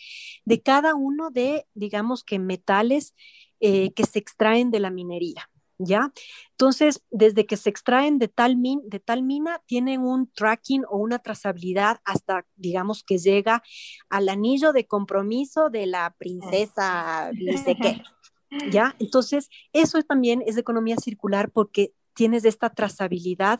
de 0.44 0.62
cada 0.62 0.94
uno 0.94 1.30
de, 1.30 1.66
digamos 1.74 2.22
que 2.22 2.38
metales 2.38 3.14
eh, 3.58 3.92
que 3.94 4.04
se 4.04 4.20
extraen 4.20 4.70
de 4.70 4.80
la 4.80 4.90
minería. 4.90 5.50
¿Ya? 5.78 6.12
Entonces, 6.52 7.02
desde 7.10 7.46
que 7.46 7.56
se 7.56 7.70
extraen 7.70 8.18
de 8.18 8.28
tal, 8.28 8.56
de 8.60 9.00
tal 9.00 9.22
mina, 9.22 9.60
tienen 9.66 10.00
un 10.02 10.30
tracking 10.30 10.84
o 10.88 10.98
una 10.98 11.18
trazabilidad 11.18 12.00
hasta, 12.04 12.46
digamos, 12.56 13.02
que 13.02 13.18
llega 13.18 13.62
al 14.08 14.28
anillo 14.28 14.72
de 14.72 14.86
compromiso 14.86 15.70
de 15.70 15.86
la 15.86 16.14
princesa, 16.18 17.30
sé 17.64 17.76
qué, 17.76 18.02
¿ya? 18.70 18.94
Entonces, 18.98 19.48
eso 19.72 20.02
también 20.02 20.42
es 20.46 20.56
economía 20.56 20.96
circular 20.96 21.50
porque 21.50 21.92
tienes 22.14 22.44
esta 22.44 22.70
trazabilidad 22.70 23.58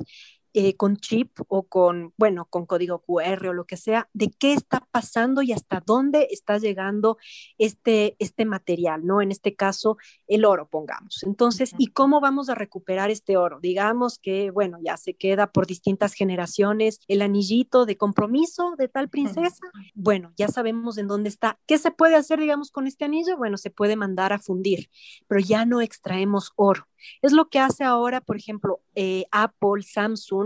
eh, 0.55 0.77
con 0.77 0.97
chip 0.97 1.39
o 1.49 1.63
con, 1.65 2.13
bueno, 2.17 2.47
con 2.47 2.67
código 2.67 3.01
QR 3.01 3.49
o 3.49 3.53
lo 3.53 3.65
que 3.65 3.77
sea, 3.77 4.09
de 4.13 4.31
qué 4.31 4.53
está 4.53 4.87
pasando 4.91 5.43
y 5.43 5.53
hasta 5.53 5.83
dónde 5.85 6.29
está 6.31 6.59
llegando 6.59 7.17
este, 7.59 8.17
este 8.19 8.45
material, 8.45 9.07
¿no? 9.07 9.23
En 9.23 9.31
este 9.31 9.55
caso, 9.55 9.97
el 10.27 10.45
oro, 10.45 10.69
pongamos. 10.69 11.23
Entonces, 11.23 11.73
¿y 11.79 11.89
cómo 11.89 12.21
vamos 12.21 12.49
a 12.49 12.55
recuperar 12.55 13.11
este 13.11 13.37
oro? 13.37 13.61
Digamos 13.61 14.19
que, 14.19 14.51
bueno, 14.51 14.79
ya 14.85 14.97
se 14.97 15.15
queda 15.15 15.53
por 15.53 15.67
distintas 15.67 16.15
generaciones 16.15 17.01
el 17.09 17.23
anillito 17.23 17.87
de 17.87 17.97
compromiso 17.97 18.75
de 18.77 18.89
tal 18.89 19.09
princesa. 19.09 19.61
Bueno, 19.95 20.33
ya 20.37 20.49
sabemos 20.49 20.99
en 20.99 21.09
dónde 21.09 21.29
está. 21.29 21.59
¿Qué 21.67 21.79
se 21.79 21.91
puede 21.91 22.17
hacer, 22.17 22.41
digamos, 22.41 22.71
con 22.71 22.87
este 22.87 23.05
anillo? 23.05 23.37
Bueno, 23.37 23.57
se 23.57 23.71
puede 23.71 23.97
mandar 23.97 24.33
a 24.33 24.39
fundir, 24.39 24.91
pero 25.29 25.41
ya 25.41 25.65
no 25.65 25.81
extraemos 25.81 26.53
oro. 26.57 26.87
Es 27.21 27.33
lo 27.33 27.49
que 27.49 27.59
hace 27.59 27.85
ahora, 27.85 28.21
por 28.21 28.37
ejemplo, 28.37 28.81
eh, 28.95 29.25
Apple, 29.31 29.83
Samsung, 29.83 30.42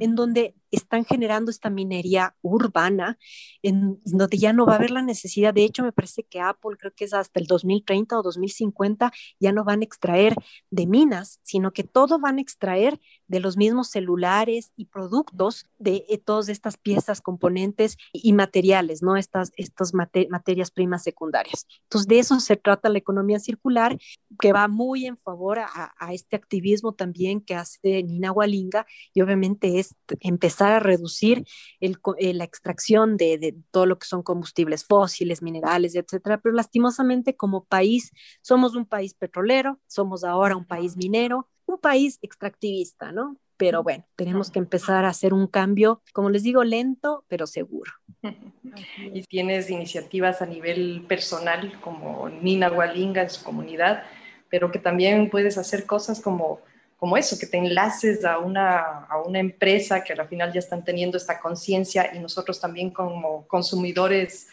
en 0.00 0.14
donde 0.14 0.54
están 0.70 1.04
generando 1.04 1.50
esta 1.50 1.70
minería 1.70 2.36
urbana, 2.42 3.18
en 3.62 4.00
donde 4.04 4.38
ya 4.38 4.52
no 4.52 4.66
va 4.66 4.74
a 4.74 4.76
haber 4.76 4.90
la 4.90 5.02
necesidad. 5.02 5.54
De 5.54 5.64
hecho, 5.64 5.82
me 5.82 5.92
parece 5.92 6.24
que 6.24 6.40
Apple, 6.40 6.76
creo 6.78 6.92
que 6.94 7.04
es 7.04 7.14
hasta 7.14 7.40
el 7.40 7.46
2030 7.46 8.18
o 8.18 8.22
2050, 8.22 9.12
ya 9.40 9.52
no 9.52 9.64
van 9.64 9.80
a 9.80 9.84
extraer 9.84 10.34
de 10.70 10.86
minas, 10.86 11.40
sino 11.42 11.72
que 11.72 11.84
todo 11.84 12.18
van 12.18 12.38
a 12.38 12.40
extraer 12.40 13.00
de 13.28 13.40
los 13.40 13.56
mismos 13.56 13.88
celulares 13.88 14.72
y 14.76 14.86
productos 14.86 15.66
de 15.78 16.04
eh, 16.08 16.18
todas 16.18 16.48
estas 16.48 16.76
piezas, 16.76 17.20
componentes 17.20 17.96
y, 18.12 18.32
materiales, 18.32 19.02
¿no? 19.02 19.16
Estas, 19.16 19.52
estas 19.56 19.94
materias 19.94 20.70
primas 20.70 21.02
secundarias. 21.02 21.66
Entonces, 21.84 22.08
de 22.08 22.18
eso 22.18 22.38
se 22.40 22.56
trata 22.56 22.88
la 22.88 22.98
economía 22.98 23.38
circular, 23.38 23.98
que 24.40 24.52
va 24.52 24.68
muy 24.68 25.06
en 25.06 25.16
favor 25.16 25.58
a, 25.58 25.92
este 26.10 26.36
activismo 26.36 26.92
también 26.92 27.40
que 27.40 27.54
hace 27.54 28.02
Nina 28.02 28.32
Walinga 28.32 28.86
y 29.12 29.22
obviamente 29.22 29.78
es 29.78 29.94
empezar 30.20 30.55
empezar 30.56 30.72
a 30.72 30.80
reducir 30.80 31.44
el, 31.80 31.98
eh, 32.18 32.32
la 32.32 32.44
extracción 32.44 33.16
de, 33.16 33.36
de, 33.38 33.54
todo 33.70 33.84
lo 33.84 33.98
que 33.98 34.06
son 34.06 34.22
combustibles 34.22 34.84
fósiles, 34.84 35.42
minerales, 35.42 35.94
etcétera. 35.94 36.38
Pero 36.38 36.54
lastimosamente 36.54 37.36
como 37.36 37.64
país 37.64 38.12
somos 38.40 38.74
un 38.74 38.86
país 38.86 39.14
petrolero, 39.14 39.78
somos 39.86 40.24
ahora 40.24 40.56
un 40.56 40.64
país 40.64 40.96
minero, 40.96 41.48
un 41.66 41.78
país 41.78 42.18
extractivista, 42.22 43.12
¿no? 43.12 43.36
Pero 43.58 43.82
bueno, 43.82 44.04
tenemos 44.16 44.50
que 44.50 44.58
empezar 44.58 45.04
a 45.04 45.08
hacer 45.08 45.32
un 45.32 45.46
cambio, 45.46 46.02
como 46.12 46.28
les 46.28 46.42
digo, 46.42 46.64
lento, 46.64 47.24
pero 47.28 47.46
seguro. 47.46 47.92
Y 49.14 49.22
tienes 49.22 49.70
iniciativas 49.70 50.42
a 50.42 50.46
nivel 50.46 51.04
personal 51.08 51.80
como 51.80 52.28
Nina 52.28 52.70
Walinga 52.70 53.22
en 53.22 53.30
su 53.30 53.42
comunidad, 53.42 54.02
pero 54.50 54.70
que 54.70 54.78
también 54.78 55.30
puedes 55.30 55.56
hacer 55.56 55.86
cosas 55.86 56.20
como 56.20 56.60
como 56.96 57.16
eso, 57.16 57.38
que 57.38 57.46
te 57.46 57.58
enlaces 57.58 58.24
a 58.24 58.38
una, 58.38 59.04
a 59.04 59.20
una 59.20 59.38
empresa 59.38 60.02
que 60.02 60.14
al 60.14 60.26
final 60.28 60.52
ya 60.52 60.60
están 60.60 60.84
teniendo 60.84 61.16
esta 61.16 61.38
conciencia 61.38 62.10
y 62.14 62.18
nosotros 62.18 62.58
también 62.58 62.90
como 62.90 63.46
consumidores 63.46 64.48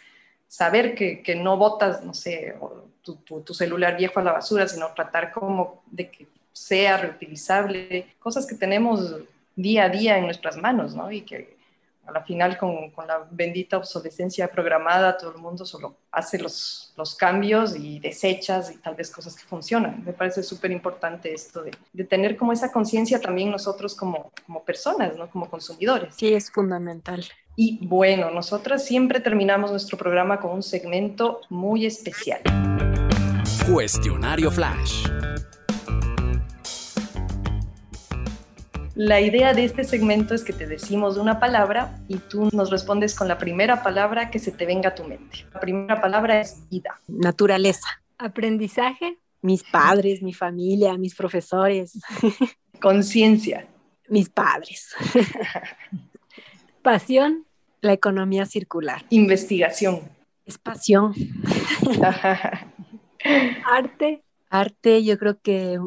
saber 0.47 0.93
que, 0.93 1.23
que 1.23 1.35
no 1.35 1.57
botas, 1.57 2.03
no 2.03 2.13
sé, 2.13 2.55
tu, 3.01 3.15
tu, 3.15 3.53
celular 3.53 3.97
viejo 3.97 4.19
a 4.19 4.23
la 4.23 4.33
basura, 4.33 4.67
sino 4.67 4.93
tratar 4.93 5.31
como 5.31 5.83
de 5.87 6.09
que 6.09 6.27
sea 6.51 6.97
reutilizable, 6.97 8.13
cosas 8.19 8.45
que 8.45 8.55
tenemos 8.55 9.17
día 9.55 9.85
a 9.85 9.89
día 9.89 10.17
en 10.17 10.25
nuestras 10.25 10.57
manos, 10.57 10.95
¿no? 10.95 11.11
Y 11.11 11.21
que 11.21 11.57
a 12.05 12.11
la 12.11 12.23
final 12.23 12.57
con, 12.57 12.91
con, 12.91 13.07
la 13.07 13.25
bendita 13.31 13.77
obsolescencia 13.77 14.47
programada, 14.49 15.17
todo 15.17 15.31
el 15.31 15.37
mundo 15.37 15.65
solo 15.65 15.95
hace 16.11 16.37
los, 16.37 16.93
los 16.97 17.15
cambios 17.15 17.75
y 17.75 17.99
desechas 17.99 18.71
y 18.71 18.77
tal 18.77 18.95
vez 18.95 19.09
cosas 19.09 19.35
que 19.35 19.45
funcionan. 19.45 20.03
Me 20.05 20.13
parece 20.13 20.43
súper 20.43 20.71
importante 20.71 21.33
esto 21.33 21.63
de, 21.63 21.71
de, 21.93 22.03
tener 22.03 22.35
como 22.35 22.51
esa 22.51 22.71
conciencia 22.71 23.21
también 23.21 23.49
nosotros 23.51 23.95
como, 23.95 24.31
como 24.45 24.63
personas, 24.63 25.15
¿no? 25.15 25.29
como 25.29 25.49
consumidores. 25.49 26.15
Sí, 26.15 26.33
es 26.33 26.51
fundamental. 26.51 27.23
Y 27.55 27.85
bueno, 27.85 28.31
nosotras 28.31 28.83
siempre 28.83 29.19
terminamos 29.19 29.71
nuestro 29.71 29.97
programa 29.97 30.39
con 30.39 30.51
un 30.51 30.63
segmento 30.63 31.41
muy 31.49 31.85
especial. 31.85 32.41
Cuestionario 33.71 34.51
Flash. 34.51 35.07
La 38.95 39.19
idea 39.19 39.55
de 39.55 39.65
este 39.65 39.83
segmento 39.83 40.35
es 40.35 40.43
que 40.43 40.53
te 40.53 40.67
decimos 40.67 41.17
una 41.17 41.39
palabra 41.39 41.97
y 42.07 42.17
tú 42.17 42.49
nos 42.53 42.69
respondes 42.69 43.15
con 43.15 43.27
la 43.27 43.39
primera 43.39 43.81
palabra 43.81 44.29
que 44.29 44.37
se 44.37 44.51
te 44.51 44.67
venga 44.67 44.89
a 44.89 44.95
tu 44.95 45.03
mente. 45.03 45.47
La 45.51 45.59
primera 45.59 45.99
palabra 45.99 46.39
es 46.39 46.69
vida. 46.69 47.01
Naturaleza. 47.07 47.87
Aprendizaje. 48.19 49.17
Mis 49.41 49.63
padres, 49.63 50.21
mi 50.21 50.31
familia, 50.31 50.95
mis 50.99 51.15
profesores. 51.15 51.99
Conciencia. 52.79 53.67
Mis 54.09 54.29
padres. 54.29 54.93
Pasión. 56.83 57.47
La 57.81 57.93
economía 57.93 58.45
circular. 58.45 59.03
Investigación. 59.09 60.01
Es 60.45 60.59
pasión. 60.59 61.15
Arte. 63.65 64.23
Arte, 64.51 65.03
yo 65.03 65.17
creo 65.17 65.39
que 65.41 65.79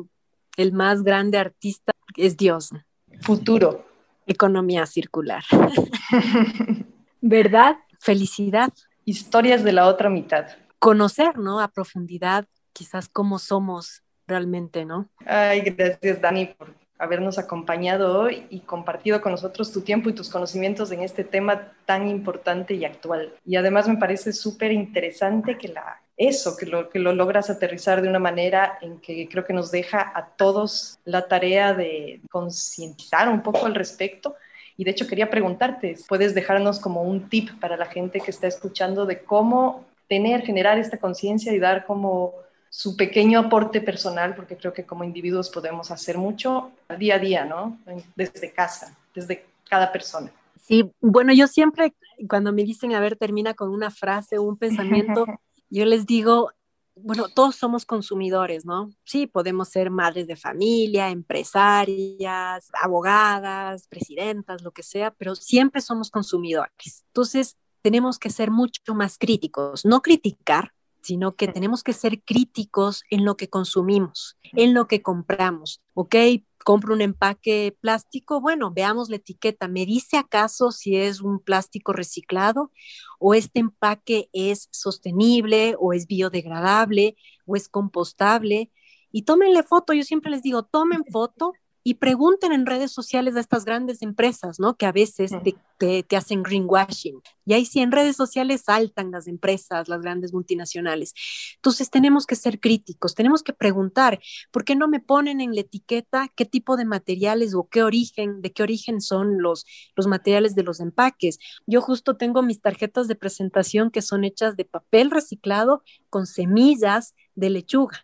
el 0.57 0.73
más 0.73 1.05
grande 1.05 1.39
artista 1.39 1.93
es 2.17 2.37
Dios. 2.37 2.73
Futuro. 3.21 3.87
Economía 4.27 4.87
circular. 4.87 5.45
¿Verdad? 7.21 7.77
Felicidad. 7.99 8.73
Historias 9.05 9.65
de 9.65 9.73
la 9.73 9.87
otra 9.87 10.11
mitad. 10.11 10.47
Conocer, 10.79 11.39
¿no? 11.39 11.61
A 11.61 11.69
profundidad, 11.69 12.47
quizás 12.73 13.09
cómo 13.09 13.39
somos 13.39 14.03
realmente, 14.27 14.85
¿no? 14.85 15.09
Ay, 15.25 15.61
gracias, 15.61 16.21
Dani, 16.21 16.47
por 16.47 16.75
habernos 16.99 17.39
acompañado 17.39 18.21
hoy 18.21 18.47
y 18.51 18.61
compartido 18.61 19.21
con 19.21 19.33
nosotros 19.33 19.73
tu 19.73 19.83
tiempo 19.83 20.09
y 20.09 20.15
tus 20.15 20.31
conocimientos 20.31 20.91
en 20.93 21.03
este 21.03 21.25
tema 21.25 21.73
tan 21.85 22.09
importante 22.09 22.75
y 22.75 22.85
actual. 22.85 23.35
Y 23.45 23.57
además 23.57 23.89
me 23.89 23.97
parece 23.97 24.33
súper 24.33 24.73
interesante 24.73 25.59
que 25.59 25.69
la 25.69 26.01
eso, 26.17 26.57
que 26.57 26.67
lo, 26.67 26.89
que 26.89 26.99
lo 26.99 27.13
logras 27.13 27.51
aterrizar 27.51 28.01
de 28.01 28.09
una 28.09 28.19
manera 28.19 28.79
en 28.81 28.99
que 29.01 29.29
creo 29.29 29.45
que 29.45 29.53
nos 29.53 29.71
deja 29.71 30.13
a 30.15 30.27
todos 30.37 30.99
la 31.05 31.29
tarea 31.29 31.75
de 31.75 32.21
concientizar 32.31 33.29
un 33.29 33.43
poco 33.43 33.67
al 33.67 33.75
respecto. 33.75 34.35
Y 34.79 34.85
de 34.85 34.91
hecho 34.91 35.07
quería 35.07 35.31
preguntarte, 35.31 35.97
¿puedes 36.09 36.35
dejarnos 36.35 36.81
como 36.81 37.03
un 37.03 37.29
tip 37.29 37.51
para 37.61 37.77
la 37.77 37.87
gente 37.87 38.21
que 38.21 38.31
está 38.31 38.47
escuchando 38.47 39.07
de 39.07 39.23
cómo 39.23 39.85
tener, 40.09 40.43
generar 40.43 40.79
esta 40.79 40.99
conciencia 40.99 41.53
y 41.53 41.59
dar 41.59 41.87
como 41.87 42.35
su 42.69 42.97
pequeño 42.97 43.41
aporte 43.41 43.81
personal, 43.81 44.35
porque 44.35 44.57
creo 44.57 44.73
que 44.73 44.85
como 44.85 45.05
individuos 45.05 45.49
podemos 45.51 45.91
hacer 45.91 46.19
mucho 46.19 46.73
día 46.99 47.15
a 47.15 47.19
día, 47.19 47.45
¿no? 47.45 47.79
Desde 48.15 48.53
casa, 48.53 48.95
desde 49.15 49.47
cada 49.69 49.91
persona. 49.93 50.31
Sí, 50.61 50.91
bueno, 51.01 51.33
yo 51.33 51.47
siempre 51.47 51.95
cuando 52.29 52.53
me 52.53 52.65
dicen, 52.65 52.95
a 52.95 53.01
ver, 53.01 53.17
termina 53.17 53.55
con 53.55 53.71
una 53.71 53.91
frase 53.91 54.39
o 54.39 54.43
un 54.43 54.57
pensamiento, 54.57 55.27
yo 55.71 55.85
les 55.85 56.07
digo, 56.07 56.51
bueno, 56.97 57.29
todos 57.29 57.57
somos 57.57 57.85
consumidores, 57.85 58.65
¿no? 58.65 58.91
Sí, 59.05 59.27
podemos 59.27 59.69
ser 59.69 59.91
madres 59.91 60.27
de 60.27 60.37
familia, 60.37 61.11
empresarias, 61.11 62.69
abogadas, 62.83 63.87
presidentas, 63.89 64.63
lo 64.63 64.73
que 64.73 64.83
sea, 64.83 65.11
pero 65.11 65.35
siempre 65.35 65.83
somos 65.83 66.11
consumidores. 66.11 67.05
Entonces, 67.09 67.57
tenemos 67.83 68.19
que 68.19 68.31
ser 68.31 68.51
mucho 68.51 68.95
más 68.95 69.19
críticos, 69.19 69.85
no 69.85 70.01
criticar, 70.01 70.73
sino 71.07 71.37
que 71.37 71.47
tenemos 71.47 71.85
que 71.85 71.93
ser 71.93 72.21
críticos 72.23 73.05
en 73.11 73.25
lo 73.25 73.37
que 73.37 73.49
consumimos, 73.49 74.37
en 74.43 74.75
lo 74.75 74.89
que 74.89 75.03
compramos. 75.03 75.81
¿Ok? 75.95 76.17
Compro 76.65 76.95
un 76.95 77.01
empaque 77.01 77.77
plástico, 77.81 78.41
bueno, 78.41 78.73
veamos 78.73 79.09
la 79.09 79.17
etiqueta. 79.17 79.69
¿Me 79.69 79.87
dice 79.87 80.17
acaso 80.17 80.73
si 80.73 80.97
es 80.97 81.21
un 81.21 81.39
plástico 81.39 81.93
reciclado 81.93 82.73
o 83.21 83.35
este 83.35 83.61
empaque 83.61 84.29
es 84.33 84.69
sostenible 84.73 85.77
o 85.79 85.93
es 85.93 86.09
biodegradable 86.09 87.17
o 87.47 87.55
es 87.55 87.69
compostable? 87.69 88.73
Y 89.13 89.23
tómenle 89.23 89.63
foto, 89.63 89.93
yo 89.93 90.03
siempre 90.03 90.33
les 90.33 90.43
digo, 90.43 90.65
tomen 90.65 91.05
foto 91.13 91.53
y 91.87 91.95
pregunten 91.95 92.51
en 92.51 92.67
redes 92.67 92.91
sociales 92.91 93.37
a 93.37 93.41
estas 93.41 93.65
grandes 93.65 94.03
empresas, 94.03 94.59
¿no? 94.59 94.77
Que 94.77 94.87
a 94.87 94.91
veces 94.91 95.31
te, 95.45 95.55
te, 95.79 96.03
te, 96.03 96.17
hacen 96.17 96.43
greenwashing. 96.43 97.23
Y 97.45 97.53
ahí 97.55 97.65
sí, 97.65 97.79
en 97.79 97.93
redes 97.93 98.17
sociales 98.17 98.63
saltan 98.65 99.13
las 99.13 99.29
empresas, 99.29 99.89
las 99.89 100.01
grandes 100.01 100.33
multinacionales. 100.33 101.15
Entonces 101.55 101.89
tenemos 101.89 102.27
que 102.27 102.35
ser 102.35 102.59
críticos, 102.59 103.15
tenemos 103.15 103.45
que 103.45 103.53
preguntar, 103.53 104.19
¿por 104.51 104.65
qué 104.65 104.75
no 104.75 104.89
me 104.89 104.99
ponen 104.99 105.41
en 105.41 105.55
la 105.55 105.61
etiqueta 105.61 106.27
qué 106.35 106.45
tipo 106.45 106.77
de 106.77 106.87
materiales 106.87 107.55
o 107.55 107.69
qué 107.69 107.85
origen, 107.85 108.43
de 108.43 108.53
qué 108.53 108.65
origen 108.65 109.01
son 109.01 109.41
los, 109.41 109.65
los 109.95 110.09
materiales 110.09 110.57
de 110.57 110.65
los 110.65 110.81
empaques? 110.81 111.39
Yo 111.69 111.81
justo 111.83 112.17
tengo 112.17 112.43
mis 112.43 112.61
tarjetas 112.61 113.07
de 113.07 113.15
presentación 113.15 113.93
que 113.93 114.03
son 114.03 114.25
hechas 114.25 114.57
de 114.57 114.65
papel 114.65 115.13
reciclado 115.13 115.85
con 116.11 116.27
semillas 116.27 117.15
de 117.37 117.51
lechuga. 117.51 118.03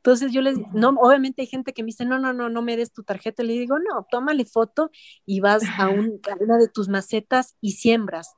Entonces 0.00 0.32
yo 0.32 0.40
les, 0.40 0.56
no, 0.72 0.88
obviamente 0.98 1.42
hay 1.42 1.46
gente 1.46 1.74
que 1.74 1.82
me 1.82 1.88
dice, 1.88 2.06
no, 2.06 2.18
no, 2.18 2.32
no, 2.32 2.48
no 2.48 2.62
me 2.62 2.74
des 2.74 2.90
tu 2.90 3.02
tarjeta. 3.02 3.42
Le 3.42 3.52
digo, 3.52 3.78
no, 3.78 4.06
tómale 4.10 4.46
foto 4.46 4.90
y 5.26 5.40
vas 5.40 5.62
a, 5.78 5.90
un, 5.90 6.20
a 6.30 6.42
una 6.42 6.56
de 6.56 6.68
tus 6.68 6.88
macetas 6.88 7.56
y 7.60 7.72
siembras. 7.72 8.34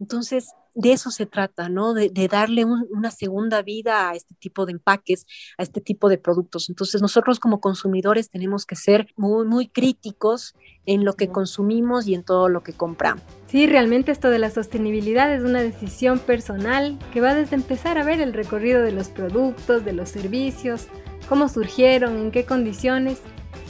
Entonces, 0.00 0.48
de 0.74 0.92
eso 0.92 1.12
se 1.12 1.24
trata, 1.26 1.68
¿no? 1.68 1.94
De, 1.94 2.10
de 2.10 2.26
darle 2.26 2.64
un, 2.64 2.88
una 2.90 3.12
segunda 3.12 3.62
vida 3.62 4.10
a 4.10 4.14
este 4.14 4.34
tipo 4.34 4.66
de 4.66 4.72
empaques, 4.72 5.24
a 5.56 5.62
este 5.62 5.80
tipo 5.80 6.08
de 6.08 6.18
productos. 6.18 6.68
Entonces, 6.68 7.00
nosotros 7.00 7.38
como 7.38 7.60
consumidores 7.60 8.28
tenemos 8.28 8.66
que 8.66 8.74
ser 8.74 9.06
muy, 9.16 9.46
muy 9.46 9.68
críticos 9.68 10.56
en 10.84 11.04
lo 11.04 11.14
que 11.14 11.28
consumimos 11.28 12.08
y 12.08 12.14
en 12.14 12.24
todo 12.24 12.48
lo 12.48 12.64
que 12.64 12.72
compramos. 12.72 13.22
Sí, 13.46 13.68
realmente 13.68 14.10
esto 14.10 14.30
de 14.30 14.40
la 14.40 14.50
sostenibilidad 14.50 15.32
es 15.32 15.44
una 15.44 15.62
decisión 15.62 16.18
personal 16.18 16.98
que 17.12 17.20
va 17.20 17.34
desde 17.34 17.54
empezar 17.54 17.98
a 17.98 18.04
ver 18.04 18.20
el 18.20 18.32
recorrido 18.32 18.82
de 18.82 18.90
los 18.90 19.08
productos, 19.08 19.84
de 19.84 19.92
los 19.92 20.08
servicios, 20.08 20.88
cómo 21.28 21.48
surgieron, 21.48 22.16
en 22.16 22.30
qué 22.30 22.44
condiciones. 22.44 23.18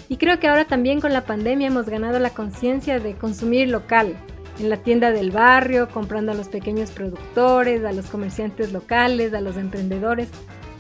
Y 0.09 0.17
creo 0.17 0.39
que 0.39 0.49
ahora 0.49 0.67
también 0.67 1.01
con 1.01 1.13
la 1.13 1.25
pandemia 1.25 1.69
hemos 1.69 1.87
ganado 1.87 2.19
la 2.19 2.31
conciencia 2.31 3.01
de 3.01 3.15
consumir 3.15 3.69
local, 3.69 4.17
en 4.59 4.71
la 4.71 4.77
tienda 4.77 5.11
del 5.11 5.31
barrio, 5.31 5.89
comprando 5.89 6.33
a 6.33 6.35
los 6.35 6.49
pequeños 6.49 6.91
productores, 6.91 7.85
a 7.85 7.93
los 7.93 8.07
comerciantes 8.07 8.73
locales, 8.73 9.35
a 9.35 9.41
los 9.41 9.57
emprendedores, 9.57 10.29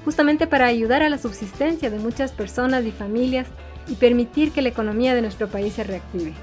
justamente 0.04 0.46
para 0.46 0.66
ayudar 0.66 1.02
a 1.02 1.08
la 1.08 1.18
subsistencia 1.18 1.90
de 1.90 1.98
muchas 1.98 2.32
personas 2.32 2.84
y 2.84 2.92
familias 2.92 3.46
y 3.88 3.94
permitir 3.94 4.52
que 4.52 4.62
la 4.62 4.68
economía 4.68 5.14
de 5.14 5.22
nuestro 5.22 5.48
país 5.48 5.74
se 5.74 5.84
reactive. 5.84 6.34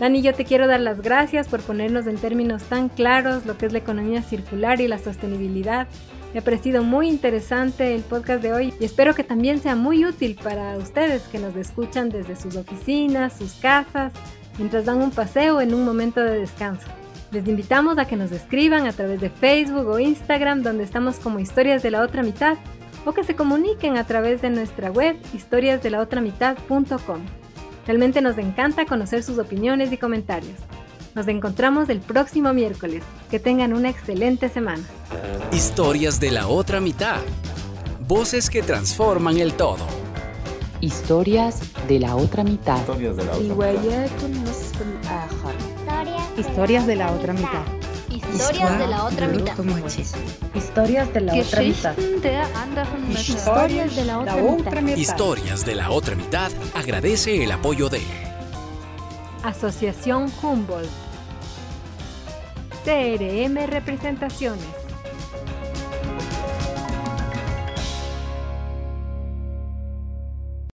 Dani, 0.00 0.20
yo 0.20 0.34
te 0.34 0.44
quiero 0.44 0.66
dar 0.66 0.80
las 0.80 1.00
gracias 1.00 1.48
por 1.48 1.60
ponernos 1.60 2.06
en 2.06 2.16
términos 2.16 2.62
tan 2.64 2.88
claros 2.88 3.46
lo 3.46 3.56
que 3.56 3.66
es 3.66 3.72
la 3.72 3.78
economía 3.78 4.22
circular 4.22 4.80
y 4.80 4.88
la 4.88 4.98
sostenibilidad. 4.98 5.88
Me 6.36 6.40
ha 6.40 6.44
parecido 6.44 6.82
muy 6.82 7.08
interesante 7.08 7.94
el 7.94 8.02
podcast 8.02 8.42
de 8.42 8.52
hoy 8.52 8.74
y 8.78 8.84
espero 8.84 9.14
que 9.14 9.24
también 9.24 9.58
sea 9.58 9.74
muy 9.74 10.04
útil 10.04 10.36
para 10.44 10.76
ustedes 10.76 11.22
que 11.22 11.38
nos 11.38 11.56
escuchan 11.56 12.10
desde 12.10 12.36
sus 12.36 12.56
oficinas, 12.56 13.38
sus 13.38 13.54
casas, 13.54 14.12
mientras 14.58 14.84
dan 14.84 15.00
un 15.00 15.10
paseo 15.10 15.62
en 15.62 15.72
un 15.72 15.86
momento 15.86 16.22
de 16.22 16.38
descanso. 16.38 16.88
Les 17.30 17.48
invitamos 17.48 17.96
a 17.96 18.04
que 18.04 18.16
nos 18.16 18.32
escriban 18.32 18.86
a 18.86 18.92
través 18.92 19.18
de 19.18 19.30
Facebook 19.30 19.86
o 19.86 19.98
Instagram 19.98 20.62
donde 20.62 20.84
estamos 20.84 21.16
como 21.20 21.38
historias 21.38 21.82
de 21.82 21.90
la 21.90 22.02
otra 22.02 22.22
mitad 22.22 22.58
o 23.06 23.14
que 23.14 23.24
se 23.24 23.34
comuniquen 23.34 23.96
a 23.96 24.04
través 24.04 24.42
de 24.42 24.50
nuestra 24.50 24.90
web 24.90 25.16
historiasdelaotramitad.com. 25.32 27.20
Realmente 27.86 28.20
nos 28.20 28.36
encanta 28.36 28.84
conocer 28.84 29.22
sus 29.22 29.38
opiniones 29.38 29.90
y 29.90 29.96
comentarios. 29.96 30.58
Nos 31.16 31.28
encontramos 31.28 31.88
el 31.88 32.00
próximo 32.00 32.52
miércoles. 32.52 33.02
Que 33.30 33.40
tengan 33.40 33.72
una 33.72 33.88
excelente 33.88 34.50
semana. 34.50 34.82
Historias 35.50 36.20
de 36.20 36.30
la 36.30 36.46
otra 36.46 36.78
mitad. 36.78 37.20
Voces 38.06 38.50
que 38.50 38.60
transforman 38.60 39.38
el 39.38 39.54
todo. 39.54 39.78
Historias 40.82 41.60
de 41.88 42.00
la 42.00 42.16
otra 42.16 42.44
mitad. 42.44 42.80
Historias 42.80 43.16
de 43.16 43.24
la 43.24 43.32
otra 43.32 43.72
mitad. 43.72 44.04
Historias 46.36 46.86
de 46.86 46.96
la 46.96 47.12
otra 47.12 47.32
mitad. 47.32 47.64
Historias 50.54 51.14
de 51.14 51.20
la 51.22 51.34
otra 51.34 51.62
mitad. 51.62 51.96
Historias 53.16 53.96
de 53.96 54.04
la 54.04 54.18
otra 54.18 54.82
mitad. 54.82 54.98
Historias 54.98 55.64
de 55.64 55.74
la 55.76 55.90
otra 55.90 56.14
mitad 56.14 56.52
agradece 56.74 57.42
el 57.42 57.52
apoyo 57.52 57.88
de 57.88 58.02
Asociación 59.42 60.30
Humboldt. 60.42 61.05
CRM 62.86 63.66
Representaciones. 63.66 64.85